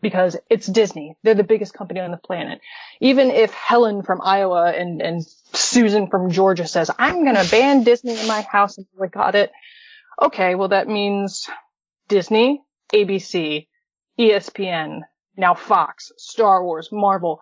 Because 0.00 0.36
it's 0.48 0.66
Disney. 0.66 1.16
They're 1.22 1.34
the 1.34 1.44
biggest 1.44 1.74
company 1.74 2.00
on 2.00 2.10
the 2.10 2.16
planet. 2.16 2.60
Even 3.00 3.30
if 3.30 3.52
Helen 3.52 4.02
from 4.02 4.22
Iowa 4.22 4.70
and, 4.70 5.02
and 5.02 5.26
Susan 5.52 6.08
from 6.08 6.30
Georgia 6.30 6.66
says, 6.66 6.90
I'm 6.98 7.24
gonna 7.24 7.44
ban 7.50 7.84
Disney 7.84 8.18
in 8.18 8.26
my 8.26 8.40
house 8.40 8.78
and 8.78 8.86
boycott 8.96 9.34
it. 9.34 9.52
Okay, 10.20 10.54
well 10.54 10.68
that 10.68 10.88
means 10.88 11.48
Disney, 12.08 12.62
ABC, 12.94 13.66
ESPN, 14.18 15.00
now 15.36 15.54
Fox, 15.54 16.12
Star 16.16 16.64
Wars, 16.64 16.88
Marvel. 16.90 17.40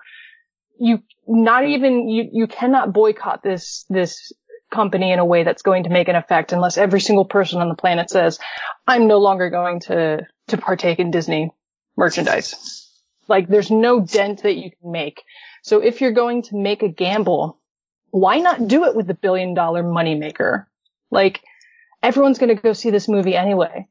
You, 0.80 1.02
not 1.26 1.64
even, 1.64 2.08
you, 2.08 2.28
you 2.32 2.46
cannot 2.46 2.92
boycott 2.92 3.42
this, 3.42 3.84
this 3.88 4.32
company 4.70 5.12
in 5.12 5.18
a 5.18 5.24
way 5.24 5.44
that's 5.44 5.62
going 5.62 5.84
to 5.84 5.90
make 5.90 6.08
an 6.08 6.16
effect 6.16 6.52
unless 6.52 6.78
every 6.78 7.00
single 7.00 7.24
person 7.24 7.60
on 7.60 7.68
the 7.68 7.74
planet 7.74 8.10
says, 8.10 8.38
I'm 8.86 9.06
no 9.06 9.18
longer 9.18 9.50
going 9.50 9.80
to, 9.80 10.26
to 10.48 10.56
partake 10.56 10.98
in 10.98 11.10
Disney 11.10 11.52
merchandise. 11.96 12.86
Like 13.28 13.48
there's 13.48 13.70
no 13.70 14.00
dent 14.00 14.42
that 14.42 14.56
you 14.56 14.70
can 14.70 14.92
make. 14.92 15.22
So 15.62 15.80
if 15.80 16.00
you're 16.00 16.12
going 16.12 16.42
to 16.42 16.56
make 16.56 16.82
a 16.82 16.88
gamble, 16.88 17.58
why 18.10 18.38
not 18.38 18.68
do 18.68 18.84
it 18.84 18.96
with 18.96 19.06
the 19.06 19.14
billion 19.14 19.54
dollar 19.54 19.82
moneymaker? 19.82 20.66
Like 21.10 21.42
everyone's 22.02 22.38
going 22.38 22.54
to 22.54 22.62
go 22.62 22.72
see 22.72 22.90
this 22.90 23.08
movie 23.08 23.36
anyway. 23.36 23.86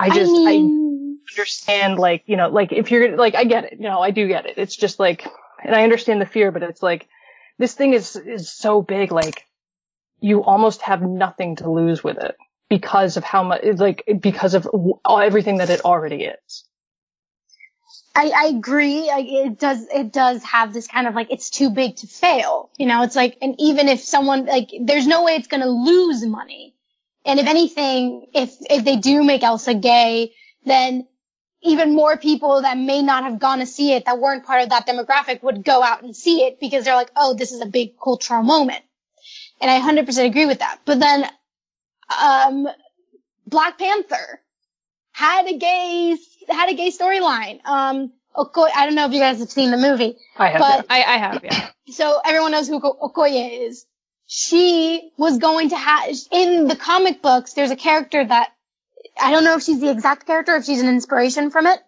I 0.00 0.10
just, 0.10 0.30
I, 0.30 0.58
mean, 0.58 1.18
understand 1.32 1.98
like 1.98 2.22
you 2.26 2.36
know 2.36 2.48
like 2.48 2.72
if 2.72 2.90
you're 2.90 3.16
like 3.16 3.34
i 3.34 3.44
get 3.44 3.64
it 3.64 3.72
you 3.74 3.80
know 3.80 4.00
i 4.00 4.10
do 4.10 4.26
get 4.26 4.46
it 4.46 4.54
it's 4.56 4.76
just 4.76 4.98
like 4.98 5.26
and 5.62 5.74
i 5.74 5.82
understand 5.82 6.20
the 6.20 6.26
fear 6.26 6.50
but 6.50 6.62
it's 6.62 6.82
like 6.82 7.08
this 7.58 7.74
thing 7.74 7.92
is 7.94 8.16
is 8.16 8.50
so 8.52 8.82
big 8.82 9.12
like 9.12 9.44
you 10.20 10.42
almost 10.42 10.82
have 10.82 11.02
nothing 11.02 11.56
to 11.56 11.70
lose 11.70 12.02
with 12.02 12.18
it 12.18 12.36
because 12.68 13.16
of 13.16 13.24
how 13.24 13.42
much 13.42 13.62
like 13.76 14.04
because 14.20 14.54
of 14.54 14.68
everything 15.08 15.58
that 15.58 15.70
it 15.70 15.84
already 15.84 16.24
is 16.24 16.64
I, 18.18 18.32
I 18.34 18.46
agree. 18.48 19.06
Like, 19.06 19.26
it 19.28 19.60
does, 19.60 19.86
it 19.94 20.12
does 20.12 20.42
have 20.42 20.72
this 20.72 20.88
kind 20.88 21.06
of 21.06 21.14
like, 21.14 21.30
it's 21.30 21.50
too 21.50 21.70
big 21.70 21.94
to 21.96 22.08
fail. 22.08 22.68
You 22.76 22.86
know, 22.86 23.04
it's 23.04 23.14
like, 23.14 23.38
and 23.40 23.54
even 23.60 23.86
if 23.86 24.00
someone, 24.00 24.44
like, 24.46 24.70
there's 24.80 25.06
no 25.06 25.22
way 25.22 25.36
it's 25.36 25.46
going 25.46 25.62
to 25.62 25.68
lose 25.68 26.26
money. 26.26 26.74
And 27.24 27.38
if 27.38 27.46
anything, 27.46 28.26
if, 28.34 28.56
if 28.68 28.84
they 28.84 28.96
do 28.96 29.22
make 29.22 29.44
Elsa 29.44 29.74
gay, 29.74 30.32
then 30.64 31.06
even 31.62 31.94
more 31.94 32.16
people 32.16 32.62
that 32.62 32.78
may 32.78 33.02
not 33.02 33.24
have 33.24 33.38
gone 33.38 33.58
to 33.58 33.66
see 33.66 33.92
it 33.92 34.04
that 34.04 34.18
weren't 34.18 34.44
part 34.44 34.62
of 34.62 34.70
that 34.70 34.86
demographic 34.86 35.42
would 35.42 35.64
go 35.64 35.82
out 35.82 36.02
and 36.02 36.14
see 36.14 36.44
it 36.44 36.60
because 36.60 36.84
they're 36.84 36.94
like, 36.94 37.10
oh, 37.16 37.34
this 37.34 37.52
is 37.52 37.60
a 37.60 37.66
big 37.66 37.98
cultural 38.02 38.42
moment. 38.42 38.82
And 39.60 39.70
I 39.70 39.80
100% 39.80 40.24
agree 40.26 40.46
with 40.46 40.60
that. 40.60 40.80
But 40.84 41.00
then, 41.00 41.28
um, 42.22 42.68
Black 43.46 43.78
Panther 43.78 44.40
had 45.12 45.46
a 45.48 45.56
gay, 45.56 46.16
had 46.48 46.68
a 46.68 46.74
gay 46.74 46.90
storyline. 46.90 47.64
Um, 47.64 48.12
Oko- 48.36 48.62
I 48.62 48.86
don't 48.86 48.94
know 48.94 49.06
if 49.06 49.12
you 49.12 49.20
guys 49.20 49.40
have 49.40 49.50
seen 49.50 49.70
the 49.70 49.76
movie, 49.76 50.16
i 50.36 50.48
have 50.48 50.60
but 50.60 50.86
I, 50.88 51.02
I 51.02 51.16
have, 51.16 51.44
yeah. 51.44 51.70
so 51.88 52.20
everyone 52.24 52.52
knows 52.52 52.68
who 52.68 52.80
Okoye 52.80 53.66
is. 53.66 53.84
She 54.26 55.10
was 55.16 55.38
going 55.38 55.70
to 55.70 55.76
have, 55.76 56.14
in 56.30 56.68
the 56.68 56.76
comic 56.76 57.22
books, 57.22 57.54
there's 57.54 57.70
a 57.70 57.76
character 57.76 58.24
that, 58.24 58.52
I 59.20 59.30
don't 59.32 59.44
know 59.44 59.56
if 59.56 59.62
she's 59.64 59.80
the 59.80 59.90
exact 59.90 60.26
character, 60.26 60.56
if 60.56 60.64
she's 60.64 60.82
an 60.82 60.88
inspiration 60.88 61.50
from 61.50 61.66
it. 61.66 61.80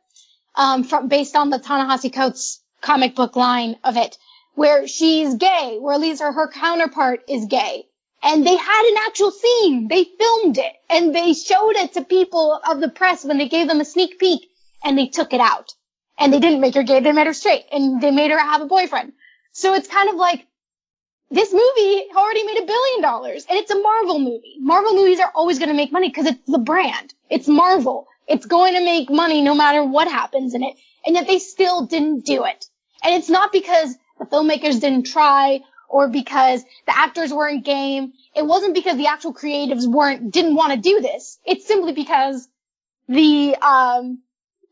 um, 0.56 0.84
from 0.84 1.08
based 1.08 1.36
on 1.36 1.50
the 1.50 1.58
Ta-Nehisi 1.58 2.12
Coates 2.12 2.62
comic 2.82 3.14
book 3.16 3.36
line 3.36 3.76
of 3.84 3.96
it, 3.96 4.18
where 4.54 4.86
she's 4.88 5.34
gay, 5.36 5.78
where 5.80 5.94
at 5.94 6.00
least 6.00 6.22
her, 6.22 6.32
her 6.32 6.48
counterpart 6.48 7.22
is 7.28 7.46
gay. 7.46 7.86
And 8.22 8.46
they 8.46 8.56
had 8.56 8.90
an 8.90 8.98
actual 9.06 9.30
scene. 9.32 9.88
They 9.88 10.04
filmed 10.04 10.58
it 10.58 10.72
and 10.90 11.14
they 11.14 11.32
showed 11.34 11.76
it 11.76 11.94
to 11.94 12.04
people 12.04 12.60
of 12.70 12.80
the 12.80 12.88
press 12.90 13.24
when 13.24 13.38
they 13.38 13.48
gave 13.48 13.68
them 13.68 13.80
a 13.80 13.84
sneak 13.84 14.18
peek 14.18 14.48
and 14.84 14.96
they 14.98 15.08
took 15.08 15.32
it 15.32 15.40
out. 15.40 15.74
And 16.18 16.32
they 16.32 16.40
didn't 16.40 16.60
make 16.60 16.74
her 16.76 16.84
gay, 16.84 17.00
they 17.00 17.12
made 17.12 17.26
her 17.26 17.34
straight 17.34 17.66
and 17.72 18.00
they 18.00 18.12
made 18.12 18.30
her 18.30 18.38
have 18.38 18.62
a 18.62 18.66
boyfriend. 18.66 19.14
So 19.52 19.74
it's 19.74 19.88
kind 19.88 20.10
of 20.10 20.16
like, 20.16 20.46
this 21.30 21.52
movie 21.52 22.04
already 22.16 22.44
made 22.44 22.58
a 22.58 22.66
billion 22.66 23.02
dollars 23.02 23.46
and 23.48 23.58
it's 23.58 23.70
a 23.70 23.80
Marvel 23.80 24.18
movie. 24.18 24.56
Marvel 24.58 24.94
movies 24.94 25.20
are 25.20 25.30
always 25.34 25.58
going 25.58 25.68
to 25.68 25.76
make 25.76 25.92
money 25.92 26.08
because 26.08 26.26
it's 26.26 26.50
the 26.50 26.58
brand. 26.58 27.14
It's 27.28 27.46
Marvel. 27.46 28.08
It's 28.26 28.46
going 28.46 28.74
to 28.74 28.80
make 28.80 29.10
money 29.10 29.40
no 29.40 29.54
matter 29.54 29.84
what 29.84 30.08
happens 30.08 30.54
in 30.54 30.62
it. 30.62 30.76
And 31.06 31.14
yet 31.14 31.26
they 31.26 31.38
still 31.38 31.86
didn't 31.86 32.26
do 32.26 32.44
it. 32.44 32.66
And 33.02 33.14
it's 33.14 33.28
not 33.28 33.52
because 33.52 33.96
the 34.18 34.26
filmmakers 34.26 34.80
didn't 34.80 35.04
try 35.04 35.60
or 35.88 36.08
because 36.08 36.62
the 36.86 36.96
actors 36.96 37.32
weren't 37.32 37.64
game. 37.64 38.12
It 38.34 38.44
wasn't 38.44 38.74
because 38.74 38.96
the 38.96 39.06
actual 39.06 39.32
creatives 39.32 39.86
weren't, 39.86 40.32
didn't 40.32 40.54
want 40.54 40.72
to 40.72 40.78
do 40.78 41.00
this. 41.00 41.38
It's 41.44 41.66
simply 41.66 41.92
because 41.92 42.48
the, 43.08 43.56
um, 43.56 44.20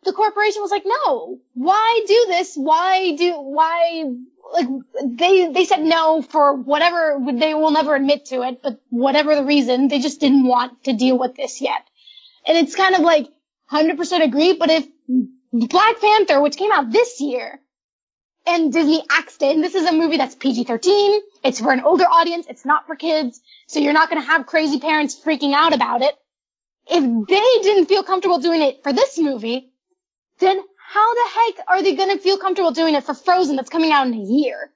the 0.04 0.12
corporation 0.12 0.62
was 0.62 0.70
like, 0.70 0.84
no, 0.86 1.38
why 1.54 2.04
do 2.06 2.26
this? 2.28 2.54
Why 2.56 3.16
do, 3.16 3.32
why, 3.40 4.04
like, 4.52 4.68
they, 5.04 5.52
they 5.52 5.64
said 5.64 5.82
no 5.82 6.22
for 6.22 6.54
whatever, 6.54 7.18
they 7.32 7.54
will 7.54 7.70
never 7.70 7.94
admit 7.94 8.26
to 8.26 8.42
it, 8.42 8.62
but 8.62 8.80
whatever 8.88 9.34
the 9.34 9.44
reason, 9.44 9.88
they 9.88 10.00
just 10.00 10.20
didn't 10.20 10.46
want 10.46 10.84
to 10.84 10.92
deal 10.92 11.18
with 11.18 11.34
this 11.34 11.60
yet. 11.60 11.86
And 12.46 12.56
it's 12.56 12.74
kind 12.74 12.94
of 12.94 13.02
like, 13.02 13.28
100% 13.70 14.24
agree, 14.24 14.54
but 14.54 14.70
if 14.70 14.86
Black 15.52 16.00
Panther, 16.00 16.40
which 16.40 16.56
came 16.56 16.72
out 16.72 16.90
this 16.90 17.20
year, 17.20 17.60
and 18.46 18.72
Disney 18.72 19.04
axed 19.10 19.42
it, 19.42 19.54
and 19.54 19.62
this 19.62 19.74
is 19.74 19.84
a 19.84 19.92
movie 19.92 20.16
that's 20.16 20.34
PG-13, 20.34 21.18
it's 21.44 21.60
for 21.60 21.72
an 21.72 21.80
older 21.80 22.04
audience, 22.04 22.46
it's 22.48 22.64
not 22.64 22.86
for 22.86 22.96
kids, 22.96 23.40
so 23.66 23.78
you're 23.78 23.92
not 23.92 24.08
gonna 24.08 24.22
have 24.22 24.46
crazy 24.46 24.80
parents 24.80 25.18
freaking 25.22 25.52
out 25.52 25.74
about 25.74 26.00
it. 26.00 26.14
If 26.90 27.02
they 27.28 27.62
didn't 27.62 27.86
feel 27.86 28.02
comfortable 28.02 28.38
doing 28.38 28.62
it 28.62 28.82
for 28.82 28.94
this 28.94 29.18
movie, 29.18 29.70
then 30.38 30.62
how 30.90 31.14
the 31.14 31.30
heck 31.34 31.66
are 31.68 31.82
they 31.82 31.94
gonna 31.94 32.18
feel 32.18 32.38
comfortable 32.38 32.70
doing 32.70 32.94
it 32.94 33.04
for 33.04 33.12
Frozen 33.12 33.56
that's 33.56 33.68
coming 33.68 33.92
out 33.92 34.06
in 34.06 34.14
a 34.14 34.22
year? 34.22 34.72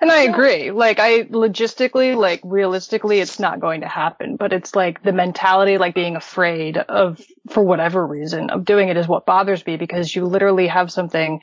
And 0.00 0.10
I 0.10 0.22
agree. 0.22 0.70
Like 0.70 0.98
I 0.98 1.24
logistically, 1.24 2.16
like 2.16 2.40
realistically, 2.44 3.20
it's 3.20 3.38
not 3.38 3.60
going 3.60 3.80
to 3.82 3.88
happen. 3.88 4.36
But 4.36 4.52
it's 4.52 4.74
like 4.74 5.02
the 5.02 5.12
mentality, 5.12 5.76
like 5.76 5.94
being 5.94 6.16
afraid 6.16 6.78
of, 6.78 7.20
for 7.48 7.62
whatever 7.62 8.06
reason, 8.06 8.50
of 8.50 8.64
doing 8.64 8.88
it 8.88 8.96
is 8.96 9.08
what 9.08 9.26
bothers 9.26 9.66
me 9.66 9.76
because 9.76 10.14
you 10.14 10.24
literally 10.24 10.68
have 10.68 10.92
something 10.92 11.40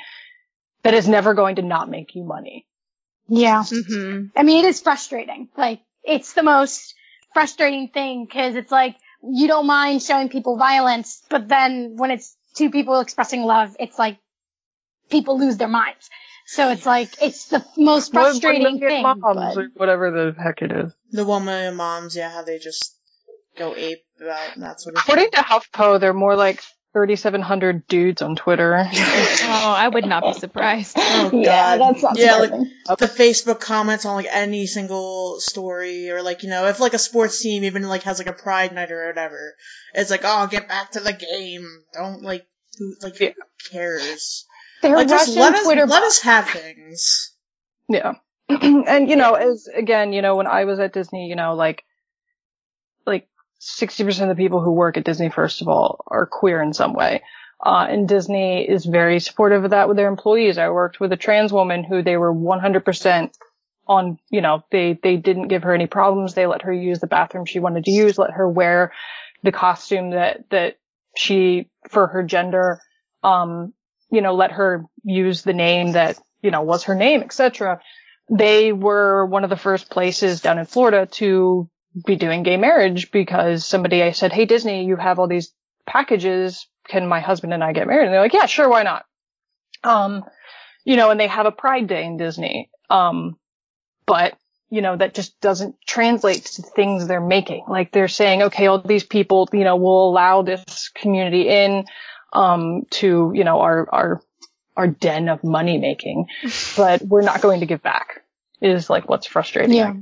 that 0.84 0.94
is 0.94 1.08
never 1.08 1.34
going 1.34 1.58
to 1.58 1.62
not 1.62 1.90
make 1.90 2.16
you 2.16 2.24
money. 2.24 2.66
Yeah. 3.28 3.64
Mm-hmm. 3.64 4.28
I 4.36 4.44
mean, 4.44 4.66
it 4.66 4.70
is 4.70 4.82
frustrating. 4.82 5.50
Like, 5.58 5.82
it's 6.04 6.34
the 6.34 6.44
most 6.44 6.96
frustrating 7.34 7.90
thing 7.90 8.26
because 8.26 8.56
it's 8.56 8.72
like, 8.72 8.96
you 9.22 9.48
don't 9.48 9.68
mind 9.68 10.02
showing 10.02 10.30
people 10.30 10.58
violence, 10.58 11.22
but 11.30 11.48
then 11.48 11.96
when 11.96 12.12
it's 12.12 12.36
two 12.56 12.70
people 12.70 13.00
expressing 13.00 13.44
love, 13.44 13.76
it's 13.80 13.98
like 14.00 14.18
people 15.10 15.40
lose 15.40 15.58
their 15.58 15.68
minds. 15.68 16.10
So 16.46 16.72
it's 16.72 16.86
like, 16.86 17.10
it's 17.22 17.48
the 17.48 17.66
most 17.78 18.12
frustrating 18.12 18.64
One 18.64 18.80
million 18.80 18.90
thing. 18.90 19.04
moms 19.04 19.22
but- 19.22 19.58
or 19.58 19.68
whatever 19.76 20.12
the 20.12 20.42
heck 20.42 20.62
it 20.62 20.72
is. 20.72 20.92
The 21.12 21.26
one 21.26 21.46
million 21.46 21.76
moms, 21.76 22.16
yeah, 22.16 22.30
how 22.32 22.44
they 22.44 22.60
just 22.60 22.98
go 23.58 23.76
ape 23.76 24.04
about 24.20 24.56
that 24.58 24.82
sort 24.82 24.96
of 24.96 25.04
According 25.04 25.32
to 25.32 25.38
HuffPo, 25.38 26.00
they're 26.00 26.14
more 26.14 26.36
like 26.36 26.62
3,700 26.94 27.88
dudes 27.88 28.22
on 28.22 28.36
Twitter. 28.36 28.84
Oh, 29.46 29.74
I 29.78 29.88
would 29.88 30.06
not 30.06 30.24
be 30.24 30.40
surprised. 30.40 30.96
Oh 31.00 31.30
god. 31.30 31.34
yeah, 31.44 31.78
that's 31.78 32.02
not 32.04 32.18
Yeah, 32.18 32.36
like- 32.38 32.50
surprising. 32.50 32.72
the 33.00 33.06
Facebook 33.08 33.60
comments 33.60 34.06
on 34.06 34.16
like 34.16 34.28
any 34.32 34.66
single 34.68 35.40
story 35.40 36.10
or 36.10 36.22
like, 36.22 36.44
you 36.44 36.50
know, 36.50 36.66
if 36.68 36.80
like 36.80 36.94
a 36.94 37.00
sports 37.00 37.42
team 37.42 37.64
even 37.64 37.84
like 37.84 38.04
has 38.04 38.18
like 38.20 38.28
a 38.28 38.34
pride 38.34 38.74
night 38.74 38.92
or 38.92 39.08
whatever, 39.08 39.54
it's 39.94 40.10
like, 40.12 40.22
oh, 40.24 40.48
get 40.48 40.68
back 40.68 40.92
to 40.92 41.00
the 41.00 41.14
game. 41.14 41.68
Don't 41.94 42.24
like, 42.24 42.46
who, 42.80 42.96
like, 43.02 43.18
who 43.18 43.30
cares? 43.72 44.46
They're 44.82 44.96
Like, 44.96 45.08
just 45.08 45.30
Russian 45.30 45.42
let 45.42 45.54
us, 45.56 45.64
Twitter 45.64 45.86
let 45.86 46.04
us 46.04 46.20
have 46.22 46.50
things. 46.50 47.34
Yeah. 47.90 48.14
and 48.50 49.10
you 49.10 49.16
know, 49.16 49.34
as 49.34 49.68
again, 49.74 50.14
you 50.14 50.22
know, 50.22 50.36
when 50.36 50.48
I 50.48 50.66
was 50.66 50.80
at 50.80 50.94
Disney, 50.94 51.28
you 51.28 51.36
know, 51.36 51.54
like 51.56 51.84
like 53.06 53.28
60% 53.64 54.22
of 54.24 54.30
the 54.30 54.36
people 54.36 54.62
who 54.62 54.72
work 54.72 54.98
at 54.98 55.06
Disney, 55.06 55.30
first 55.30 55.62
of 55.62 55.68
all, 55.68 56.04
are 56.08 56.26
queer 56.26 56.62
in 56.62 56.74
some 56.74 56.94
way. 56.94 57.22
Uh, 57.66 57.88
and 57.90 58.10
Disney 58.10 58.68
is 58.70 58.86
very 58.86 59.20
supportive 59.20 59.64
of 59.64 59.72
that 59.72 59.88
with 59.88 59.96
their 59.96 60.10
employees. 60.10 60.58
I 60.58 60.70
worked 60.70 61.00
with 61.00 61.14
a 61.14 61.18
trans 61.18 61.54
woman 61.54 61.84
who 61.84 62.04
they 62.04 62.18
were 62.18 62.34
100% 62.34 63.34
on, 63.88 64.20
you 64.30 64.42
know, 64.42 64.64
they, 64.72 65.00
they 65.02 65.16
didn't 65.16 65.48
give 65.48 65.64
her 65.64 65.74
any 65.74 65.88
problems. 65.88 66.34
They 66.34 66.46
let 66.46 66.64
her 66.64 66.74
use 66.74 67.00
the 67.00 67.08
bathroom 67.08 67.46
she 67.46 67.60
wanted 67.60 67.86
to 67.86 67.92
use, 67.92 68.18
let 68.18 68.32
her 68.32 68.50
wear 68.50 68.92
the 69.44 69.52
costume 69.52 70.12
that, 70.12 70.50
that 70.50 70.78
she, 71.16 71.70
for 71.90 72.08
her 72.08 72.24
gender, 72.24 72.82
um, 73.24 73.74
you 74.12 74.22
know, 74.22 74.36
let 74.36 74.52
her 74.52 74.86
use 75.04 75.44
the 75.44 75.54
name 75.54 75.94
that, 75.94 76.20
you 76.42 76.52
know, 76.52 76.62
was 76.62 76.84
her 76.84 76.96
name, 76.96 77.22
etc. 77.22 77.80
They 78.30 78.74
were 78.74 79.26
one 79.26 79.44
of 79.44 79.50
the 79.50 79.58
first 79.58 79.90
places 79.90 80.42
down 80.42 80.60
in 80.60 80.66
Florida 80.66 81.06
to 81.14 81.70
be 82.06 82.16
doing 82.16 82.44
gay 82.44 82.58
marriage 82.58 83.12
because 83.12 83.66
somebody 83.66 84.02
I 84.02 84.12
said, 84.12 84.34
Hey 84.34 84.46
Disney, 84.46 84.86
you 84.86 84.96
have 84.96 85.20
all 85.20 85.28
these 85.28 85.52
packages. 85.86 86.68
Can 86.88 87.08
my 87.08 87.20
husband 87.20 87.54
and 87.54 87.64
I 87.64 87.74
get 87.74 87.88
married? 87.88 88.06
And 88.06 88.14
they're 88.14 88.22
like, 88.22 88.34
yeah, 88.34 88.46
sure. 88.46 88.70
Why 88.70 88.84
not? 88.84 89.06
Um, 89.84 90.24
you 90.84 90.96
know, 90.96 91.12
and 91.12 91.20
they 91.20 91.28
have 91.28 91.46
a 91.46 91.52
pride 91.52 91.88
day 91.88 92.04
in 92.04 92.18
Disney. 92.18 92.70
Um, 92.90 93.38
but 94.06 94.38
you 94.74 94.82
know, 94.82 94.98
that 94.98 95.14
just 95.14 95.40
doesn't 95.40 95.76
translate 95.86 96.46
to 96.46 96.64
things 96.64 97.08
they're 97.08 97.22
making. 97.22 97.64
Like 97.68 97.92
they're 97.92 98.08
saying, 98.08 98.42
okay, 98.42 98.66
all 98.66 98.82
these 98.82 99.04
people, 99.04 99.48
you 99.54 99.64
know, 99.64 99.76
will 99.76 100.10
allow 100.10 100.42
this 100.42 100.90
community 100.96 101.48
in, 101.48 101.86
um, 102.34 102.88
to, 102.90 103.32
you 103.36 103.44
know, 103.44 103.60
our, 103.60 103.88
our, 103.92 104.22
our 104.76 104.88
den 104.88 105.30
of 105.30 105.44
money 105.44 105.78
making, 105.78 106.26
but 106.76 107.04
we're 107.04 107.22
not 107.22 107.40
going 107.40 107.60
to 107.60 107.68
give 107.68 107.84
back 107.84 108.24
is 108.62 108.90
like 108.90 109.08
what's 109.08 109.28
frustrating. 109.28 109.78
Yeah. 109.78 109.94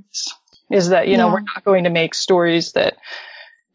Is 0.72 0.90
that, 0.90 1.08
you 1.08 1.18
know, 1.18 1.28
Yeah. 1.28 1.34
we're 1.34 1.42
not 1.42 1.64
going 1.64 1.84
to 1.86 1.90
make 1.90 2.14
stories 2.14 2.72
that, 2.74 2.98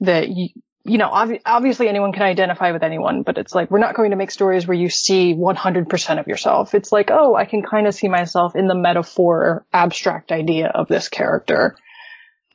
that 0.01 0.29
you, 0.29 0.49
you 0.85 0.99
know, 0.99 1.11
obvi- 1.11 1.41
obviously 1.45 1.89
anyone 1.89 2.13
can 2.13 2.23
identify 2.23 2.73
with 2.73 2.83
anyone, 2.83 3.23
but 3.23 3.39
it's 3.39 3.55
like, 3.55 3.71
we're 3.71 3.79
not 3.81 3.95
going 3.97 4.11
to 4.11 4.17
make 4.17 4.31
stories 4.31 4.67
where 4.67 4.77
you 4.77 4.89
see 4.89 5.35
100% 5.35 6.21
of 6.21 6.27
yourself. 6.29 6.75
It's 6.75 6.93
like, 6.93 7.11
oh, 7.11 7.35
I 7.35 7.45
can 7.45 7.63
kind 7.63 7.87
of 7.87 7.95
see 7.95 8.09
myself 8.09 8.55
in 8.55 8.69
the 8.69 8.75
metaphor 8.75 9.67
abstract 9.73 10.31
idea 10.33 10.69
of 10.69 10.87
this 10.89 11.09
character. 11.09 11.77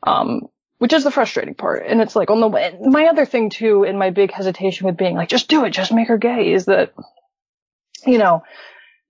Um, 0.03 0.47
which 0.79 0.93
is 0.93 1.03
the 1.03 1.11
frustrating 1.11 1.53
part. 1.53 1.83
And 1.85 2.01
it's 2.01 2.15
like 2.15 2.31
on 2.31 2.39
the 2.39 2.47
way, 2.47 2.75
my 2.81 3.05
other 3.05 3.23
thing 3.27 3.51
too, 3.51 3.83
in 3.83 3.99
my 3.99 4.09
big 4.09 4.31
hesitation 4.31 4.87
with 4.87 4.97
being 4.97 5.15
like, 5.15 5.29
just 5.29 5.47
do 5.47 5.63
it, 5.65 5.69
just 5.69 5.93
make 5.93 6.07
her 6.07 6.17
gay 6.17 6.51
is 6.51 6.65
that, 6.65 6.93
you 8.07 8.17
know, 8.17 8.41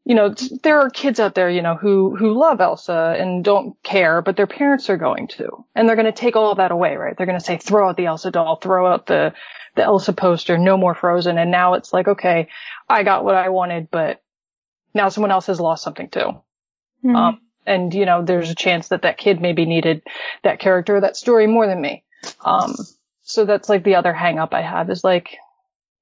you 0.04 0.16
know, 0.16 0.34
there 0.64 0.80
are 0.80 0.89
kids 0.89 1.20
out 1.20 1.36
there, 1.36 1.49
you 1.49 1.62
know, 1.62 1.76
who, 1.76 2.16
who 2.16 2.34
love 2.34 2.60
Elsa 2.60 3.16
and 3.20 3.43
don't 3.43 3.82
care, 3.84 4.22
but 4.22 4.36
their 4.36 4.47
parents 4.47 4.89
are 4.89 4.97
going 4.97 5.28
to. 5.28 5.64
And 5.76 5.88
they're 5.88 5.95
going 5.95 6.06
to 6.08 6.12
take 6.12 6.36
all 6.36 6.56
that 6.56 6.72
away, 6.72 6.95
right? 6.95 7.16
They're 7.16 7.28
going 7.28 7.38
to 7.38 7.45
say, 7.45 7.58
throw 7.58 7.89
out 7.89 7.97
the 7.97 8.08
Elsa 8.08 8.32
doll, 8.32 8.56
throw 8.56 8.91
out 8.91 9.06
the, 9.06 9.34
the 9.76 9.84
Elsa 9.84 10.14
poster, 10.14 10.58
no 10.58 10.76
more 10.76 10.95
Frozen. 10.95 11.38
And 11.38 11.52
now 11.52 11.76
it's 11.76 11.93
like, 11.93 12.08
okay, 12.08 12.47
I 12.89 13.04
got 13.04 13.24
what 13.24 13.36
I 13.36 13.49
wanted, 13.49 13.89
but 13.91 14.22
now 14.93 15.10
someone 15.10 15.32
else 15.32 15.45
has 15.47 15.60
lost 15.62 15.84
something 15.84 16.10
too. 16.10 16.41
Mhm. 17.04 17.16
Um, 17.16 17.41
and 17.66 17.93
you 17.93 18.06
know, 18.06 18.24
there's 18.24 18.49
a 18.49 18.56
chance 18.56 18.88
that 18.88 19.04
that 19.04 19.20
kid 19.20 19.39
maybe 19.39 19.66
needed 19.66 20.02
that 20.43 20.60
character, 20.60 20.97
or 20.97 21.02
that 21.02 21.16
story 21.16 21.45
more 21.45 21.68
than 21.68 21.80
me. 21.80 22.04
Um, 22.43 22.76
so 23.22 23.45
that's 23.45 23.70
like 23.70 23.84
the 23.84 23.95
other 23.95 24.14
hang 24.14 24.39
up 24.39 24.54
I 24.54 24.62
have 24.62 24.89
is 24.89 25.04
like, 25.04 25.38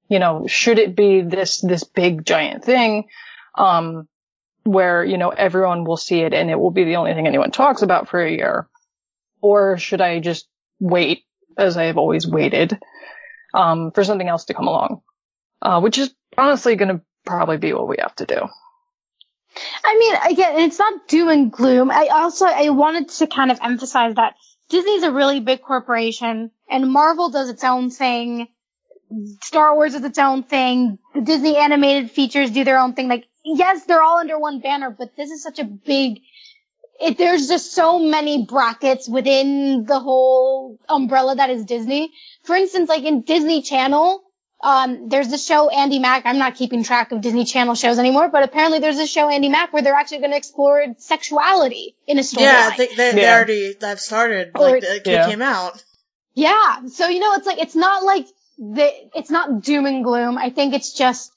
you 0.08 0.18
know, 0.18 0.46
should 0.46 0.78
it 0.78 0.96
be 0.96 1.20
this, 1.20 1.60
this 1.60 1.84
big 1.84 2.24
giant 2.24 2.64
thing, 2.64 3.08
um, 3.54 4.08
where, 4.64 5.04
you 5.04 5.18
know, 5.18 5.30
everyone 5.30 5.84
will 5.84 5.96
see 5.96 6.20
it 6.20 6.34
and 6.34 6.50
it 6.50 6.58
will 6.58 6.70
be 6.70 6.84
the 6.84 6.96
only 6.96 7.14
thing 7.14 7.26
anyone 7.26 7.50
talks 7.50 7.82
about 7.82 8.08
for 8.08 8.20
a 8.20 8.30
year? 8.30 8.68
Or 9.40 9.78
should 9.78 10.00
I 10.00 10.20
just 10.20 10.46
wait 10.78 11.24
as 11.56 11.76
I 11.76 11.84
have 11.84 11.98
always 11.98 12.26
waited, 12.26 12.78
um, 13.54 13.90
for 13.92 14.04
something 14.04 14.28
else 14.28 14.46
to 14.46 14.54
come 14.54 14.68
along? 14.68 15.02
Uh, 15.62 15.80
which 15.80 15.98
is 15.98 16.14
honestly 16.36 16.76
going 16.76 16.96
to 16.96 17.02
probably 17.24 17.58
be 17.58 17.72
what 17.72 17.88
we 17.88 17.96
have 18.00 18.14
to 18.16 18.26
do. 18.26 18.40
I 19.84 19.98
mean, 19.98 20.32
again, 20.32 20.60
it's 20.60 20.78
not 20.78 21.08
doom 21.08 21.28
and 21.28 21.52
gloom. 21.52 21.90
I 21.90 22.08
also 22.12 22.46
I 22.46 22.70
wanted 22.70 23.08
to 23.08 23.26
kind 23.26 23.50
of 23.50 23.58
emphasize 23.62 24.14
that 24.14 24.34
Disney's 24.68 25.02
a 25.02 25.12
really 25.12 25.40
big 25.40 25.62
corporation, 25.62 26.50
and 26.70 26.92
Marvel 26.92 27.30
does 27.30 27.50
its 27.50 27.64
own 27.64 27.90
thing. 27.90 28.46
Star 29.42 29.74
Wars 29.74 29.94
is 29.94 30.04
its 30.04 30.18
own 30.18 30.44
thing. 30.44 30.98
The 31.14 31.20
Disney 31.22 31.56
animated 31.56 32.12
features 32.12 32.52
do 32.52 32.62
their 32.62 32.78
own 32.78 32.94
thing. 32.94 33.08
Like, 33.08 33.24
yes, 33.44 33.84
they're 33.84 34.02
all 34.02 34.18
under 34.18 34.38
one 34.38 34.60
banner, 34.60 34.90
but 34.90 35.16
this 35.16 35.30
is 35.30 35.42
such 35.42 35.58
a 35.58 35.64
big. 35.64 36.20
It, 37.00 37.16
there's 37.16 37.48
just 37.48 37.72
so 37.72 37.98
many 37.98 38.44
brackets 38.44 39.08
within 39.08 39.84
the 39.86 39.98
whole 39.98 40.78
umbrella 40.88 41.34
that 41.36 41.48
is 41.48 41.64
Disney. 41.64 42.12
For 42.44 42.54
instance, 42.54 42.90
like 42.90 43.04
in 43.04 43.22
Disney 43.22 43.62
Channel, 43.62 44.22
um, 44.62 45.08
there's 45.08 45.28
the 45.28 45.38
show 45.38 45.70
Andi 45.72 45.98
Mack. 45.98 46.24
I'm 46.26 46.36
not 46.36 46.56
keeping 46.56 46.84
track 46.84 47.10
of 47.12 47.22
Disney 47.22 47.46
Channel 47.46 47.74
shows 47.74 47.98
anymore, 47.98 48.28
but 48.28 48.42
apparently 48.42 48.80
there's 48.80 48.98
a 48.98 49.06
show 49.06 49.28
Andi 49.28 49.50
Mack 49.50 49.72
where 49.72 49.82
they're 49.82 49.94
actually 49.94 50.18
going 50.18 50.32
to 50.32 50.36
explore 50.36 50.84
sexuality 50.98 51.96
in 52.06 52.18
a 52.18 52.20
storyline. 52.20 52.40
Yeah, 52.40 52.70
they, 52.76 52.86
they, 52.88 53.12
they 53.12 53.22
Yeah. 53.22 53.34
already 53.36 53.74
have 53.80 54.00
started. 54.00 54.50
Or- 54.54 54.68
Like 54.72 54.82
the 54.82 55.00
kid 55.02 55.06
Yeah. 55.06 55.26
came 55.30 55.40
out. 55.40 55.82
Yeah. 56.34 56.86
So, 56.88 57.08
you 57.08 57.20
know, 57.20 57.32
it's 57.34 57.46
like, 57.46 57.58
it's 57.58 57.74
not 57.76 58.02
like 58.04 58.26
the, 58.58 58.90
it's 59.14 59.30
not 59.30 59.62
doom 59.62 59.86
and 59.86 60.04
gloom. 60.04 60.36
I 60.36 60.50
think 60.50 60.74
it's 60.74 60.92
just, 60.92 61.32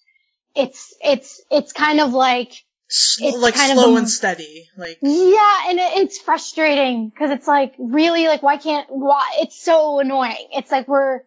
it's, 0.56 0.94
it's, 1.04 1.42
it's 1.52 1.74
kind 1.74 2.00
of 2.00 2.14
like, 2.14 2.52
S- 2.90 3.18
It's 3.22 3.38
like 3.38 3.56
kind 3.56 3.72
of 3.72 3.78
slow 3.80 3.96
a- 3.96 3.98
and 4.00 4.10
steady. 4.10 4.68
Like 4.78 5.00
yeah, 5.02 5.62
and 5.70 5.80
it, 5.80 5.98
it's 5.98 6.20
frustrating 6.20 7.10
because 7.10 7.32
it's 7.32 7.48
like, 7.48 7.74
really, 7.80 8.28
like, 8.28 8.44
why 8.44 8.58
can't, 8.58 8.88
why, 8.90 9.28
it's 9.42 9.60
so 9.60 10.00
annoying. 10.00 10.48
It's 10.54 10.72
like 10.72 10.88
we're, 10.88 11.22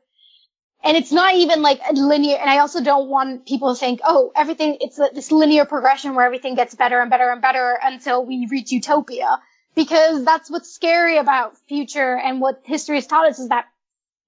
and 0.85 0.97
it's 0.97 1.11
not 1.11 1.35
even 1.35 1.63
like 1.63 1.81
linear, 1.93 2.37
and 2.39 2.49
I 2.49 2.59
also 2.59 2.83
don't 2.83 3.09
want 3.09 3.47
people 3.47 3.75
to 3.75 3.79
think, 3.81 4.01
oh, 4.05 4.31
everything, 4.37 4.79
it's 4.81 4.97
this 4.97 5.33
linear 5.33 5.65
progression 5.65 6.15
where 6.15 6.25
everything 6.25 6.55
gets 6.55 6.75
better 6.75 7.01
and 7.01 7.11
better 7.11 7.31
and 7.31 7.43
better 7.43 7.77
until 7.83 8.25
we 8.25 8.47
reach 8.51 8.71
utopia. 8.71 9.41
Because 9.75 10.25
that's 10.25 10.51
what's 10.51 10.73
scary 10.73 11.19
about 11.19 11.59
future 11.69 12.17
and 12.17 12.41
what 12.41 12.63
history 12.65 12.95
has 12.97 13.07
taught 13.07 13.27
us 13.29 13.39
is 13.41 13.49
that 13.51 13.67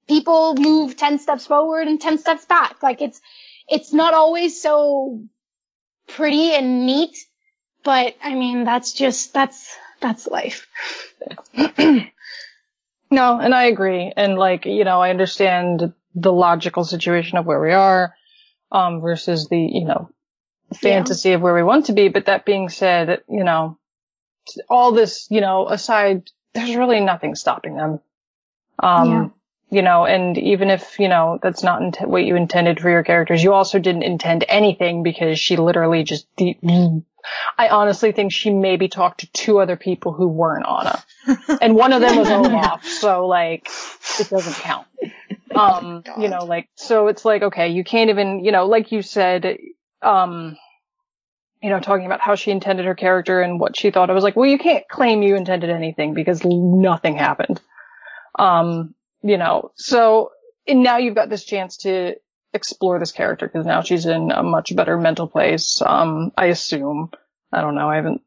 people 0.09 0.55
move 0.57 0.97
10 0.97 1.19
steps 1.21 1.47
forward 1.47 1.87
and 1.87 2.01
10 2.01 2.19
steps 2.19 2.45
back. 2.45 2.83
Like 2.83 3.01
it's, 3.01 3.21
it's 3.69 3.93
not 3.93 4.15
always 4.15 4.61
so 4.61 5.23
pretty 6.09 6.53
and 6.53 6.87
neat, 6.87 7.17
but 7.85 8.15
I 8.23 8.35
mean, 8.35 8.65
that's 8.65 8.93
just, 8.93 9.33
that's, 9.33 9.77
that's 10.01 10.27
life. 10.27 10.67
No, 13.11 13.39
and 13.41 13.55
I 13.55 13.65
agree. 13.65 14.13
And 14.15 14.37
like, 14.37 14.67
you 14.67 14.85
know, 14.85 15.01
I 15.01 15.11
understand 15.11 15.93
the 16.15 16.33
logical 16.33 16.85
situation 16.85 17.39
of 17.39 17.47
where 17.47 17.61
we 17.61 17.73
are, 17.73 18.15
um, 18.71 19.01
versus 19.01 19.49
the, 19.49 19.59
you 19.59 19.87
know, 19.87 20.11
fantasy 20.75 21.33
of 21.33 21.41
where 21.41 21.55
we 21.55 21.63
want 21.63 21.87
to 21.87 21.95
be. 21.95 22.09
But 22.09 22.27
that 22.27 22.45
being 22.45 22.69
said, 22.69 23.23
you 23.29 23.45
know, 23.45 23.79
all 24.69 24.93
this, 24.93 25.27
you 25.31 25.41
know, 25.41 25.69
aside, 25.69 26.31
there's 26.53 26.77
really 26.77 27.01
nothing 27.01 27.35
stopping 27.35 27.77
them. 27.77 28.01
Um, 28.79 29.11
Yeah. 29.11 29.29
You 29.71 29.83
know, 29.83 30.07
and 30.07 30.39
even 30.39 30.71
if, 30.71 30.99
you 30.99 31.09
know, 31.09 31.39
that's 31.43 31.63
not 31.63 31.83
int- 31.83 32.09
what 32.09 32.25
you 32.25 32.37
intended 32.37 32.81
for 32.81 32.91
your 32.91 33.03
characters, 33.03 33.43
you 33.43 33.53
also 33.53 33.79
didn't 33.79 34.03
intend 34.03 34.45
anything 34.49 35.03
because 35.03 35.39
she 35.39 35.57
literally 35.57 36.05
just, 36.05 36.27
de- 36.37 36.59
I 37.59 37.69
honestly 37.69 38.13
think 38.13 38.33
she 38.33 38.51
maybe 38.51 38.89
talked 38.89 39.21
to 39.21 39.33
two 39.33 39.59
other 39.59 39.77
people 39.77 40.13
who 40.13 40.29
weren't 40.29 40.67
Anna. 40.67 41.03
and 41.61 41.75
one 41.75 41.93
of 41.93 42.01
them 42.01 42.17
was 42.17 42.31
Olaf, 42.31 42.85
so 42.87 43.27
like, 43.27 43.69
it 44.19 44.29
doesn't 44.29 44.55
count. 44.55 44.87
Um, 45.55 46.03
God. 46.05 46.23
you 46.23 46.29
know, 46.29 46.45
like, 46.45 46.69
so 46.75 47.09
it's 47.09 47.25
like, 47.25 47.43
okay, 47.43 47.71
you 47.71 47.83
can't 47.83 48.11
even, 48.11 48.45
you 48.45 48.53
know, 48.53 48.67
like 48.67 48.93
you 48.93 49.01
said, 49.01 49.57
um, 50.03 50.59
you 51.63 51.71
know, 51.71 51.81
talking 51.81 52.05
about 52.05 52.21
how 52.21 52.35
she 52.35 52.51
intended 52.51 52.85
her 52.85 52.95
character 52.95 53.41
and 53.41 53.59
what 53.59 53.77
she 53.77 53.91
thought. 53.91 54.11
I 54.11 54.13
was 54.13 54.23
like, 54.23 54.37
well, 54.37 54.49
you 54.49 54.59
can't 54.59 54.87
claim 54.89 55.23
you 55.23 55.37
intended 55.37 55.71
anything 55.71 56.13
because 56.13 56.45
nothing 56.45 57.17
happened. 57.17 57.63
Um, 58.39 58.95
you 59.23 59.37
know, 59.37 59.73
so 59.77 60.31
and 60.67 60.83
now 60.83 60.99
you've 60.99 61.15
got 61.15 61.29
this 61.31 61.45
chance 61.45 61.79
to 61.79 62.15
explore 62.53 62.99
this 62.99 63.13
character 63.13 63.47
because 63.47 63.67
now 63.67 63.83
she's 63.83 64.07
in 64.07 64.31
a 64.31 64.43
much 64.43 64.75
better 64.75 64.97
mental 64.97 65.27
place. 65.27 65.83
Um, 65.85 66.33
I 66.37 66.47
assume. 66.47 67.11
I 67.53 67.61
don't 67.61 67.75
know. 67.75 67.89
I 67.89 67.97
haven't. 67.97 68.23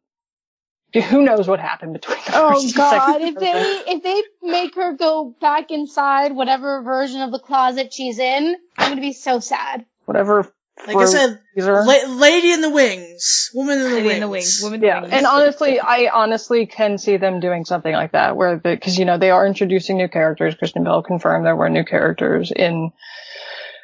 Who 1.09 1.21
knows 1.21 1.47
what 1.47 1.59
happened 1.59 1.93
between 1.93 2.17
the 2.17 2.31
Oh 2.33 2.69
God! 2.75 3.21
If 3.21 3.35
they 3.35 3.93
if 3.93 4.03
they 4.03 4.23
make 4.41 4.75
her 4.75 4.93
go 4.93 5.33
back 5.39 5.71
inside 5.71 6.35
whatever 6.35 6.81
version 6.81 7.21
of 7.21 7.31
the 7.31 7.39
closet 7.39 7.93
she's 7.93 8.19
in, 8.19 8.57
I'm 8.77 8.89
gonna 8.89 9.01
be 9.01 9.13
so 9.13 9.39
sad. 9.39 9.85
whatever. 10.05 10.51
Like 10.87 10.97
I 10.97 11.05
said, 11.05 11.39
freezer. 11.53 11.83
la- 11.85 12.15
lady 12.15 12.51
in 12.51 12.61
the 12.61 12.69
wings, 12.69 13.51
woman 13.53 13.77
in 13.79 13.83
the 13.89 13.95
Lady 13.95 14.05
wings. 14.07 14.13
in 14.15 14.19
the 14.21 14.27
wings. 14.29 14.59
Woman 14.63 14.75
in 14.75 14.81
the 14.81 14.87
Yeah, 14.87 15.01
wings. 15.01 15.13
and 15.13 15.25
honestly, 15.25 15.79
I 15.79 16.09
honestly 16.13 16.65
can 16.65 16.97
see 16.97 17.17
them 17.17 17.39
doing 17.39 17.65
something 17.65 17.93
like 17.93 18.13
that, 18.13 18.35
where 18.35 18.57
because 18.57 18.97
you 18.97 19.05
know 19.05 19.17
they 19.17 19.29
are 19.31 19.45
introducing 19.45 19.97
new 19.97 20.07
characters. 20.07 20.55
Kristen 20.55 20.83
Bell 20.83 21.03
confirmed 21.03 21.45
there 21.45 21.55
were 21.55 21.69
new 21.69 21.83
characters 21.85 22.51
in 22.51 22.91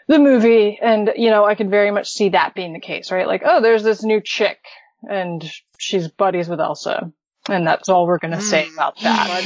the 0.08 0.20
movie, 0.20 0.80
and 0.82 1.12
you 1.16 1.30
know 1.30 1.46
I 1.46 1.56
could 1.56 1.70
very 1.70 1.92
much 1.92 2.10
see 2.12 2.30
that 2.30 2.56
being 2.56 2.74
the 2.74 2.80
case, 2.80 3.12
right? 3.12 3.28
Like, 3.28 3.44
oh, 3.46 3.62
there's 3.62 3.84
this 3.84 4.04
new 4.04 4.22
chick, 4.22 4.60
and 5.08 5.44
she's 5.78 6.08
buddies 6.08 6.48
with 6.48 6.60
Elsa, 6.62 7.12
and 7.50 7.68
that's 7.68 7.90
all 7.90 8.08
we're 8.08 8.18
gonna 8.20 8.42
say 8.42 8.66
Mm. 8.70 8.74
about 8.74 8.96
that. 9.02 9.28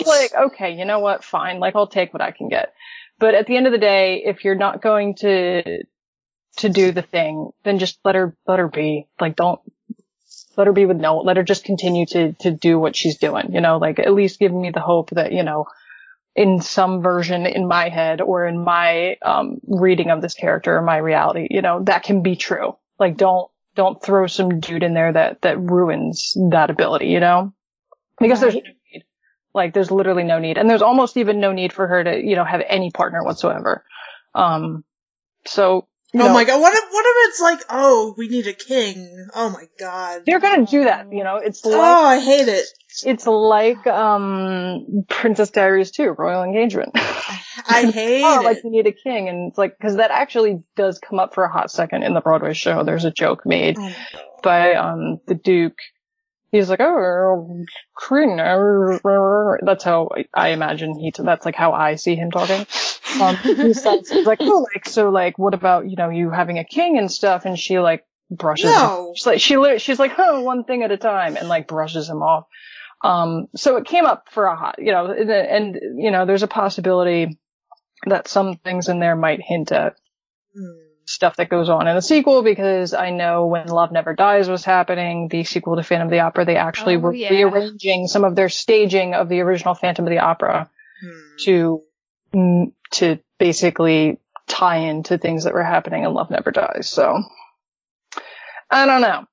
It's 0.00 0.06
like, 0.06 0.32
okay, 0.46 0.74
you 0.78 0.84
know 0.84 1.00
what? 1.00 1.24
Fine. 1.24 1.58
Like, 1.58 1.74
I'll 1.74 1.86
take 1.88 2.12
what 2.12 2.22
I 2.22 2.30
can 2.30 2.48
get. 2.48 2.74
But 3.18 3.34
at 3.34 3.46
the 3.46 3.56
end 3.56 3.66
of 3.66 3.72
the 3.72 3.78
day, 3.78 4.22
if 4.24 4.44
you're 4.44 4.54
not 4.56 4.82
going 4.82 5.14
to, 5.16 5.84
to 6.58 6.68
do 6.68 6.92
the 6.92 7.02
thing, 7.02 7.50
then 7.64 7.78
just 7.78 7.98
let 8.04 8.14
her, 8.14 8.36
let 8.46 8.58
her 8.58 8.68
be. 8.68 9.06
Like, 9.20 9.36
don't, 9.36 9.60
let 10.56 10.66
her 10.66 10.72
be 10.72 10.86
with 10.86 10.98
no, 10.98 11.18
let 11.18 11.36
her 11.36 11.42
just 11.42 11.64
continue 11.64 12.06
to, 12.06 12.32
to 12.34 12.50
do 12.50 12.78
what 12.78 12.94
she's 12.94 13.18
doing, 13.18 13.52
you 13.52 13.60
know, 13.60 13.78
like 13.78 13.98
at 13.98 14.12
least 14.12 14.38
give 14.38 14.52
me 14.52 14.70
the 14.70 14.80
hope 14.80 15.10
that, 15.10 15.32
you 15.32 15.42
know, 15.42 15.66
in 16.34 16.60
some 16.60 17.02
version 17.02 17.46
in 17.46 17.66
my 17.66 17.88
head 17.88 18.20
or 18.20 18.46
in 18.46 18.62
my, 18.62 19.16
um, 19.22 19.60
reading 19.66 20.10
of 20.10 20.20
this 20.20 20.34
character 20.34 20.76
or 20.76 20.82
my 20.82 20.98
reality, 20.98 21.46
you 21.50 21.62
know, 21.62 21.82
that 21.84 22.02
can 22.02 22.22
be 22.22 22.36
true. 22.36 22.76
Like, 22.98 23.16
don't, 23.16 23.50
don't 23.74 24.02
throw 24.02 24.26
some 24.26 24.60
dude 24.60 24.82
in 24.82 24.94
there 24.94 25.12
that, 25.12 25.42
that 25.42 25.58
ruins 25.58 26.36
that 26.50 26.70
ability, 26.70 27.06
you 27.06 27.20
know? 27.20 27.54
Because 28.18 28.40
there's 28.40 28.54
no 28.54 28.60
need. 28.60 29.04
Like, 29.54 29.74
there's 29.74 29.90
literally 29.90 30.24
no 30.24 30.38
need. 30.38 30.58
And 30.58 30.68
there's 30.68 30.82
almost 30.82 31.16
even 31.16 31.40
no 31.40 31.52
need 31.52 31.72
for 31.72 31.86
her 31.86 32.04
to, 32.04 32.22
you 32.22 32.36
know, 32.36 32.44
have 32.44 32.62
any 32.66 32.90
partner 32.90 33.24
whatsoever. 33.24 33.84
Um, 34.34 34.84
so, 35.46 35.88
oh 36.20 36.26
know, 36.26 36.32
my 36.32 36.44
god! 36.44 36.60
What 36.60 36.74
if 36.74 36.84
what 36.90 37.04
if 37.06 37.28
it's 37.28 37.40
like, 37.40 37.60
oh, 37.70 38.14
we 38.16 38.28
need 38.28 38.46
a 38.46 38.52
king? 38.52 39.28
Oh 39.34 39.50
my 39.50 39.64
god! 39.78 40.22
they're 40.26 40.40
gonna 40.40 40.66
do 40.66 40.84
that, 40.84 41.12
you 41.12 41.24
know, 41.24 41.36
it's 41.36 41.64
like, 41.64 41.74
Oh, 41.74 42.04
I 42.04 42.20
hate 42.20 42.48
it. 42.48 42.66
it's 43.04 43.26
like, 43.26 43.86
um, 43.86 45.04
Princess 45.08 45.50
Diaries 45.50 45.90
2, 45.90 46.14
Royal 46.18 46.42
Engagement. 46.42 46.90
I 46.96 47.90
hate 47.92 48.22
oh, 48.24 48.40
it. 48.40 48.44
like 48.44 48.64
you 48.64 48.70
need 48.70 48.86
a 48.86 48.92
king. 48.92 49.28
And 49.28 49.48
it's 49.50 49.58
like, 49.58 49.78
cause 49.78 49.96
that 49.96 50.10
actually 50.10 50.62
does 50.76 50.98
come 50.98 51.18
up 51.18 51.34
for 51.34 51.44
a 51.44 51.52
hot 51.52 51.70
second 51.70 52.02
in 52.02 52.14
the 52.14 52.20
Broadway 52.20 52.54
show. 52.54 52.84
There's 52.84 53.04
a 53.04 53.10
joke 53.10 53.46
made 53.46 53.76
Oh 53.78 53.92
by, 54.42 54.74
um, 54.74 55.20
the 55.26 55.34
Duke. 55.34 55.78
He's 56.50 56.68
like, 56.68 56.80
oh, 56.80 57.64
queen. 57.94 58.36
That's 58.36 59.84
how 59.84 60.10
I 60.34 60.48
imagine 60.48 60.98
he, 60.98 61.12
that's 61.16 61.46
like 61.46 61.54
how 61.54 61.72
I 61.72 61.94
see 61.94 62.14
him 62.14 62.30
talking. 62.30 62.66
Um, 63.20 63.36
he 63.42 63.72
says, 63.74 64.10
he's 64.10 64.26
like, 64.26 64.40
oh, 64.46 64.66
like, 64.74 64.86
so 64.86 65.10
like, 65.10 65.38
what 65.38 65.54
about, 65.54 65.88
you 65.88 65.96
know, 65.96 66.10
you 66.10 66.30
having 66.30 66.58
a 66.58 66.64
king 66.64 66.98
and 66.98 67.10
stuff? 67.10 67.44
And 67.44 67.58
she 67.58 67.78
like 67.78 68.04
brushes 68.30 68.70
No. 68.74 69.12
She's 69.14 69.26
like, 69.26 69.40
she, 69.40 69.78
she's 69.78 69.98
like, 69.98 70.12
oh, 70.18 70.40
one 70.40 70.64
thing 70.64 70.82
at 70.82 70.90
a 70.90 70.96
time 70.96 71.36
and 71.36 71.48
like 71.48 71.68
brushes 71.68 72.08
him 72.08 72.22
off. 72.22 72.46
Um, 73.04 73.48
so 73.56 73.76
it 73.76 73.86
came 73.86 74.06
up 74.06 74.28
for 74.30 74.44
a 74.46 74.56
hot, 74.56 74.76
you 74.78 74.92
know, 74.92 75.06
and, 75.10 75.30
and, 75.30 75.78
you 76.02 76.10
know, 76.10 76.24
there's 76.24 76.44
a 76.44 76.48
possibility 76.48 77.38
that 78.06 78.28
some 78.28 78.56
things 78.56 78.88
in 78.88 79.00
there 79.00 79.16
might 79.16 79.40
hint 79.42 79.72
at 79.72 79.96
Hmm. 80.54 80.70
stuff 81.06 81.36
that 81.36 81.48
goes 81.48 81.68
on 81.68 81.88
in 81.88 81.96
the 81.96 82.02
sequel 82.02 82.42
because 82.42 82.92
I 82.94 83.10
know 83.10 83.46
when 83.46 83.66
Love 83.68 83.90
Never 83.90 84.14
Dies 84.14 84.48
was 84.48 84.64
happening, 84.64 85.28
the 85.28 85.44
sequel 85.44 85.76
to 85.76 85.82
Phantom 85.82 86.08
of 86.08 86.12
the 86.12 86.20
Opera, 86.20 86.44
they 86.44 86.56
actually 86.56 86.96
Oh, 86.96 87.00
were 87.00 87.14
yeah. 87.14 87.30
rearranging 87.30 88.06
some 88.06 88.24
of 88.24 88.36
their 88.36 88.48
staging 88.50 89.14
of 89.14 89.28
the 89.28 89.40
original 89.40 89.74
Phantom 89.74 90.06
of 90.06 90.10
the 90.10 90.18
Opera 90.18 90.70
Hmm. 91.00 91.36
to 91.44 91.82
mm, 92.34 92.72
to 92.92 93.18
basically 93.38 94.18
tie 94.48 94.78
into 94.78 95.18
things 95.18 95.44
that 95.44 95.54
were 95.54 95.62
happening 95.62 96.04
in 96.04 96.12
Love 96.12 96.30
Never 96.30 96.50
Dies. 96.50 96.88
So 96.88 97.22
I 98.70 98.86
don't 98.86 99.00
know. 99.00 99.24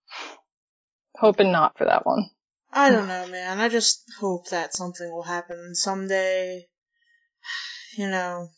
Hoping 1.16 1.52
not 1.52 1.78
for 1.78 1.86
that 1.86 2.06
one. 2.06 2.30
I 2.72 2.92
don't 2.92 3.08
know, 3.08 3.28
man. 3.28 3.60
I 3.60 3.68
just 3.68 4.04
hope 4.20 4.50
that 4.50 4.76
something 4.76 5.12
will 5.12 5.24
happen 5.24 5.74
someday. 5.74 6.68
You 7.98 8.10
know, 8.10 8.50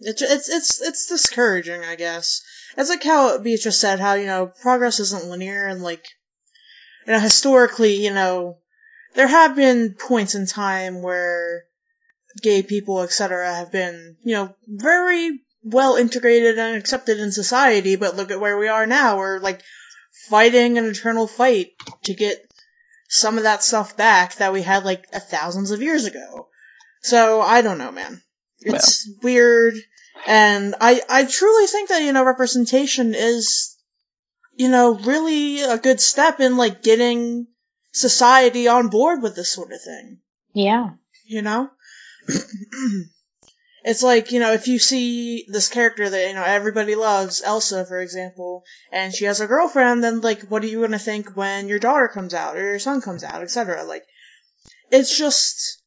it's 0.00 0.22
it's 0.22 0.48
it's 0.48 0.80
it's 0.80 1.06
discouraging, 1.06 1.84
I 1.84 1.96
guess. 1.96 2.42
It's 2.76 2.88
like 2.88 3.04
how 3.04 3.38
Beatrice 3.38 3.78
said, 3.78 4.00
how 4.00 4.14
you 4.14 4.26
know 4.26 4.50
progress 4.62 5.00
isn't 5.00 5.26
linear, 5.26 5.66
and 5.66 5.82
like 5.82 6.06
you 7.06 7.12
know 7.12 7.20
historically, 7.20 8.02
you 8.02 8.12
know, 8.12 8.58
there 9.14 9.28
have 9.28 9.54
been 9.54 9.94
points 9.94 10.34
in 10.34 10.46
time 10.46 11.02
where 11.02 11.64
gay 12.42 12.62
people, 12.62 13.02
etc., 13.02 13.54
have 13.54 13.72
been 13.72 14.16
you 14.22 14.34
know 14.34 14.54
very 14.66 15.40
well 15.62 15.96
integrated 15.96 16.58
and 16.58 16.76
accepted 16.76 17.18
in 17.18 17.32
society. 17.32 17.96
But 17.96 18.16
look 18.16 18.30
at 18.30 18.40
where 18.40 18.58
we 18.58 18.68
are 18.68 18.86
now. 18.86 19.18
We're 19.18 19.40
like 19.40 19.62
fighting 20.28 20.78
an 20.78 20.84
eternal 20.84 21.26
fight 21.26 21.72
to 22.04 22.14
get 22.14 22.44
some 23.08 23.38
of 23.38 23.44
that 23.44 23.62
stuff 23.62 23.96
back 23.96 24.36
that 24.36 24.52
we 24.52 24.62
had 24.62 24.84
like 24.84 25.08
thousands 25.08 25.70
of 25.70 25.82
years 25.82 26.04
ago. 26.04 26.48
So 27.00 27.40
I 27.40 27.62
don't 27.62 27.78
know, 27.78 27.92
man. 27.92 28.22
It's 28.60 29.08
weird, 29.22 29.74
and 30.26 30.74
I 30.80 31.00
I 31.08 31.24
truly 31.24 31.66
think 31.66 31.90
that 31.90 32.02
you 32.02 32.12
know 32.12 32.24
representation 32.24 33.14
is 33.14 33.76
you 34.56 34.68
know 34.68 34.94
really 34.94 35.62
a 35.62 35.78
good 35.78 36.00
step 36.00 36.40
in 36.40 36.56
like 36.56 36.82
getting 36.82 37.46
society 37.92 38.68
on 38.68 38.88
board 38.88 39.22
with 39.22 39.36
this 39.36 39.52
sort 39.52 39.72
of 39.72 39.80
thing. 39.80 40.18
Yeah. 40.52 40.90
You 41.24 41.42
know. 41.42 41.70
It's 43.84 44.02
like, 44.02 44.32
you 44.32 44.40
know, 44.40 44.52
if 44.52 44.66
you 44.66 44.78
see 44.78 45.46
this 45.48 45.68
character 45.68 46.10
that, 46.10 46.28
you 46.28 46.34
know, 46.34 46.42
everybody 46.42 46.94
loves, 46.94 47.42
Elsa, 47.42 47.86
for 47.86 48.00
example, 48.00 48.64
and 48.92 49.14
she 49.14 49.24
has 49.26 49.40
a 49.40 49.46
girlfriend, 49.46 50.02
then, 50.02 50.20
like, 50.20 50.42
what 50.50 50.64
are 50.64 50.66
you 50.66 50.80
gonna 50.80 50.98
think 50.98 51.36
when 51.36 51.68
your 51.68 51.78
daughter 51.78 52.08
comes 52.08 52.34
out, 52.34 52.56
or 52.56 52.62
your 52.62 52.78
son 52.80 53.00
comes 53.00 53.22
out, 53.22 53.40
etc.? 53.40 53.84
Like, 53.84 54.04
it's 54.90 55.16
just, 55.16 55.80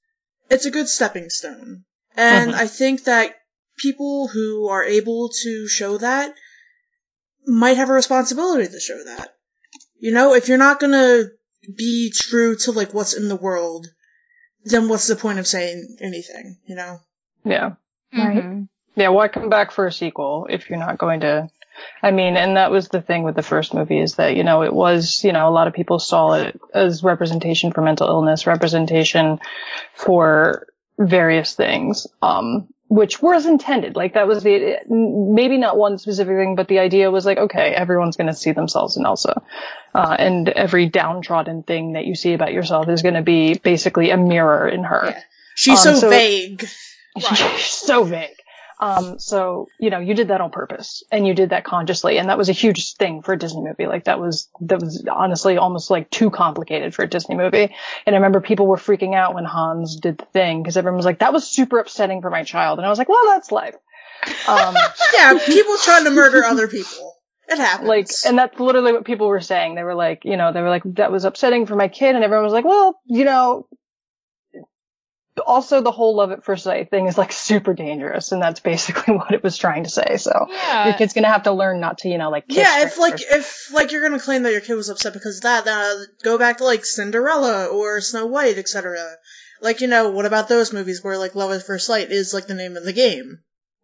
it's 0.49 0.65
a 0.65 0.71
good 0.71 0.87
stepping 0.87 1.29
stone. 1.29 1.83
And 2.15 2.53
Mhm. 2.53 2.55
I 2.55 2.67
think 2.67 3.03
that 3.03 3.35
people 3.77 4.27
who 4.29 4.69
are 4.69 4.83
able 4.83 5.29
to 5.43 5.67
show 5.67 5.97
that 5.97 6.33
might 7.45 7.77
have 7.77 7.89
a 7.89 7.93
responsibility 7.93 8.67
to 8.67 8.79
show 8.79 9.03
that. 9.03 9.35
You 9.99 10.11
know, 10.11 10.33
if 10.33 10.47
you're 10.47 10.57
not 10.57 10.79
gonna 10.79 11.25
be 11.75 12.11
true 12.15 12.55
to, 12.55 12.71
like, 12.71 12.93
what's 12.93 13.13
in 13.13 13.27
the 13.27 13.35
world, 13.35 13.87
then 14.65 14.87
what's 14.89 15.07
the 15.07 15.15
point 15.15 15.39
of 15.39 15.47
saying 15.47 15.97
anything, 16.01 16.57
you 16.65 16.75
know? 16.75 16.99
Yeah. 17.43 17.71
Right. 18.13 18.43
Mhm. 18.43 18.67
Yeah, 18.95 19.09
why 19.09 19.29
come 19.29 19.49
back 19.49 19.71
for 19.71 19.87
a 19.87 19.91
sequel 19.91 20.47
if 20.49 20.69
you're 20.69 20.79
not 20.79 20.97
going 20.97 21.21
to? 21.21 21.49
I 22.03 22.11
mean, 22.11 22.35
and 22.35 22.57
that 22.57 22.69
was 22.71 22.89
the 22.89 23.01
thing 23.01 23.23
with 23.23 23.35
the 23.35 23.41
first 23.41 23.73
movie 23.73 23.99
is 23.99 24.15
that, 24.15 24.35
you 24.35 24.43
know, 24.43 24.61
it 24.63 24.73
was, 24.73 25.23
you 25.23 25.31
know, 25.31 25.47
a 25.47 25.49
lot 25.51 25.67
of 25.67 25.73
people 25.73 25.97
saw 25.97 26.33
it 26.33 26.59
as 26.73 27.03
representation 27.03 27.71
for 27.71 27.81
mental 27.81 28.07
illness, 28.07 28.45
representation 28.45 29.39
for 29.95 30.67
various 30.99 31.55
things, 31.55 32.07
um, 32.21 32.67
which 32.91 33.21
was 33.21 33.45
intended. 33.45 33.95
Like 33.95 34.15
that 34.15 34.27
was 34.27 34.43
the, 34.43 34.79
maybe 34.89 35.57
not 35.57 35.77
one 35.77 35.97
specific 35.97 36.35
thing, 36.35 36.55
but 36.57 36.67
the 36.67 36.79
idea 36.79 37.09
was 37.09 37.25
like, 37.25 37.37
okay, 37.37 37.69
everyone's 37.73 38.17
going 38.17 38.27
to 38.27 38.33
see 38.33 38.51
themselves 38.51 38.97
in 38.97 39.05
Elsa. 39.05 39.41
Uh, 39.95 40.13
and 40.19 40.49
every 40.49 40.87
downtrodden 40.89 41.63
thing 41.63 41.93
that 41.93 42.05
you 42.05 42.15
see 42.15 42.33
about 42.33 42.51
yourself 42.51 42.89
is 42.89 43.01
going 43.01 43.13
to 43.15 43.21
be 43.21 43.57
basically 43.57 44.09
a 44.09 44.17
mirror 44.17 44.67
in 44.67 44.83
her. 44.83 45.03
Yeah. 45.05 45.21
She's 45.55 45.85
Um, 45.85 45.93
so, 45.95 45.99
so- 46.01 46.09
vague. 46.09 46.67
so 47.59 48.03
vague. 48.03 48.35
Um, 48.81 49.19
so, 49.19 49.67
you 49.79 49.91
know, 49.91 49.99
you 49.99 50.15
did 50.15 50.29
that 50.29 50.41
on 50.41 50.49
purpose 50.49 51.03
and 51.11 51.27
you 51.27 51.35
did 51.35 51.51
that 51.51 51.63
consciously. 51.63 52.17
And 52.17 52.29
that 52.29 52.37
was 52.37 52.49
a 52.49 52.53
huge 52.53 52.95
thing 52.95 53.21
for 53.21 53.33
a 53.33 53.37
Disney 53.37 53.61
movie. 53.61 53.85
Like 53.85 54.05
that 54.05 54.19
was, 54.19 54.49
that 54.61 54.81
was 54.81 55.05
honestly 55.09 55.57
almost 55.57 55.91
like 55.91 56.09
too 56.09 56.31
complicated 56.31 56.95
for 56.95 57.03
a 57.03 57.07
Disney 57.07 57.35
movie. 57.35 57.75
And 58.07 58.15
I 58.15 58.17
remember 58.17 58.41
people 58.41 58.65
were 58.65 58.77
freaking 58.77 59.13
out 59.13 59.35
when 59.35 59.45
Hans 59.45 59.97
did 59.97 60.17
the 60.17 60.25
thing 60.25 60.63
because 60.63 60.77
everyone 60.77 60.97
was 60.97 61.05
like, 61.05 61.19
that 61.19 61.31
was 61.31 61.47
super 61.47 61.77
upsetting 61.77 62.21
for 62.21 62.31
my 62.31 62.43
child. 62.43 62.79
And 62.79 62.85
I 62.85 62.89
was 62.89 62.97
like, 62.97 63.07
well, 63.09 63.23
that's 63.27 63.51
life. 63.51 63.75
Um, 64.47 64.75
Yeah, 65.13 65.37
people 65.45 65.75
trying 65.83 66.05
to 66.05 66.11
murder 66.11 66.43
other 66.43 66.67
people. 66.67 67.15
It 67.49 67.57
happens. 67.57 67.87
like, 67.87 68.07
and 68.25 68.37
that's 68.37 68.59
literally 68.59 68.93
what 68.93 69.05
people 69.05 69.27
were 69.27 69.41
saying. 69.41 69.75
They 69.75 69.83
were 69.83 69.93
like, 69.95 70.23
you 70.23 70.37
know, 70.37 70.53
they 70.53 70.61
were 70.61 70.69
like, 70.69 70.83
that 70.95 71.11
was 71.11 71.25
upsetting 71.25 71.65
for 71.65 71.75
my 71.75 71.89
kid. 71.89 72.15
And 72.15 72.23
everyone 72.23 72.45
was 72.45 72.53
like, 72.53 72.65
well, 72.65 72.99
you 73.05 73.25
know, 73.25 73.67
also 75.45 75.81
the 75.81 75.91
whole 75.91 76.15
love 76.15 76.31
at 76.31 76.43
first 76.43 76.63
sight 76.63 76.89
thing 76.89 77.07
is 77.07 77.17
like 77.17 77.31
super 77.31 77.73
dangerous. 77.73 78.31
And 78.31 78.41
that's 78.41 78.59
basically 78.59 79.15
what 79.17 79.33
it 79.33 79.43
was 79.43 79.57
trying 79.57 79.83
to 79.83 79.89
say. 79.89 80.17
So 80.17 80.47
your 80.85 80.93
kid's 80.93 81.13
gonna 81.13 81.27
have 81.27 81.43
to 81.43 81.51
learn 81.51 81.79
not 81.79 81.99
to, 81.99 82.09
you 82.09 82.17
know, 82.17 82.29
like, 82.29 82.47
kiss 82.47 82.57
yeah, 82.57 82.83
if 82.85 82.97
like 82.97 83.19
if 83.19 83.71
like 83.73 83.91
you're 83.91 84.01
gonna 84.01 84.19
claim 84.19 84.43
that 84.43 84.51
your 84.51 84.61
kid 84.61 84.75
was 84.75 84.89
upset 84.89 85.13
because 85.13 85.37
of 85.37 85.43
that, 85.43 85.65
then 85.65 85.77
uh, 85.77 86.03
go 86.23 86.37
back 86.37 86.57
to 86.57 86.65
like 86.65 86.85
Cinderella 86.85 87.67
or 87.67 88.01
Snow 88.01 88.25
White, 88.25 88.57
etc. 88.57 88.97
Like 89.61 89.81
you 89.81 89.87
know, 89.87 90.09
what 90.09 90.25
about 90.25 90.49
those 90.49 90.73
movies 90.73 91.03
where 91.03 91.17
like 91.17 91.35
love 91.35 91.51
at 91.51 91.63
first 91.65 91.87
sight 91.87 92.11
is 92.11 92.33
like 92.33 92.47
the 92.47 92.55
name 92.55 92.77
of 92.77 92.83
the 92.83 92.93
game? 92.93 93.39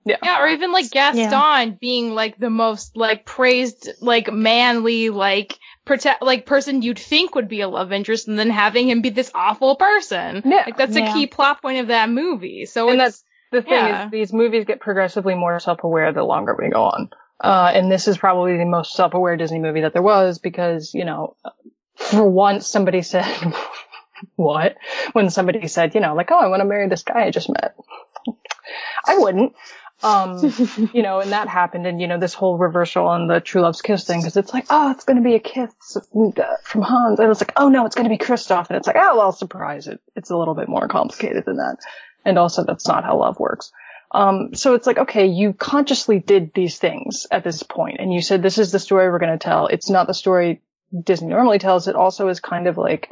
Yeah, 0.05 0.17
Yeah, 0.23 0.41
or 0.41 0.47
even 0.47 0.71
like 0.71 0.89
Gaston 0.89 1.77
being 1.81 2.15
like 2.15 2.37
the 2.37 2.49
most 2.49 2.95
like 2.95 3.25
praised, 3.25 3.89
like 4.01 4.31
manly, 4.31 5.09
like 5.09 5.59
protect, 5.87 6.21
like 6.21 6.45
person 6.45 6.81
you'd 6.83 6.99
think 6.99 7.33
would 7.35 7.47
be 7.47 7.61
a 7.61 7.67
love 7.67 7.91
interest, 7.91 8.27
and 8.27 8.37
then 8.37 8.49
having 8.51 8.89
him 8.89 9.01
be 9.01 9.09
this 9.09 9.31
awful 9.33 9.75
person. 9.75 10.43
Yeah. 10.45 10.63
like 10.67 10.77
that's 10.77 10.95
Yeah. 10.95 11.09
a 11.09 11.13
key 11.13 11.27
plot 11.27 11.61
point 11.61 11.79
of 11.79 11.87
that 11.87 12.09
movie. 12.09 12.65
So 12.65 12.89
And 12.89 13.01
it's 13.01 13.23
the 13.51 13.61
thing 13.63 13.71
yeah. 13.73 14.05
is 14.05 14.11
these 14.11 14.33
movies 14.33 14.65
get 14.65 14.79
progressively 14.79 15.33
more 15.33 15.59
self-aware 15.59 16.13
the 16.13 16.23
longer 16.23 16.55
we 16.59 16.69
go 16.69 16.83
on. 16.83 17.09
Uh, 17.39 17.71
and 17.73 17.91
this 17.91 18.07
is 18.07 18.17
probably 18.17 18.57
the 18.57 18.65
most 18.65 18.93
self-aware 18.93 19.37
Disney 19.37 19.59
movie 19.59 19.81
that 19.81 19.93
there 19.93 20.01
was 20.01 20.39
because, 20.39 20.93
you 20.93 21.05
know, 21.05 21.35
for 21.95 22.27
once 22.29 22.67
somebody 22.67 23.01
said, 23.01 23.25
what? 24.35 24.75
When 25.13 25.29
somebody 25.29 25.67
said, 25.67 25.95
you 25.95 26.01
know, 26.01 26.15
like, 26.15 26.31
oh, 26.31 26.39
I 26.39 26.47
want 26.47 26.61
to 26.61 26.65
marry 26.65 26.87
this 26.89 27.03
guy 27.03 27.25
I 27.25 27.31
just 27.31 27.49
met. 27.49 27.75
I 29.05 29.17
wouldn't. 29.17 29.53
Um, 30.03 30.53
you 30.93 31.01
know, 31.01 31.19
and 31.19 31.31
that 31.31 31.47
happened 31.47 31.87
and, 31.87 31.99
you 31.99 32.07
know, 32.07 32.19
this 32.19 32.33
whole 32.33 32.57
reversal 32.57 33.07
on 33.07 33.27
the 33.27 33.39
True 33.39 33.61
Love's 33.61 33.81
Kiss 33.81 34.05
thing 34.05 34.19
because 34.19 34.37
it's 34.37 34.53
like, 34.53 34.67
oh, 34.69 34.91
it's 34.91 35.05
going 35.05 35.17
to 35.17 35.23
be 35.23 35.35
a 35.35 35.39
kiss 35.39 35.97
from 36.63 36.81
Hans. 36.81 37.19
And 37.19 37.25
it 37.25 37.29
was 37.29 37.41
like, 37.41 37.53
oh 37.57 37.69
no, 37.69 37.85
it's 37.85 37.95
going 37.95 38.09
to 38.09 38.15
be 38.15 38.23
Kristoff. 38.23 38.69
And 38.69 38.77
it's 38.77 38.87
like, 38.87 38.97
oh, 38.99 39.17
well, 39.17 39.31
surprise. 39.31 39.87
It, 39.87 39.99
it's 40.15 40.29
a 40.29 40.37
little 40.37 40.53
bit 40.53 40.69
more 40.69 40.87
complicated 40.87 41.45
than 41.45 41.57
that. 41.57 41.77
And 42.25 42.37
also 42.37 42.63
that's 42.63 42.87
not 42.87 43.03
how 43.03 43.17
love 43.17 43.39
works. 43.39 43.71
Um, 44.11 44.53
so 44.53 44.75
it's 44.75 44.87
like, 44.87 44.99
okay, 44.99 45.25
you 45.25 45.53
consciously 45.53 46.19
did 46.19 46.51
these 46.53 46.77
things 46.77 47.27
at 47.29 47.43
this 47.43 47.63
point 47.63 47.97
and 47.99 48.13
you 48.13 48.21
said, 48.21 48.41
this 48.41 48.57
is 48.57 48.71
the 48.71 48.79
story 48.79 49.09
we're 49.09 49.19
going 49.19 49.37
to 49.37 49.43
tell. 49.43 49.67
It's 49.67 49.89
not 49.89 50.07
the 50.07 50.13
story 50.13 50.61
Disney 51.03 51.29
normally 51.29 51.59
tells. 51.59 51.87
It 51.87 51.95
also 51.95 52.29
is 52.29 52.39
kind 52.39 52.67
of 52.67 52.77
like 52.77 53.09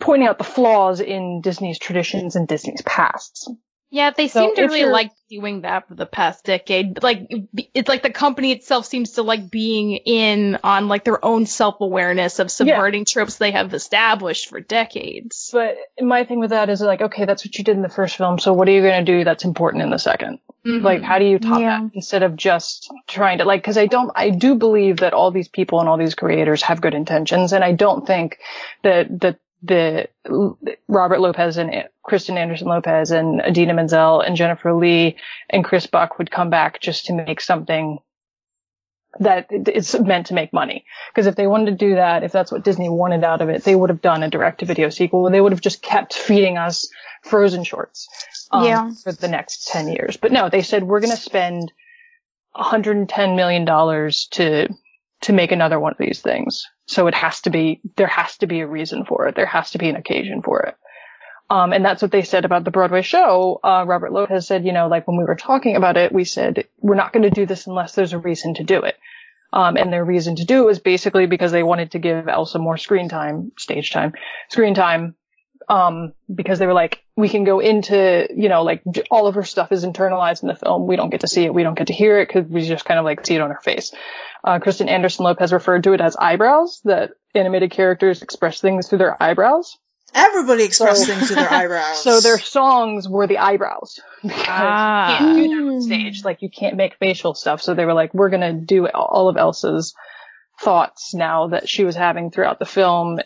pointing 0.00 0.26
out 0.26 0.38
the 0.38 0.44
flaws 0.44 1.00
in 1.00 1.40
Disney's 1.42 1.78
traditions 1.78 2.34
and 2.34 2.48
Disney's 2.48 2.82
pasts. 2.82 3.48
Yeah, 3.90 4.10
they 4.16 4.28
So 4.28 4.40
seem 4.40 4.56
to 4.56 4.62
really 4.62 4.84
like 4.84 5.10
doing 5.28 5.62
that 5.62 5.88
for 5.88 5.94
the 5.94 6.06
past 6.06 6.44
decade. 6.44 6.94
But, 6.94 7.02
Like 7.02 7.30
it's 7.74 7.88
like 7.88 8.02
the 8.02 8.10
company 8.10 8.52
itself 8.52 8.86
seems 8.86 9.12
to 9.12 9.22
like 9.22 9.50
being 9.50 9.96
in 9.96 10.58
on 10.62 10.88
like 10.88 11.04
their 11.04 11.24
own 11.24 11.46
self 11.46 11.80
awareness 11.80 12.38
of 12.38 12.50
subverting 12.50 13.04
tropes 13.04 13.36
they 13.36 13.50
have 13.50 13.74
established 13.74 14.48
for 14.48 14.60
decades. 14.60 15.50
But 15.52 15.76
my 16.00 16.24
thing 16.24 16.40
with 16.40 16.50
that 16.50 16.70
is 16.70 16.80
like, 16.80 17.00
okay, 17.00 17.24
that's 17.24 17.44
what 17.44 17.56
you 17.58 17.64
did 17.64 17.76
in 17.76 17.82
the 17.82 17.88
first 17.88 18.16
film. 18.16 18.38
So 18.38 18.52
what 18.52 18.68
are 18.68 18.72
you 18.72 18.82
going 18.82 19.04
to 19.04 19.12
do 19.12 19.24
that's 19.24 19.44
important 19.44 19.82
in 19.82 19.90
the 19.90 19.96
2nd 19.96 20.38
Mhm. 20.64 20.82
Like, 20.82 21.02
how 21.02 21.18
do 21.18 21.24
you 21.24 21.38
top 21.38 21.60
Yeah. 21.60 21.80
that 21.80 21.90
instead 21.94 22.22
of 22.22 22.36
just 22.36 22.92
trying 23.08 23.38
to 23.38 23.44
like, 23.44 23.64
cause 23.64 23.78
I 23.78 23.86
don't, 23.86 24.12
I 24.14 24.28
do 24.30 24.54
believe 24.56 24.98
that 24.98 25.14
all 25.14 25.30
these 25.30 25.48
people 25.48 25.80
and 25.80 25.88
all 25.88 25.96
these 25.96 26.14
creators 26.14 26.62
have 26.62 26.82
good 26.82 26.92
intentions. 26.94 27.54
And 27.54 27.64
I 27.64 27.72
don't 27.72 28.06
think 28.06 28.38
that, 28.82 29.20
that 29.20 29.38
the 29.62 30.08
Robert 30.88 31.20
Lopez 31.20 31.56
and 31.58 31.84
Kristen 32.02 32.38
Anderson 32.38 32.68
Lopez 32.68 33.10
and 33.10 33.40
Idina 33.46 33.74
Menzel 33.74 34.20
and 34.20 34.36
Jennifer 34.36 34.72
Lee 34.74 35.16
and 35.50 35.64
Chris 35.64 35.86
Buck 35.86 36.18
would 36.18 36.30
come 36.30 36.50
back 36.50 36.80
just 36.80 37.06
to 37.06 37.12
make 37.12 37.40
something 37.40 37.98
that 39.18 39.46
it's 39.50 39.98
meant 39.98 40.28
to 40.28 40.34
make 40.34 40.52
money. 40.52 40.84
Because 41.12 41.26
if 41.26 41.34
they 41.36 41.46
wanted 41.46 41.66
to 41.66 41.84
do 41.88 41.96
that, 41.96 42.22
if 42.22 42.32
that's 42.32 42.52
what 42.52 42.64
Disney 42.64 42.88
wanted 42.88 43.24
out 43.24 43.42
of 43.42 43.48
it, 43.48 43.64
they 43.64 43.74
would 43.74 43.90
have 43.90 44.00
done 44.00 44.22
a 44.22 44.30
direct 44.30 44.60
to 44.60 44.66
video 44.66 44.88
sequel. 44.88 45.28
They 45.30 45.40
would 45.40 45.52
have 45.52 45.60
just 45.60 45.82
kept 45.82 46.14
feeding 46.14 46.56
us 46.56 46.88
Frozen 47.24 47.64
shorts 47.64 48.08
um, 48.52 48.64
Yeah. 48.64 48.90
for 49.02 49.12
the 49.12 49.28
next 49.28 49.68
10 49.68 49.88
years. 49.88 50.16
But 50.16 50.32
no, 50.32 50.48
they 50.48 50.62
said 50.62 50.84
we're 50.84 51.00
going 51.00 51.10
to 51.10 51.16
spend 51.20 51.72
110 52.52 53.36
million 53.36 53.64
dollars 53.64 54.26
to 54.32 54.68
to 55.22 55.32
make 55.34 55.52
another 55.52 55.78
one 55.78 55.92
of 55.92 55.98
these 55.98 56.20
things. 56.22 56.64
So 56.90 57.06
it 57.06 57.14
has 57.14 57.42
to 57.42 57.50
be 57.50 57.80
there 57.96 58.08
has 58.08 58.36
to 58.38 58.48
be 58.48 58.58
a 58.60 58.66
reason 58.66 59.04
for 59.04 59.28
it. 59.28 59.36
There 59.36 59.46
has 59.46 59.70
to 59.70 59.78
be 59.78 59.88
an 59.88 59.94
occasion 59.94 60.42
for 60.42 60.62
it. 60.62 60.76
Um, 61.48 61.72
and 61.72 61.84
that's 61.84 62.02
what 62.02 62.10
they 62.10 62.22
said 62.22 62.44
about 62.44 62.64
the 62.64 62.72
Broadway 62.72 63.02
show. 63.02 63.60
Uh, 63.62 63.84
Robert 63.86 64.12
Lopez 64.12 64.48
said, 64.48 64.64
you 64.64 64.72
know, 64.72 64.88
like 64.88 65.06
when 65.06 65.16
we 65.16 65.22
were 65.22 65.36
talking 65.36 65.76
about 65.76 65.96
it, 65.96 66.12
we 66.12 66.24
said, 66.24 66.66
we're 66.78 66.96
not 66.96 67.12
going 67.12 67.22
to 67.22 67.30
do 67.30 67.46
this 67.46 67.68
unless 67.68 67.94
there's 67.94 68.12
a 68.12 68.18
reason 68.18 68.54
to 68.54 68.64
do 68.64 68.82
it. 68.82 68.96
Um, 69.52 69.76
and 69.76 69.92
their 69.92 70.04
reason 70.04 70.34
to 70.36 70.44
do 70.44 70.62
it 70.62 70.66
was 70.66 70.78
basically 70.80 71.26
because 71.26 71.52
they 71.52 71.62
wanted 71.62 71.92
to 71.92 72.00
give 72.00 72.28
Elsa 72.28 72.58
more 72.58 72.76
screen 72.76 73.08
time, 73.08 73.52
stage 73.56 73.92
time, 73.92 74.14
screen 74.48 74.74
time, 74.74 75.14
um, 75.68 76.12
because 76.34 76.58
they 76.58 76.66
were 76.66 76.72
like, 76.74 77.02
we 77.16 77.28
can 77.28 77.44
go 77.44 77.60
into, 77.60 78.26
you 78.34 78.48
know, 78.48 78.62
like 78.62 78.82
all 79.10 79.26
of 79.26 79.34
her 79.36 79.42
stuff 79.44 79.70
is 79.72 79.84
internalized 79.84 80.42
in 80.42 80.48
the 80.48 80.54
film. 80.56 80.86
We 80.86 80.96
don't 80.96 81.10
get 81.10 81.20
to 81.20 81.28
see 81.28 81.44
it. 81.44 81.54
We 81.54 81.62
don't 81.62 81.76
get 81.78 81.88
to 81.88 81.92
hear 81.92 82.18
it 82.20 82.28
because 82.28 82.46
we 82.48 82.62
just 82.66 82.84
kind 82.84 82.98
of 82.98 83.04
like 83.04 83.24
see 83.26 83.34
it 83.36 83.40
on 83.40 83.50
her 83.50 83.60
face. 83.62 83.92
Uh, 84.42 84.58
Kristen 84.58 84.88
Anderson 84.88 85.24
Lopez 85.24 85.52
referred 85.52 85.84
to 85.84 85.92
it 85.92 86.00
as 86.00 86.16
eyebrows, 86.16 86.80
that 86.84 87.10
animated 87.34 87.70
characters 87.70 88.22
express 88.22 88.60
things 88.60 88.88
through 88.88 88.98
their 88.98 89.22
eyebrows. 89.22 89.76
Everybody 90.12 90.64
expresses 90.64 91.06
So- 91.06 91.12
things 91.14 91.26
through 91.28 91.36
their 91.36 91.52
eyebrows. 91.52 91.98
So 92.02 92.20
their 92.20 92.38
songs 92.38 93.08
were 93.08 93.26
the 93.28 93.38
eyebrows. 93.38 94.00
Because 94.22 94.44
Ah. 94.48 95.12
you 95.12 95.18
can't 95.18 95.36
do 95.36 95.48
that 95.66 95.72
on 95.74 95.80
stage. 95.82 96.24
Like 96.24 96.42
you 96.42 96.50
can't 96.50 96.76
make 96.76 96.96
facial 96.96 97.34
stuff. 97.34 97.62
So 97.62 97.74
they 97.74 97.84
were 97.84 97.94
like, 97.94 98.12
we're 98.12 98.30
gonna 98.30 98.52
do 98.54 98.88
all 98.88 99.28
of 99.28 99.36
Elsa's 99.36 99.94
thoughts 100.60 101.14
now 101.14 101.48
that 101.48 101.68
she 101.68 101.84
was 101.84 101.94
having 101.96 102.30
throughout 102.30 102.58
the 102.58 102.66
film 102.66 103.18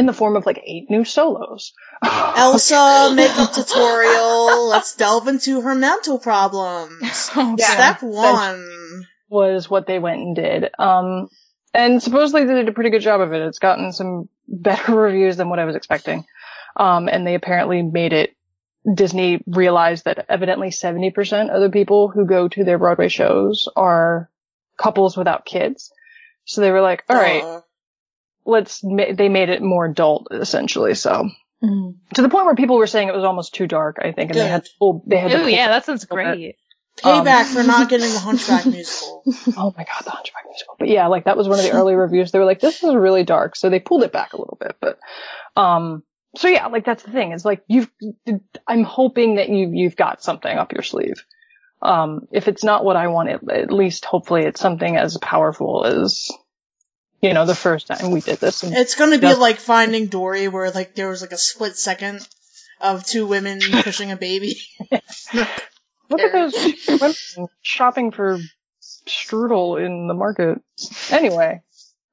in 0.00 0.06
the 0.06 0.12
form 0.14 0.34
of 0.34 0.46
like 0.46 0.58
eight 0.64 0.88
new 0.90 1.04
solos. 1.04 1.74
Elsa 2.02 3.12
makeup 3.14 3.52
tutorial. 3.52 4.68
Let's 4.68 4.96
delve 4.96 5.28
into 5.28 5.60
her 5.60 5.74
mental 5.74 6.18
problems. 6.18 7.30
Oh, 7.36 7.54
Yeah. 7.58 7.66
Step 7.66 8.02
one. 8.02 9.06
was 9.28 9.68
what 9.68 9.86
they 9.86 9.98
went 9.98 10.20
and 10.22 10.34
did. 10.34 10.70
Um, 10.78 11.28
and 11.74 12.02
supposedly 12.02 12.44
they 12.46 12.54
did 12.54 12.68
a 12.68 12.72
pretty 12.72 12.90
good 12.90 13.02
job 13.02 13.20
of 13.20 13.32
it. 13.34 13.42
It's 13.42 13.58
gotten 13.58 13.92
some 13.92 14.28
better 14.48 14.94
reviews 15.06 15.36
than 15.36 15.50
what 15.50 15.58
I 15.58 15.66
was 15.66 15.76
expecting. 15.76 16.24
Um, 16.76 17.08
and 17.08 17.26
they 17.26 17.34
apparently 17.34 17.82
made 17.82 18.12
it, 18.14 18.34
Disney 18.94 19.42
realized 19.46 20.06
that 20.06 20.24
evidently 20.30 20.68
70% 20.70 21.50
of 21.54 21.60
the 21.60 21.70
people 21.70 22.08
who 22.08 22.24
go 22.26 22.48
to 22.48 22.64
their 22.64 22.78
Broadway 22.78 23.08
shows 23.08 23.68
are 23.76 24.30
couples 24.78 25.16
without 25.16 25.44
kids. 25.44 25.92
So 26.46 26.62
they 26.62 26.70
were 26.70 26.80
like, 26.80 27.04
all 27.10 27.16
right, 27.16 27.44
Uh, 27.44 27.60
let's, 28.44 28.80
they 28.82 29.28
made 29.28 29.48
it 29.48 29.62
more 29.62 29.86
adult 29.86 30.28
essentially. 30.30 30.94
So, 30.94 31.28
to 32.14 32.22
the 32.22 32.28
point 32.28 32.46
where 32.46 32.54
people 32.54 32.76
were 32.78 32.86
saying 32.86 33.08
it 33.08 33.14
was 33.14 33.24
almost 33.24 33.54
too 33.54 33.66
dark. 33.66 33.98
I 34.00 34.12
think, 34.12 34.30
and 34.30 34.40
they 34.40 34.48
had 34.48 34.64
to 34.64 34.70
pull, 34.78 35.04
they 35.06 35.18
had 35.18 35.30
to 35.32 35.36
Oh 35.38 35.40
pull- 35.42 35.48
yeah, 35.50 35.68
that 35.68 35.84
sounds 35.84 36.04
great. 36.06 36.56
Payback 37.02 37.40
Um, 37.42 37.46
for 37.54 37.62
not 37.62 37.88
getting 37.88 38.12
the 38.12 38.18
Hunchback 38.18 38.66
musical. 38.66 39.22
Oh 39.56 39.72
my 39.76 39.84
god, 39.84 40.04
the 40.04 40.10
Hunchback 40.10 40.44
musical. 40.46 40.76
But 40.78 40.88
yeah, 40.88 41.06
like 41.06 41.24
that 41.24 41.36
was 41.36 41.48
one 41.48 41.58
of 41.58 41.64
the 41.64 41.72
early 41.72 41.94
reviews. 41.94 42.30
They 42.32 42.38
were 42.38 42.44
like, 42.44 42.60
"This 42.60 42.82
is 42.82 42.94
really 42.94 43.24
dark," 43.24 43.56
so 43.56 43.70
they 43.70 43.80
pulled 43.80 44.02
it 44.02 44.12
back 44.12 44.32
a 44.32 44.38
little 44.38 44.58
bit. 44.60 44.76
But, 44.80 44.98
um, 45.56 46.02
so 46.36 46.48
yeah, 46.48 46.66
like 46.66 46.84
that's 46.84 47.02
the 47.02 47.10
thing. 47.10 47.32
Is 47.32 47.44
like 47.44 47.62
you've. 47.68 47.90
I'm 48.66 48.84
hoping 48.84 49.36
that 49.36 49.48
you 49.48 49.70
you've 49.72 49.96
got 49.96 50.22
something 50.22 50.54
up 50.56 50.72
your 50.72 50.82
sleeve. 50.82 51.24
Um, 51.82 52.26
if 52.32 52.48
it's 52.48 52.64
not 52.64 52.84
what 52.84 52.96
I 52.96 53.08
want, 53.08 53.30
at, 53.30 53.50
at 53.50 53.72
least 53.72 54.04
hopefully 54.04 54.42
it's 54.44 54.60
something 54.60 54.96
as 54.96 55.16
powerful 55.16 55.86
as, 55.86 56.30
you 57.22 57.34
know, 57.34 57.44
the 57.46 57.54
first 57.54 57.86
time 57.86 58.10
we 58.10 58.20
did 58.20 58.38
this. 58.38 58.62
And 58.62 58.74
It's 58.76 58.94
gonna 58.94 59.18
be 59.18 59.26
Yeah. 59.28 59.34
like 59.34 59.58
Finding 59.58 60.06
Dory, 60.06 60.48
where 60.48 60.70
like 60.70 60.94
there 60.94 61.08
was 61.08 61.20
like 61.22 61.32
a 61.32 61.38
split 61.38 61.76
second 61.76 62.26
of 62.80 63.04
two 63.06 63.26
women 63.26 63.60
pushing 63.82 64.10
a 64.10 64.16
baby. 64.16 64.60
look 64.90 66.20
at 66.20 66.32
those 66.32 66.54
women 66.88 67.14
shopping 67.62 68.10
for 68.10 68.38
strudel 69.06 69.84
in 69.84 70.06
the 70.08 70.14
market. 70.14 70.60
Anyway, 71.10 71.62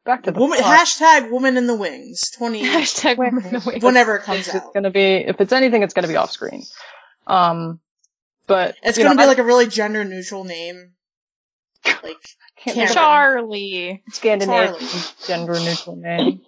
back 0.05 0.23
to 0.23 0.31
the 0.31 0.39
Woman, 0.39 0.59
plot. 0.59 0.79
hashtag 0.79 1.31
Woman 1.31 1.57
in 1.57 1.67
the 1.67 1.75
Wings. 1.75 2.21
Twenty 2.37 2.63
Hashtag 2.65 3.17
Wait. 3.17 3.31
woman 3.33 3.45
in 3.45 3.53
the 3.59 3.63
wings. 3.65 3.83
whenever 3.83 4.15
it 4.17 4.23
comes 4.23 4.47
it's 4.47 4.55
out. 4.55 4.73
gonna 4.73 4.91
be 4.91 5.15
if 5.15 5.39
it's 5.41 5.53
anything, 5.53 5.83
it's 5.83 5.93
gonna 5.93 6.07
be 6.07 6.15
off 6.17 6.31
screen. 6.31 6.63
Um, 7.25 7.79
but 8.45 8.75
It's 8.83 8.97
gonna 8.97 9.11
know, 9.11 9.17
be 9.17 9.23
I 9.23 9.27
like 9.27 9.37
a 9.39 9.43
really 9.43 9.67
gender 9.67 10.03
neutral 10.03 10.43
name. 10.43 10.91
Like 11.85 12.17
can't 12.63 12.75
Char- 12.75 12.85
think 12.87 12.89
of 12.89 12.95
Charlie. 12.95 14.03
a 14.07 14.11
Scandinavian 14.11 14.79
Charlie. 14.79 15.03
gender 15.25 15.53
neutral 15.59 15.95
name. 15.95 16.41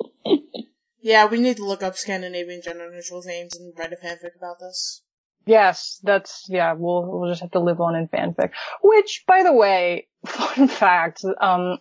Yeah, 1.01 1.25
we 1.27 1.39
need 1.39 1.57
to 1.57 1.65
look 1.65 1.81
up 1.83 1.95
Scandinavian 1.95 2.61
gender 2.61 2.89
neutral 2.91 3.21
names 3.25 3.55
and 3.55 3.73
write 3.77 3.93
a 3.93 3.95
fanfic 3.95 4.35
about 4.37 4.59
this. 4.59 5.01
Yes, 5.45 5.99
that's 6.03 6.45
yeah. 6.49 6.73
We'll 6.73 7.05
we'll 7.19 7.29
just 7.29 7.41
have 7.41 7.51
to 7.51 7.59
live 7.59 7.79
on 7.79 7.95
in 7.95 8.07
fanfic. 8.09 8.51
Which, 8.83 9.23
by 9.25 9.43
the 9.43 9.53
way, 9.53 10.07
fun 10.25 10.67
fact. 10.67 11.23
Um, 11.39 11.79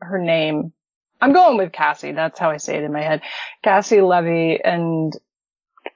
her 0.00 0.18
name. 0.18 0.72
I'm 1.20 1.32
going 1.32 1.56
with 1.56 1.72
Cassie. 1.72 2.12
That's 2.12 2.38
how 2.38 2.50
I 2.50 2.56
say 2.58 2.76
it 2.76 2.84
in 2.84 2.92
my 2.92 3.02
head. 3.02 3.22
Cassie 3.62 4.00
Levy 4.02 4.58
and 4.62 5.12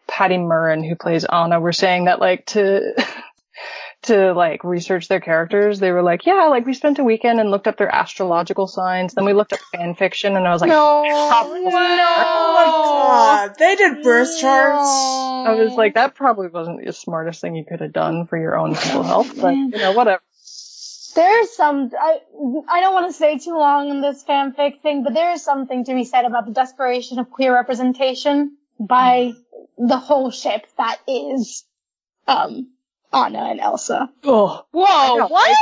Patti 0.08 0.36
Murin, 0.36 0.86
who 0.88 0.96
plays 0.96 1.24
Anna, 1.24 1.60
were 1.60 1.72
saying 1.72 2.04
that 2.06 2.20
like 2.20 2.46
to 2.46 2.94
to 4.02 4.32
like 4.32 4.64
research 4.64 5.08
their 5.08 5.20
characters. 5.20 5.78
They 5.78 5.92
were 5.92 6.02
like, 6.02 6.24
yeah, 6.24 6.46
like 6.46 6.64
we 6.66 6.74
spent 6.74 6.98
a 6.98 7.04
weekend 7.04 7.38
and 7.40 7.50
looked 7.50 7.66
up 7.66 7.76
their 7.76 7.94
astrological 7.94 8.66
signs. 8.66 9.14
Then 9.14 9.24
we 9.24 9.32
looked 9.32 9.52
up 9.52 9.60
fan 9.72 9.94
fiction, 9.94 10.36
and 10.36 10.46
I 10.46 10.52
was 10.52 10.62
like, 10.62 10.70
no, 10.70 11.04
Probably. 11.28 11.62
Oh 11.66 11.70
my 12.54 12.64
god, 12.64 13.54
they 13.58 13.76
did 13.76 14.02
birth 14.02 14.40
charts. 14.40 14.88
I 15.46 15.54
was 15.54 15.74
like, 15.74 15.94
that 15.94 16.14
probably 16.14 16.48
wasn't 16.48 16.84
the 16.84 16.92
smartest 16.92 17.40
thing 17.40 17.56
you 17.56 17.64
could 17.64 17.80
have 17.80 17.92
done 17.92 18.26
for 18.26 18.38
your 18.38 18.56
own 18.58 18.72
mental 18.72 19.02
health, 19.02 19.38
but 19.40 19.54
you 19.54 19.68
know, 19.70 19.92
whatever. 19.92 20.22
There's 21.14 21.50
some, 21.50 21.90
I, 21.98 22.20
I 22.68 22.80
don't 22.80 22.94
want 22.94 23.08
to 23.08 23.12
stay 23.12 23.38
too 23.38 23.56
long 23.56 23.90
on 23.90 24.00
this 24.00 24.22
fanfic 24.22 24.80
thing, 24.80 25.02
but 25.02 25.12
there 25.12 25.32
is 25.32 25.42
something 25.42 25.84
to 25.86 25.94
be 25.94 26.04
said 26.04 26.24
about 26.24 26.46
the 26.46 26.52
desperation 26.52 27.18
of 27.18 27.30
queer 27.30 27.52
representation 27.52 28.56
by 28.78 29.32
the 29.76 29.96
whole 29.96 30.30
ship 30.30 30.66
that 30.78 31.00
is, 31.08 31.64
um, 32.28 32.68
Anna 33.12 33.44
and 33.50 33.60
Elsa. 33.60 34.10
Oh, 34.24 34.64
Whoa, 34.72 35.16
know, 35.16 35.26
what? 35.28 35.56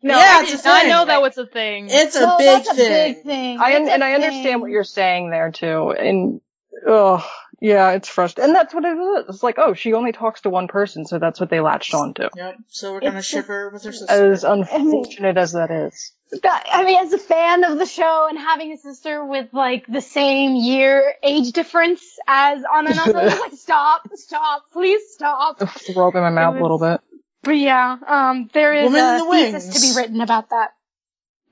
Yeah, 0.00 0.08
No, 0.10 0.18
I 0.18 0.40
it's 0.42 0.52
a 0.52 0.56
did 0.56 0.64
not 0.64 0.86
know 0.86 1.04
that 1.06 1.22
was 1.22 1.38
a 1.38 1.46
thing. 1.46 1.86
It's 1.90 2.16
a 2.16 2.20
Well, 2.20 2.38
big 2.38 2.46
that's 2.64 2.70
a 2.70 2.74
thing. 2.74 3.14
big 3.14 3.22
thing. 3.24 3.58
I 3.60 3.70
It's 3.72 3.88
and 3.90 4.02
I 4.04 4.14
understand 4.14 4.44
thing. 4.44 4.60
what 4.60 4.70
you're 4.70 4.84
saying 4.84 5.30
there 5.30 5.50
too, 5.52 5.90
and 5.92 6.40
oh, 6.86 7.24
yeah, 7.60 7.90
it's 7.92 8.08
frustrating, 8.08 8.50
and 8.50 8.56
that's 8.56 8.74
what 8.74 8.84
it 8.84 8.96
is. 8.96 9.34
It's 9.36 9.42
like, 9.44 9.58
oh, 9.58 9.74
she 9.74 9.92
only 9.92 10.10
talks 10.10 10.40
to 10.40 10.50
one 10.50 10.66
person, 10.66 11.04
so 11.06 11.18
that's 11.20 11.38
what 11.38 11.50
they 11.50 11.60
latched 11.60 11.94
onto. 11.94 12.28
Yep. 12.34 12.56
So 12.68 12.92
we're 12.92 13.00
gonna 13.00 13.18
It's 13.18 13.26
ship 13.28 13.38
just- 13.40 13.48
her 13.48 13.70
with 13.70 13.84
her 13.84 13.92
sister. 13.92 14.32
As 14.32 14.42
unfortunate 14.44 15.36
as 15.36 15.52
that 15.52 15.70
is, 15.70 16.12
That- 16.21 16.21
I 16.44 16.84
mean, 16.84 16.98
as 16.98 17.12
a 17.12 17.18
fan 17.18 17.64
of 17.64 17.78
the 17.78 17.86
show 17.86 18.26
and 18.28 18.38
having 18.38 18.72
a 18.72 18.78
sister 18.78 19.24
with 19.24 19.52
like 19.52 19.86
the 19.86 20.00
same 20.00 20.56
year 20.56 21.14
age 21.22 21.52
difference 21.52 22.02
as 22.26 22.62
Anna 22.74 22.90
and 22.90 22.98
Elsa, 22.98 23.18
I 23.18 23.24
was 23.24 23.40
like, 23.40 23.52
stop, 23.54 24.08
stop, 24.14 24.62
please 24.72 25.02
stop. 25.10 25.58
throw 25.58 26.08
up 26.08 26.14
in 26.14 26.22
my 26.22 26.30
mouth 26.30 26.56
a 26.56 26.62
little 26.62 26.78
bit. 26.78 27.00
But 27.42 27.52
yeah, 27.52 27.96
um, 28.06 28.48
there 28.52 28.72
is 28.72 28.84
Woman 28.84 29.00
a 29.00 29.18
the 29.18 29.30
thesis 29.30 29.74
to 29.74 29.80
be 29.80 30.00
written 30.00 30.20
about 30.20 30.50
that. 30.50 30.70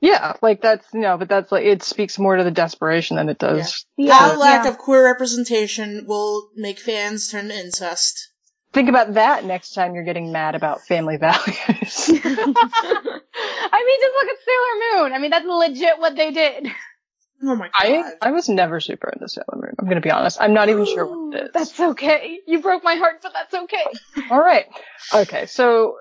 Yeah, 0.00 0.34
like 0.40 0.62
that's 0.62 0.86
you 0.94 1.00
know, 1.00 1.18
but 1.18 1.28
that's 1.28 1.52
like 1.52 1.66
it 1.66 1.82
speaks 1.82 2.18
more 2.18 2.36
to 2.36 2.44
the 2.44 2.50
desperation 2.50 3.16
than 3.16 3.28
it 3.28 3.38
does. 3.38 3.84
That 3.98 4.38
lack 4.38 4.64
yeah. 4.64 4.70
of 4.70 4.78
queer 4.78 5.04
representation 5.04 6.06
will 6.06 6.48
make 6.56 6.78
fans 6.78 7.30
turn 7.30 7.48
to 7.48 7.54
incest. 7.54 8.30
Think 8.72 8.88
about 8.88 9.14
that 9.14 9.44
next 9.44 9.74
time 9.74 9.94
you're 9.94 10.04
getting 10.04 10.32
mad 10.32 10.54
about 10.54 10.82
family 10.82 11.18
values. 11.18 12.08
I 13.72 13.84
mean, 13.84 14.00
just 14.00 14.14
look 14.16 14.28
at 14.28 14.38
Sailor 14.44 15.02
Moon. 15.02 15.12
I 15.12 15.18
mean, 15.18 15.30
that's 15.30 15.46
legit 15.46 15.98
what 15.98 16.16
they 16.16 16.30
did. 16.30 16.66
Oh 17.42 17.56
my 17.56 17.66
god. 17.68 17.72
I 17.74 18.12
I 18.20 18.30
was 18.32 18.48
never 18.48 18.80
super 18.80 19.08
into 19.08 19.28
Sailor 19.28 19.56
Moon. 19.56 19.74
I'm 19.78 19.88
gonna 19.88 20.00
be 20.00 20.10
honest. 20.10 20.38
I'm 20.40 20.52
not 20.52 20.68
even 20.68 20.84
sure 20.84 21.06
what 21.06 21.34
it 21.34 21.44
is. 21.44 21.50
That's 21.54 21.80
okay. 21.80 22.38
You 22.46 22.60
broke 22.60 22.84
my 22.84 22.96
heart, 22.96 23.20
but 23.22 23.32
that's 23.32 23.54
okay. 23.54 23.86
All 24.30 24.40
right. 24.40 24.66
Okay. 25.14 25.46
So 25.46 25.96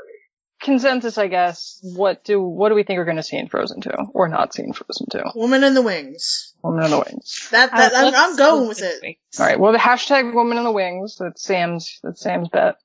consensus, 0.61 1.17
I 1.17 1.27
guess. 1.27 1.79
What 1.81 2.25
do 2.25 2.41
what 2.41 2.69
do 2.69 2.75
we 2.75 2.83
think 2.83 2.97
we're 2.97 3.05
gonna 3.05 3.23
see 3.23 3.37
in 3.37 3.47
Frozen 3.47 3.81
Two, 3.81 3.91
or 4.13 4.27
not 4.27 4.53
see 4.53 4.63
in 4.63 4.73
Frozen 4.73 5.07
Two? 5.11 5.23
Woman 5.35 5.63
in 5.63 5.73
the 5.73 5.81
Wings. 5.81 6.53
Woman 6.61 6.83
in 6.83 6.91
the 6.91 6.97
Wings. 6.97 7.47
That, 7.51 7.71
that 7.71 7.93
uh, 7.93 8.07
I'm, 8.07 8.13
I'm 8.15 8.35
going 8.35 8.67
with 8.67 8.81
it. 8.81 9.17
All 9.39 9.45
right. 9.45 9.59
Well, 9.59 9.71
the 9.71 9.77
hashtag 9.77 10.33
Woman 10.33 10.57
in 10.57 10.65
the 10.65 10.71
Wings. 10.71 11.15
That's 11.17 11.41
Sam's. 11.41 11.99
That's 12.03 12.21
Sam's 12.21 12.49
bet. 12.49 12.75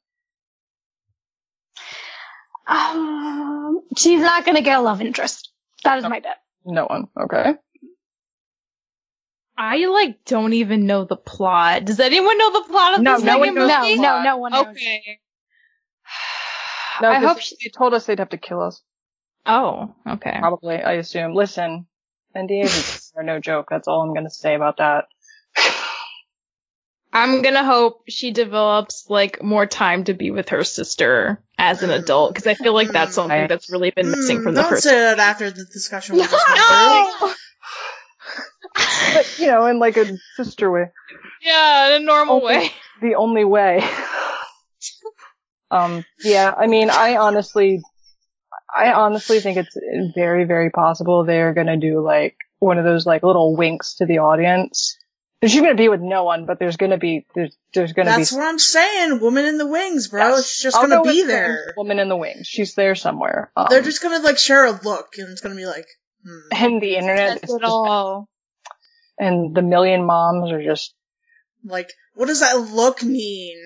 Um, 2.66 3.80
she's 3.96 4.20
not 4.20 4.44
gonna 4.44 4.62
get 4.62 4.78
a 4.78 4.82
love 4.82 5.00
interest. 5.00 5.50
That 5.84 5.98
is 5.98 6.04
my 6.04 6.20
bet. 6.20 6.36
No 6.64 6.86
one. 6.86 7.08
Okay. 7.20 7.54
I 9.56 9.76
like 9.86 10.24
don't 10.24 10.52
even 10.54 10.86
know 10.86 11.04
the 11.04 11.16
plot. 11.16 11.84
Does 11.84 12.00
anyone 12.00 12.36
know 12.38 12.52
the 12.52 12.66
plot 12.68 12.94
of 12.94 13.02
No, 13.02 13.14
this 13.16 13.22
no 13.24 13.38
one 13.38 13.48
second 13.48 13.54
knows 13.54 13.68
No, 13.68 13.80
movie? 13.80 13.94
the 13.96 14.02
no, 14.02 14.08
plot. 14.08 14.24
no 14.24 14.36
one 14.38 14.52
knows. 14.52 14.66
Okay. 14.68 15.20
No, 17.02 17.10
I 17.10 17.14
'cause 17.20 17.24
hope. 17.28 17.40
She- 17.40 17.56
they 17.62 17.70
told 17.70 17.92
us 17.92 18.06
they'd 18.06 18.20
have 18.20 18.28
to 18.30 18.36
kill 18.38 18.62
us. 18.62 18.80
oh, 19.46 19.94
okay. 20.08 20.36
Probably. 20.38 20.76
I 20.76 20.92
assume. 20.92 21.34
Listen, 21.34 21.86
NDAs 22.36 23.10
are 23.16 23.22
no 23.24 23.40
joke. 23.40 23.66
That's 23.68 23.88
all 23.88 24.00
I'm 24.02 24.14
gonna 24.14 24.30
say 24.30 24.54
about 24.54 24.76
that. 24.78 25.06
I'm 27.14 27.42
gonna 27.42 27.64
hope 27.64 28.02
she 28.08 28.32
develops 28.32 29.08
like 29.08 29.42
more 29.42 29.66
time 29.66 30.04
to 30.04 30.14
be 30.14 30.30
with 30.32 30.48
her 30.50 30.64
sister 30.64 31.40
as 31.56 31.82
an 31.84 31.90
adult 31.90 32.34
because 32.34 32.46
I 32.48 32.54
feel 32.54 32.74
like 32.74 32.90
that's 32.90 33.14
something 33.14 33.46
that's 33.48 33.70
really 33.70 33.90
been 33.90 34.10
missing 34.10 34.42
from 34.42 34.54
the 34.54 34.62
don't 34.62 34.70
first. 34.70 34.82
say 34.82 34.98
that 34.98 35.18
after 35.20 35.50
the 35.50 35.64
discussion 35.64 36.16
we 36.16 36.22
just 36.22 36.34
No! 36.56 37.34
But 39.14 39.38
you 39.38 39.46
know, 39.46 39.66
in 39.66 39.78
like 39.78 39.96
a 39.96 40.18
sister 40.36 40.70
way. 40.70 40.90
yeah, 41.40 41.94
in 41.94 42.02
a 42.02 42.04
normal 42.04 42.38
Okay. 42.38 42.46
way. 42.58 42.70
the 43.00 43.14
only 43.14 43.44
way. 43.44 43.82
um, 45.70 46.04
yeah, 46.24 46.52
I 46.56 46.66
mean, 46.66 46.90
I 46.90 47.16
honestly, 47.16 47.80
I 48.74 48.92
honestly 48.92 49.38
think 49.40 49.56
it's 49.58 49.76
very, 50.14 50.44
very 50.44 50.70
possible 50.70 51.24
they're 51.24 51.54
gonna 51.54 51.76
do 51.76 52.00
like 52.00 52.36
one 52.58 52.78
of 52.78 52.84
those 52.84 53.06
like 53.06 53.22
little 53.22 53.56
winks 53.56 53.94
to 53.96 54.06
the 54.06 54.18
audience. 54.18 54.96
She's 55.42 55.60
gonna 55.60 55.74
be 55.74 55.88
with 55.90 56.00
no 56.00 56.24
one, 56.24 56.46
but 56.46 56.58
there's 56.58 56.76
gonna 56.78 56.96
be 56.96 57.26
there's 57.34 57.54
there's 57.74 57.92
gonna 57.92 58.10
That's 58.10 58.30
be 58.30 58.36
what 58.36 58.46
I'm 58.46 58.58
saying. 58.58 59.20
Woman 59.20 59.44
in 59.44 59.58
the 59.58 59.66
Wings, 59.66 60.08
bro. 60.08 60.22
Yes. 60.36 60.48
She's 60.48 60.62
just 60.62 60.76
I'll 60.76 60.82
gonna 60.88 61.02
go 61.02 61.10
be 61.10 61.20
with 61.20 61.26
there. 61.28 61.74
Woman 61.76 61.98
in 61.98 62.08
the 62.08 62.16
wings. 62.16 62.46
She's 62.46 62.74
there 62.74 62.94
somewhere. 62.94 63.52
Um, 63.56 63.66
They're 63.68 63.82
just 63.82 64.02
gonna 64.02 64.20
like 64.20 64.38
share 64.38 64.64
a 64.64 64.70
look, 64.72 65.14
and 65.18 65.28
it's 65.30 65.42
gonna 65.42 65.54
be 65.54 65.66
like, 65.66 65.86
hmm. 66.26 66.48
and 66.52 66.80
the 66.82 66.96
internet 66.96 67.40
That's 67.40 67.50
is 67.50 67.56
it 67.56 67.60
just, 67.60 67.70
all. 67.70 68.28
and 69.18 69.54
the 69.54 69.62
million 69.62 70.06
moms 70.06 70.50
are 70.50 70.62
just 70.62 70.94
like, 71.64 71.92
what 72.14 72.26
does 72.26 72.40
that 72.40 72.54
look 72.72 73.02
mean? 73.02 73.58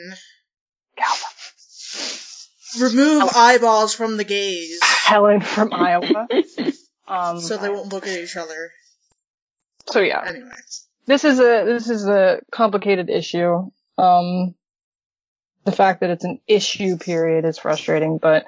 Remove 2.80 3.30
eyeballs 3.34 3.94
from 3.94 4.16
the 4.16 4.24
gaze, 4.24 4.80
Helen 4.82 5.40
from 5.40 5.72
Iowa. 5.72 6.28
Um, 7.10 7.40
so 7.40 7.56
they 7.56 7.70
won't 7.70 7.90
look 7.90 8.06
at 8.06 8.18
each 8.18 8.36
other. 8.36 8.70
so 9.86 10.00
yeah. 10.00 10.22
Anyway, 10.26 10.50
this 11.08 11.24
is 11.24 11.40
a 11.40 11.64
this 11.64 11.88
is 11.88 12.06
a 12.06 12.40
complicated 12.52 13.08
issue. 13.08 13.70
Um, 13.96 14.54
the 15.64 15.72
fact 15.72 16.00
that 16.00 16.10
it's 16.10 16.24
an 16.24 16.40
issue 16.46 16.98
period 16.98 17.44
is 17.44 17.58
frustrating, 17.58 18.18
but 18.18 18.44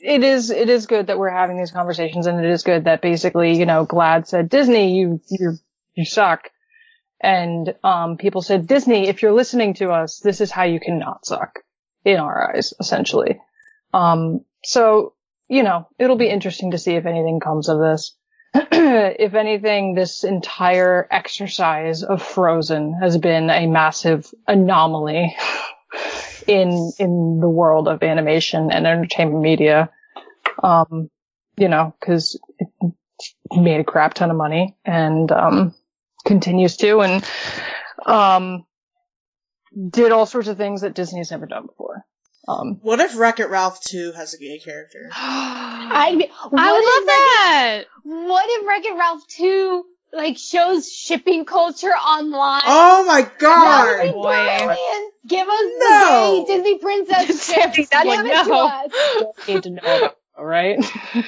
it 0.00 0.22
is 0.24 0.50
it 0.50 0.68
is 0.68 0.86
good 0.86 1.06
that 1.06 1.18
we're 1.18 1.30
having 1.30 1.56
these 1.56 1.70
conversations, 1.70 2.26
and 2.26 2.44
it 2.44 2.50
is 2.50 2.64
good 2.64 2.84
that 2.84 3.02
basically, 3.02 3.56
you 3.56 3.66
know, 3.66 3.86
GLAAD 3.86 4.26
said 4.26 4.48
Disney, 4.48 4.98
you 4.98 5.20
you 5.30 5.56
you 5.94 6.04
suck, 6.04 6.50
and 7.20 7.74
um, 7.84 8.16
people 8.16 8.42
said 8.42 8.66
Disney, 8.66 9.06
if 9.08 9.22
you're 9.22 9.32
listening 9.32 9.74
to 9.74 9.90
us, 9.90 10.18
this 10.18 10.40
is 10.40 10.50
how 10.50 10.64
you 10.64 10.80
cannot 10.80 11.24
suck 11.24 11.60
in 12.04 12.18
our 12.18 12.52
eyes, 12.52 12.74
essentially. 12.80 13.40
Um, 13.94 14.44
so 14.64 15.14
you 15.48 15.62
know, 15.62 15.88
it'll 16.00 16.16
be 16.16 16.28
interesting 16.28 16.72
to 16.72 16.78
see 16.78 16.96
if 16.96 17.06
anything 17.06 17.38
comes 17.38 17.68
of 17.68 17.78
this. 17.78 18.16
if 18.72 19.34
anything, 19.34 19.94
this 19.94 20.24
entire 20.24 21.06
exercise 21.10 22.02
of 22.02 22.22
Frozen 22.22 22.94
has 23.00 23.18
been 23.18 23.50
a 23.50 23.66
massive 23.66 24.32
anomaly 24.46 25.36
in 26.46 26.92
in 26.98 27.40
the 27.40 27.48
world 27.48 27.88
of 27.88 28.02
animation 28.02 28.70
and 28.70 28.86
entertainment 28.86 29.42
media. 29.42 29.90
Um, 30.62 31.10
you 31.56 31.68
know, 31.68 31.94
because 31.98 32.38
it 32.80 32.90
made 33.50 33.80
a 33.80 33.84
crap 33.84 34.14
ton 34.14 34.30
of 34.30 34.36
money 34.36 34.76
and 34.84 35.30
um, 35.32 35.74
continues 36.24 36.76
to, 36.78 37.00
and 37.00 37.24
um, 38.04 38.66
did 39.90 40.12
all 40.12 40.26
sorts 40.26 40.48
of 40.48 40.56
things 40.56 40.82
that 40.82 40.94
Disney's 40.94 41.30
never 41.30 41.46
done 41.46 41.66
before. 41.66 42.04
Um, 42.48 42.78
What 42.82 43.00
if 43.00 43.18
Wreck 43.18 43.40
It 43.40 43.50
Ralph 43.50 43.80
2 43.82 44.12
has 44.12 44.34
a 44.34 44.38
gay 44.38 44.58
character? 44.58 45.08
I, 45.12 46.30
I 46.32 46.44
would 46.44 46.52
love 46.54 47.06
that. 47.06 47.82
Wreck-It, 48.04 48.28
what 48.28 48.44
if 48.48 48.66
Wreck-It 48.68 48.94
Ralph 48.96 49.26
2 49.28 49.84
like 50.12 50.38
shows 50.38 50.90
shipping 50.92 51.44
culture 51.44 51.88
online? 51.88 52.62
Oh 52.64 53.04
my 53.04 53.28
god! 53.38 54.12
boy. 54.12 54.76
Give 55.26 55.48
us 55.48 55.62
No. 55.78 56.44
the 56.46 56.46
gay 56.46 56.56
Disney 56.56 56.78
princess 56.78 57.46
ship. 57.52 57.72
Give 57.74 57.90
Give 57.90 58.24
it 58.24 58.26
it 58.26 58.44
to 58.44 58.54
us. 58.54 58.92
don't 59.18 59.48
need 59.48 59.62
to 59.64 59.70
know 59.70 59.96
about, 59.96 60.16
all 60.38 60.44
right? 60.44 60.78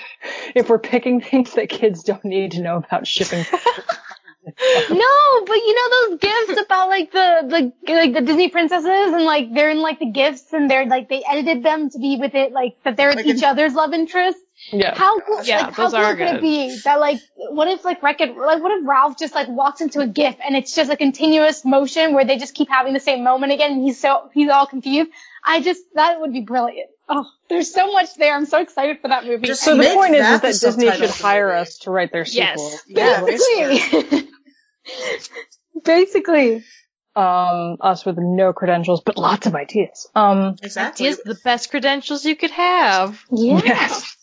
if 0.54 0.68
we're 0.68 0.78
picking 0.78 1.20
things 1.20 1.54
that 1.54 1.68
kids 1.68 2.04
don't 2.04 2.24
need 2.24 2.52
to 2.52 2.62
know 2.62 2.76
about 2.76 3.06
shipping, 3.08 3.44
No, 4.47 5.45
but 5.47 5.55
you 5.57 5.74
know 5.74 6.09
those 6.11 6.18
gifts 6.20 6.61
about 6.62 6.89
like 6.89 7.12
the 7.12 7.72
the 7.86 7.93
like 7.93 8.14
the 8.14 8.20
Disney 8.22 8.49
princesses 8.49 8.86
and 9.12 9.24
like 9.24 9.53
they're 9.53 9.70
in 9.70 9.80
like 9.80 9.99
the 9.99 10.11
gifts 10.11 10.53
and 10.53 10.70
they're 10.70 10.86
like 10.86 11.09
they 11.09 11.22
edited 11.28 11.62
them 11.62 11.91
to 11.91 11.99
be 11.99 12.16
with 12.18 12.34
it 12.34 12.53
like 12.53 12.76
that 12.84 12.97
they're 12.97 13.12
Like 13.14 13.26
each 13.26 13.39
an- 13.43 13.51
other's 13.51 13.74
love 13.74 13.93
interest. 13.93 14.39
yeah. 14.72 14.95
How 14.97 15.20
cool? 15.20 15.43
Yeah, 15.45 15.66
like, 15.66 15.74
how 15.74 15.84
those 15.84 15.93
cool 15.93 16.03
are 16.05 16.16
could 16.16 16.26
it 16.28 16.32
good. 16.34 16.41
be 16.41 16.78
that 16.84 16.99
like 17.01 17.20
what 17.36 17.68
if 17.68 17.84
like 17.84 18.03
Wreck 18.03 18.20
It 18.20 18.36
like 18.36 18.62
what 18.62 18.72
if 18.72 18.86
Ralph 18.89 19.18
just 19.18 19.34
like 19.34 19.49
walks 19.49 19.80
into 19.80 20.01
a 20.01 20.07
GIF 20.07 20.36
and 20.45 20.57
it's 20.57 20.74
just 20.74 20.91
a 20.91 20.97
continuous 20.97 21.64
motion 21.64 22.14
where 22.14 22.24
they 22.24 22.39
just 22.39 22.55
keep 22.55 22.68
having 22.68 22.95
the 22.95 23.01
same 23.01 23.22
moment 23.24 23.53
again 23.53 23.72
and 23.72 23.82
he's 23.82 24.01
so 24.01 24.30
he's 24.34 24.49
all 24.51 24.66
confused. 24.66 25.11
I 25.45 25.61
just 25.61 25.82
that 25.95 26.20
would 26.20 26.32
be 26.32 26.41
brilliant. 26.43 26.91
Oh, 27.09 27.24
there's 27.49 27.72
so 27.72 27.91
much 27.93 28.14
there. 28.16 28.34
I'm 28.34 28.45
so 28.45 28.61
excited 28.61 28.99
for 29.01 29.09
that 29.09 29.24
movie. 29.24 29.47
Just 29.47 29.62
So 29.62 29.72
the 29.72 29.78
Make 29.78 29.95
point 29.95 30.14
is, 30.14 30.20
that 30.20 30.45
is 30.45 30.61
that 30.61 30.66
Disney 30.66 30.91
should 30.93 31.11
hire 31.11 31.51
us 31.53 31.78
to 31.78 31.91
write 31.91 32.12
their 32.12 32.26
Yes. 32.26 32.61
sequel. 32.61 32.78
Yeah, 32.89 33.24
basically. 33.24 34.28
Basically, 35.84 36.64
um, 37.14 37.76
us 37.80 38.05
with 38.05 38.16
no 38.18 38.53
credentials, 38.53 39.01
but 39.05 39.16
lots 39.16 39.47
of 39.47 39.55
ideas. 39.55 40.09
Um, 40.14 40.57
Exactly. 40.62 41.07
Ideas 41.07 41.20
the 41.24 41.39
best 41.45 41.70
credentials 41.70 42.24
you 42.24 42.36
could 42.36 42.51
have. 42.51 43.22
yeah. 43.30 43.61
yes. 43.64 44.16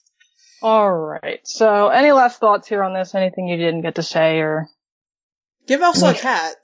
All 0.61 0.91
right. 0.91 1.39
So, 1.45 1.89
any 1.89 2.11
last 2.11 2.39
thoughts 2.39 2.67
here 2.67 2.83
on 2.83 2.93
this? 2.93 3.13
Anything 3.15 3.47
you 3.47 3.57
didn't 3.57 3.81
get 3.81 3.95
to 3.95 4.03
say 4.03 4.39
or? 4.39 4.67
Give 5.67 5.81
Elsa 5.81 6.07
a 6.09 6.13
cat. 6.13 6.55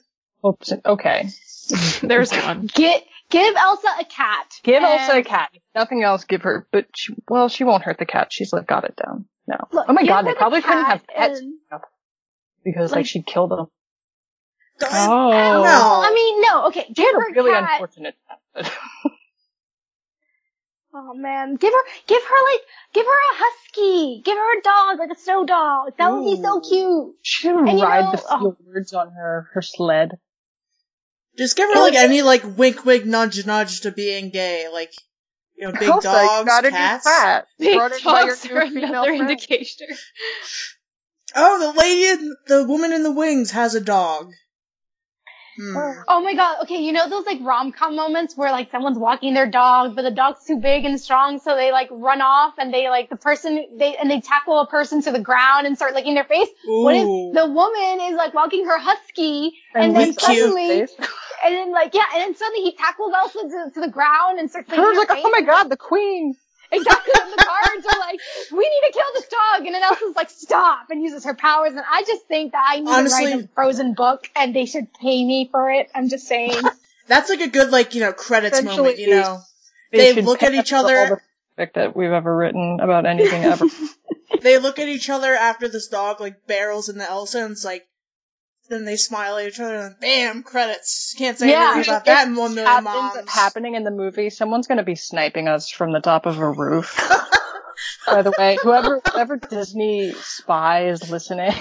Oops. 0.45 0.73
Okay. 0.85 1.29
There's 2.01 2.31
one. 2.31 2.65
Get 2.73 3.03
give 3.31 3.55
Elsa 3.55 3.87
a 3.99 4.05
cat. 4.05 4.47
Give 4.63 4.83
And- 4.83 4.85
Elsa 4.85 5.17
a 5.19 5.23
cat. 5.23 5.49
If 5.53 5.61
Nothing 5.73 6.03
else. 6.03 6.23
Give 6.25 6.41
her, 6.43 6.67
but 6.71 6.85
she, 6.95 7.13
well, 7.29 7.49
she 7.49 7.63
won't 7.63 7.83
hurt 7.83 7.97
the 7.97 8.05
cat. 8.05 8.27
She's 8.31 8.53
like 8.53 8.67
got 8.67 8.83
it 8.83 8.95
down. 8.95 9.25
No. 9.47 9.57
Look, 9.71 9.85
oh 9.89 9.93
my 9.93 10.05
god, 10.05 10.23
they 10.23 10.31
the 10.31 10.35
probably 10.37 10.61
couldn't 10.61 10.85
have 10.85 11.05
pets 11.07 11.39
and- 11.39 11.53
because 12.63 12.91
like, 12.91 12.97
like- 12.97 13.05
she'd 13.07 13.25
kill 13.25 13.47
them. 13.47 13.67
Oh. 14.83 14.87
Oh. 14.89 15.63
No. 15.63 16.01
I 16.03 16.11
mean, 16.13 16.41
no. 16.41 16.67
Okay, 16.67 16.85
give 16.93 17.05
had 17.05 17.13
her 17.15 17.29
a 17.29 17.33
really 17.33 17.51
cat. 17.51 17.69
unfortunate. 17.73 18.15
Oh 20.93 21.13
man, 21.13 21.55
give 21.55 21.71
her, 21.71 21.79
give 22.05 22.21
her 22.21 22.51
like, 22.51 22.61
give 22.93 23.05
her 23.05 23.11
a 23.11 23.35
husky. 23.37 24.21
Give 24.25 24.35
her 24.37 24.59
a 24.59 24.61
dog, 24.61 24.99
like 24.99 25.09
a 25.17 25.19
snow 25.19 25.45
dog. 25.45 25.93
That 25.97 26.11
would 26.11 26.25
be 26.25 26.41
so 26.41 26.59
cute. 26.59 27.15
She 27.21 27.49
would 27.49 27.65
And 27.69 27.79
you 27.79 27.85
ride 27.85 28.01
know- 28.03 28.11
the 28.11 28.23
oh. 28.29 28.57
fjords 28.61 28.91
on 28.93 29.11
her 29.13 29.47
her 29.53 29.61
sled. 29.61 30.17
Just 31.37 31.55
give 31.55 31.69
her 31.73 31.79
like 31.79 31.95
any 31.95 32.21
like 32.21 32.43
wink 32.57 32.85
wink 32.85 33.05
nudge 33.05 33.45
nudge 33.45 33.81
to 33.81 33.91
being 33.91 34.29
gay, 34.29 34.67
like 34.71 34.93
you 35.55 35.67
know, 35.67 35.73
big 35.73 35.89
Elsa, 35.89 36.07
you 36.07 36.13
dogs, 36.13 36.47
gotta 36.47 36.69
do 36.69 36.75
cats. 36.75 37.05
that. 37.05 37.45
Big 37.59 37.75
Brought 37.77 37.91
in 37.93 38.03
by 38.03 38.23
your 38.23 38.35
dogs 38.35 38.45
are 38.47 38.61
another 38.61 39.07
friend. 39.07 39.21
indicator. 39.29 39.85
Oh, 41.35 41.71
the 41.73 41.79
lady, 41.79 42.07
in, 42.07 42.35
the 42.47 42.63
woman 42.65 42.91
in 42.91 43.03
the 43.03 43.11
wings 43.11 43.51
has 43.51 43.75
a 43.75 43.81
dog. 43.81 44.31
Hmm. 45.55 45.75
Oh 46.07 46.21
my 46.23 46.33
god. 46.33 46.63
Okay, 46.63 46.81
you 46.83 46.91
know 46.91 47.09
those 47.09 47.25
like 47.25 47.39
rom 47.41 47.71
com 47.71 47.95
moments 47.95 48.37
where 48.37 48.51
like 48.51 48.71
someone's 48.71 48.97
walking 48.97 49.33
their 49.33 49.49
dog, 49.49 49.95
but 49.95 50.03
the 50.03 50.11
dog's 50.11 50.45
too 50.45 50.57
big 50.57 50.85
and 50.85 50.99
strong, 50.99 51.39
so 51.39 51.55
they 51.55 51.71
like 51.71 51.89
run 51.91 52.21
off 52.21 52.53
and 52.57 52.73
they 52.73 52.89
like 52.89 53.09
the 53.09 53.17
person 53.17 53.65
they 53.77 53.95
and 53.97 54.09
they 54.09 54.21
tackle 54.21 54.59
a 54.59 54.67
person 54.67 55.01
to 55.03 55.11
the 55.11 55.19
ground 55.19 55.67
and 55.67 55.75
start 55.75 55.93
licking 55.93 56.13
their 56.15 56.23
face. 56.23 56.49
What 56.65 56.95
if 56.95 57.03
the 57.03 57.47
woman 57.47 58.07
is 58.07 58.15
like 58.15 58.33
walking 58.33 58.65
her 58.65 58.79
husky 58.79 59.53
and, 59.73 59.85
And 59.85 59.95
then 59.95 60.13
suddenly 60.13 60.81
and 61.43 61.55
then 61.55 61.71
like 61.71 61.93
yeah, 61.93 62.03
and 62.13 62.21
then 62.21 62.35
suddenly 62.35 62.61
he 62.61 62.75
tackles 62.75 63.13
Elsa 63.13 63.39
to, 63.39 63.71
to 63.73 63.81
the 63.81 63.89
ground 63.89 64.39
and 64.39 64.49
starts 64.49 64.69
licking 64.69 64.83
I 64.83 64.87
was 64.87 64.95
her 64.95 64.99
like, 65.01 65.09
face. 65.09 65.23
oh 65.25 65.29
my 65.31 65.41
god, 65.41 65.65
the 65.65 65.77
queen. 65.77 66.35
Exactly. 66.71 67.13
And 67.21 67.31
the 67.33 67.43
guards 67.43 67.85
are 67.85 67.99
like, 67.99 68.19
we 68.51 68.59
need 68.59 68.87
to 68.87 68.93
kill 68.93 69.05
this 69.13 69.27
dog. 69.27 69.65
And 69.65 69.75
then 69.75 69.83
Elsa's 69.83 70.15
like, 70.15 70.29
stop, 70.29 70.89
and 70.89 71.01
uses 71.03 71.25
her 71.25 71.33
powers. 71.33 71.71
And 71.73 71.81
I 71.89 72.03
just 72.03 72.25
think 72.27 72.53
that 72.53 72.65
I 72.67 72.79
need 72.79 72.89
Honestly- 72.89 73.25
to 73.25 73.35
write 73.37 73.45
a 73.45 73.47
Frozen 73.49 73.93
book 73.93 74.29
and 74.35 74.55
they 74.55 74.65
should 74.65 74.93
pay 74.93 75.23
me 75.23 75.49
for 75.51 75.69
it. 75.71 75.89
I'm 75.93 76.09
just 76.09 76.27
saying. 76.27 76.61
That's 77.07 77.29
like 77.29 77.41
a 77.41 77.49
good 77.49 77.71
like 77.71 77.93
you 77.95 78.01
know 78.01 78.13
credits 78.13 78.57
Essentially, 78.57 78.77
moment. 78.77 78.99
You 78.99 79.09
know, 79.09 79.39
They 79.91 80.13
They 80.13 80.21
look 80.21 80.43
at 80.43 80.53
each 80.53 80.71
us 80.71 80.81
for 80.81 80.97
all 80.97 81.05
other- 81.05 81.23
that 81.57 81.95
we've 81.95 82.11
ever 82.11 82.35
written 82.35 82.79
about 82.79 83.05
anything 83.05 83.43
ever. 83.43 83.65
they 84.41 84.57
look 84.57 84.79
at 84.79 84.87
each 84.87 85.09
other 85.09 85.33
after 85.35 85.67
this 85.67 85.87
dog 85.89 86.21
like 86.21 86.47
barrels 86.47 86.89
into 86.89 87.07
Elsa, 87.07 87.43
and 87.43 87.51
it's 87.51 87.65
like. 87.65 87.85
Then 88.71 88.85
they 88.85 88.95
smile 88.95 89.37
at 89.37 89.47
each 89.49 89.59
other, 89.59 89.75
and 89.75 89.99
bam, 89.99 90.43
credits. 90.43 91.13
Can't 91.17 91.37
say 91.37 91.49
Yeah. 91.51 91.73
anything 91.75 91.91
about 91.93 92.05
that 92.05 92.27
in 92.29 92.35
one 92.37 92.55
million 92.55 92.85
happens 92.85 93.15
moms. 93.15 93.29
happening 93.29 93.75
in 93.75 93.83
the 93.83 93.91
movie. 93.91 94.29
Someone's 94.29 94.65
going 94.65 94.77
to 94.77 94.83
be 94.85 94.95
sniping 94.95 95.49
us 95.49 95.69
from 95.69 95.91
the 95.91 95.99
top 95.99 96.25
of 96.25 96.39
a 96.39 96.49
roof. 96.49 96.95
By 98.07 98.21
the 98.21 98.33
way, 98.37 98.57
whoever 98.63 99.01
whoever 99.11 99.35
Disney 99.37 100.13
spy 100.13 100.85
is 100.87 101.11
listening, 101.11 101.51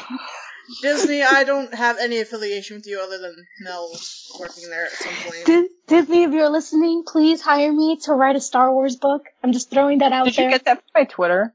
Disney, 0.83 1.23
I 1.23 1.43
don't 1.43 1.75
have 1.75 1.99
any 1.99 2.21
affiliation 2.21 2.77
with 2.77 2.87
you 2.87 3.01
other 3.01 3.19
than 3.19 3.35
Mel 3.61 3.91
working 4.39 4.69
there 4.71 4.85
at 4.85 4.93
some 4.93 5.13
point. 5.15 5.47
Dis- 5.47 5.71
Disney, 5.89 6.23
if 6.23 6.31
you're 6.33 6.49
listening, 6.49 7.03
please 7.07 7.41
hire 7.41 7.73
me 7.73 7.99
to 8.05 8.13
write 8.13 8.37
a 8.37 8.41
Star 8.41 8.73
Wars 8.73 8.95
book. 8.95 9.23
I'm 9.43 9.53
just 9.53 9.69
throwing 9.71 9.99
that 9.99 10.13
out 10.13 10.27
did 10.27 10.37
there. 10.37 10.45
you 10.45 10.51
get 10.53 10.65
that 10.67 10.77
from 10.77 10.85
my 10.95 11.05
Twitter? 11.05 11.53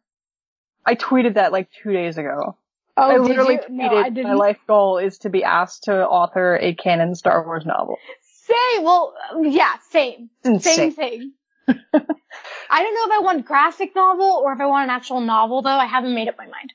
I 0.86 0.96
tweeted 0.96 1.36
that 1.36 1.54
like 1.54 1.70
two 1.82 1.94
days 1.94 2.18
ago. 2.18 2.58
Oh, 2.98 3.12
I 3.12 3.18
literally 3.18 3.60
No, 3.70 3.86
I 3.86 4.10
my 4.10 4.34
life 4.34 4.60
goal 4.68 4.98
is 4.98 5.20
to 5.20 5.30
be 5.30 5.44
asked 5.44 5.84
to 5.84 6.06
author 6.06 6.58
a 6.58 6.74
canon 6.76 7.16
Star 7.16 7.46
Wars 7.46 7.66
novel. 7.66 7.98
Same. 8.22 8.84
Well, 8.84 9.14
yeah, 9.42 9.74
same. 9.90 10.30
Same 10.60 10.92
thing. 10.92 11.34
I 11.68 11.74
don't 12.84 12.94
know 12.94 13.06
if 13.06 13.12
I 13.12 13.20
want 13.24 13.46
graphic 13.46 13.96
novel 13.96 14.42
or 14.44 14.54
if 14.54 14.60
I 14.62 14.66
want 14.68 14.84
an 14.84 14.90
actual 14.96 15.20
novel, 15.22 15.62
though. 15.64 15.70
I 15.70 15.86
haven't 15.88 16.14
made 16.14 16.28
up 16.28 16.38
my 16.38 16.46
mind. 16.46 16.74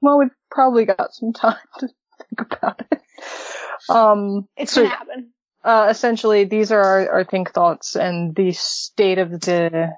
Well, 0.00 0.18
we've 0.18 0.30
probably 0.50 0.84
got 0.84 1.12
some 1.14 1.32
time 1.32 1.56
to 1.78 1.88
think 1.88 2.40
about 2.52 2.82
it. 2.90 3.00
Um, 3.88 4.48
It's 4.56 4.72
so 4.72 4.82
gonna 4.82 4.94
happen. 4.94 5.30
uh, 5.64 5.88
essentially, 5.90 6.44
these 6.44 6.70
are 6.70 6.80
our, 6.80 7.10
our 7.10 7.24
think 7.24 7.52
thoughts 7.52 7.96
and 7.96 8.34
the 8.34 8.52
state 8.52 9.18
of 9.18 9.30
the 9.30 9.90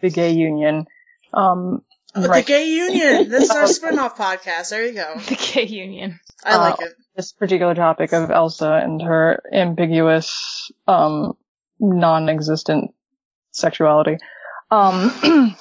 the 0.00 0.10
gay 0.10 0.32
union. 0.32 0.86
Um, 1.32 1.82
But 2.14 2.28
right. 2.28 2.46
the 2.46 2.52
Gay 2.52 2.68
Union. 2.70 3.28
This 3.30 3.44
is 3.44 3.50
our 3.50 3.66
spin-off 3.66 4.16
podcast. 4.16 4.70
There 4.70 4.86
you 4.86 4.92
go. 4.94 5.14
The 5.28 5.50
gay 5.54 5.66
union. 5.66 6.20
I 6.44 6.56
like 6.56 6.74
Uh, 6.80 6.84
it. 6.86 6.92
this 7.16 7.32
particular 7.32 7.74
topic 7.74 8.12
of 8.12 8.30
Elsa 8.30 8.72
and 8.82 9.02
her 9.02 9.42
ambiguous, 9.52 10.70
um, 10.86 11.32
non-existent 11.80 12.92
sexuality. 13.50 14.18
Um, 14.70 15.10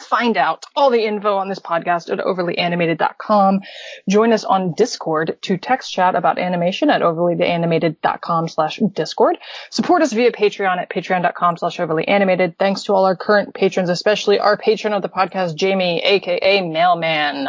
find 0.00 0.36
out 0.36 0.66
all 0.74 0.90
the 0.90 1.04
info 1.04 1.36
on 1.36 1.48
this 1.48 1.58
podcast 1.58 2.10
at 2.10 2.18
overlyanimated.com. 2.18 3.60
Join 4.08 4.32
us 4.32 4.44
on 4.44 4.74
Discord 4.74 5.38
to 5.42 5.56
text 5.58 5.92
chat 5.92 6.14
about 6.14 6.38
animation 6.38 6.90
at 6.90 7.02
overlyanimated.com 7.02 8.48
slash 8.48 8.80
Discord. 8.92 9.38
Support 9.70 10.02
us 10.02 10.12
via 10.12 10.32
Patreon 10.32 10.78
at 10.78 10.90
patreon.com 10.90 11.56
slash 11.56 11.78
overlyanimated. 11.78 12.56
Thanks 12.58 12.84
to 12.84 12.94
all 12.94 13.04
our 13.04 13.16
current 13.16 13.54
patrons, 13.54 13.90
especially 13.90 14.38
our 14.38 14.56
patron 14.56 14.92
of 14.92 15.02
the 15.02 15.08
podcast, 15.08 15.54
Jamie, 15.54 16.00
aka 16.00 16.60
Mailman. 16.60 17.48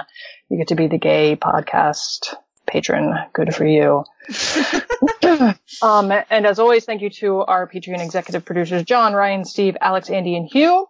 You 0.50 0.58
get 0.58 0.68
to 0.68 0.76
be 0.76 0.88
the 0.88 0.98
gay 0.98 1.36
podcast 1.36 2.36
patron. 2.68 3.14
Good 3.34 3.54
for 3.54 3.66
you. 3.66 4.04
um, 5.82 6.12
and 6.30 6.46
as 6.46 6.60
always, 6.60 6.86
thank 6.86 7.02
you 7.02 7.10
to 7.10 7.40
our 7.40 7.68
Patreon 7.68 8.04
executive 8.04 8.46
producers, 8.46 8.84
John, 8.84 9.14
Ryan, 9.14 9.46
Steve, 9.46 9.78
Alex, 9.82 10.10
Andy, 10.10 10.36
and 10.36 10.48
Hugh. 10.52 10.88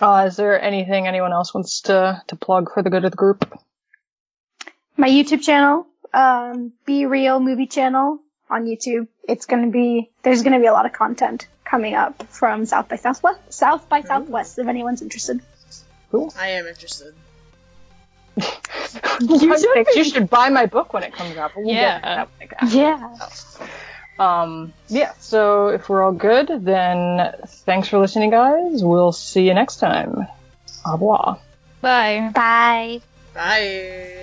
Uh, 0.00 0.24
is 0.26 0.36
there 0.36 0.60
anything 0.60 1.06
anyone 1.06 1.32
else 1.32 1.54
wants 1.54 1.82
to, 1.82 2.22
to 2.26 2.36
plug 2.36 2.72
for 2.72 2.82
the 2.82 2.90
good 2.90 3.04
of 3.04 3.10
the 3.10 3.16
group? 3.16 3.58
My 4.96 5.08
YouTube 5.08 5.42
channel, 5.42 5.86
um, 6.12 6.72
Be 6.84 7.06
Real 7.06 7.40
Movie 7.40 7.66
Channel 7.66 8.18
on 8.50 8.64
YouTube. 8.64 9.08
It's 9.28 9.46
gonna 9.46 9.68
be, 9.70 10.10
there's 10.22 10.42
gonna 10.42 10.60
be 10.60 10.66
a 10.66 10.72
lot 10.72 10.86
of 10.86 10.92
content 10.92 11.46
coming 11.64 11.94
up 11.94 12.22
from 12.28 12.66
South 12.66 12.88
by 12.88 12.96
Southwest, 12.96 13.40
South 13.52 13.88
by 13.88 14.02
Southwest, 14.02 14.58
if 14.58 14.66
anyone's 14.66 15.02
interested. 15.02 15.40
Cool. 16.10 16.32
I 16.38 16.48
am 16.48 16.66
interested. 16.66 17.14
you, 18.36 19.58
should, 19.58 19.86
you 19.94 20.04
should 20.04 20.28
buy 20.30 20.48
my 20.48 20.66
book 20.66 20.92
when 20.92 21.02
it 21.02 21.12
comes 21.12 21.36
out. 21.36 21.52
We'll 21.56 21.66
Yeah. 21.72 21.94
get 22.00 22.02
that 22.02 22.28
when 22.38 22.48
it 22.48 22.56
comes 22.58 22.74
Yeah. 22.74 23.16
Um, 24.18 24.72
yeah, 24.88 25.12
so 25.18 25.68
if 25.68 25.88
we're 25.88 26.02
all 26.02 26.12
good, 26.12 26.48
then 26.64 27.32
thanks 27.46 27.88
for 27.88 27.98
listening, 27.98 28.30
guys. 28.30 28.84
We'll 28.84 29.12
see 29.12 29.46
you 29.46 29.54
next 29.54 29.76
time. 29.76 30.26
Au 30.84 30.92
revoir. 30.92 31.38
Bye. 31.80 32.30
Bye. 32.34 33.00
Bye. 33.34 34.18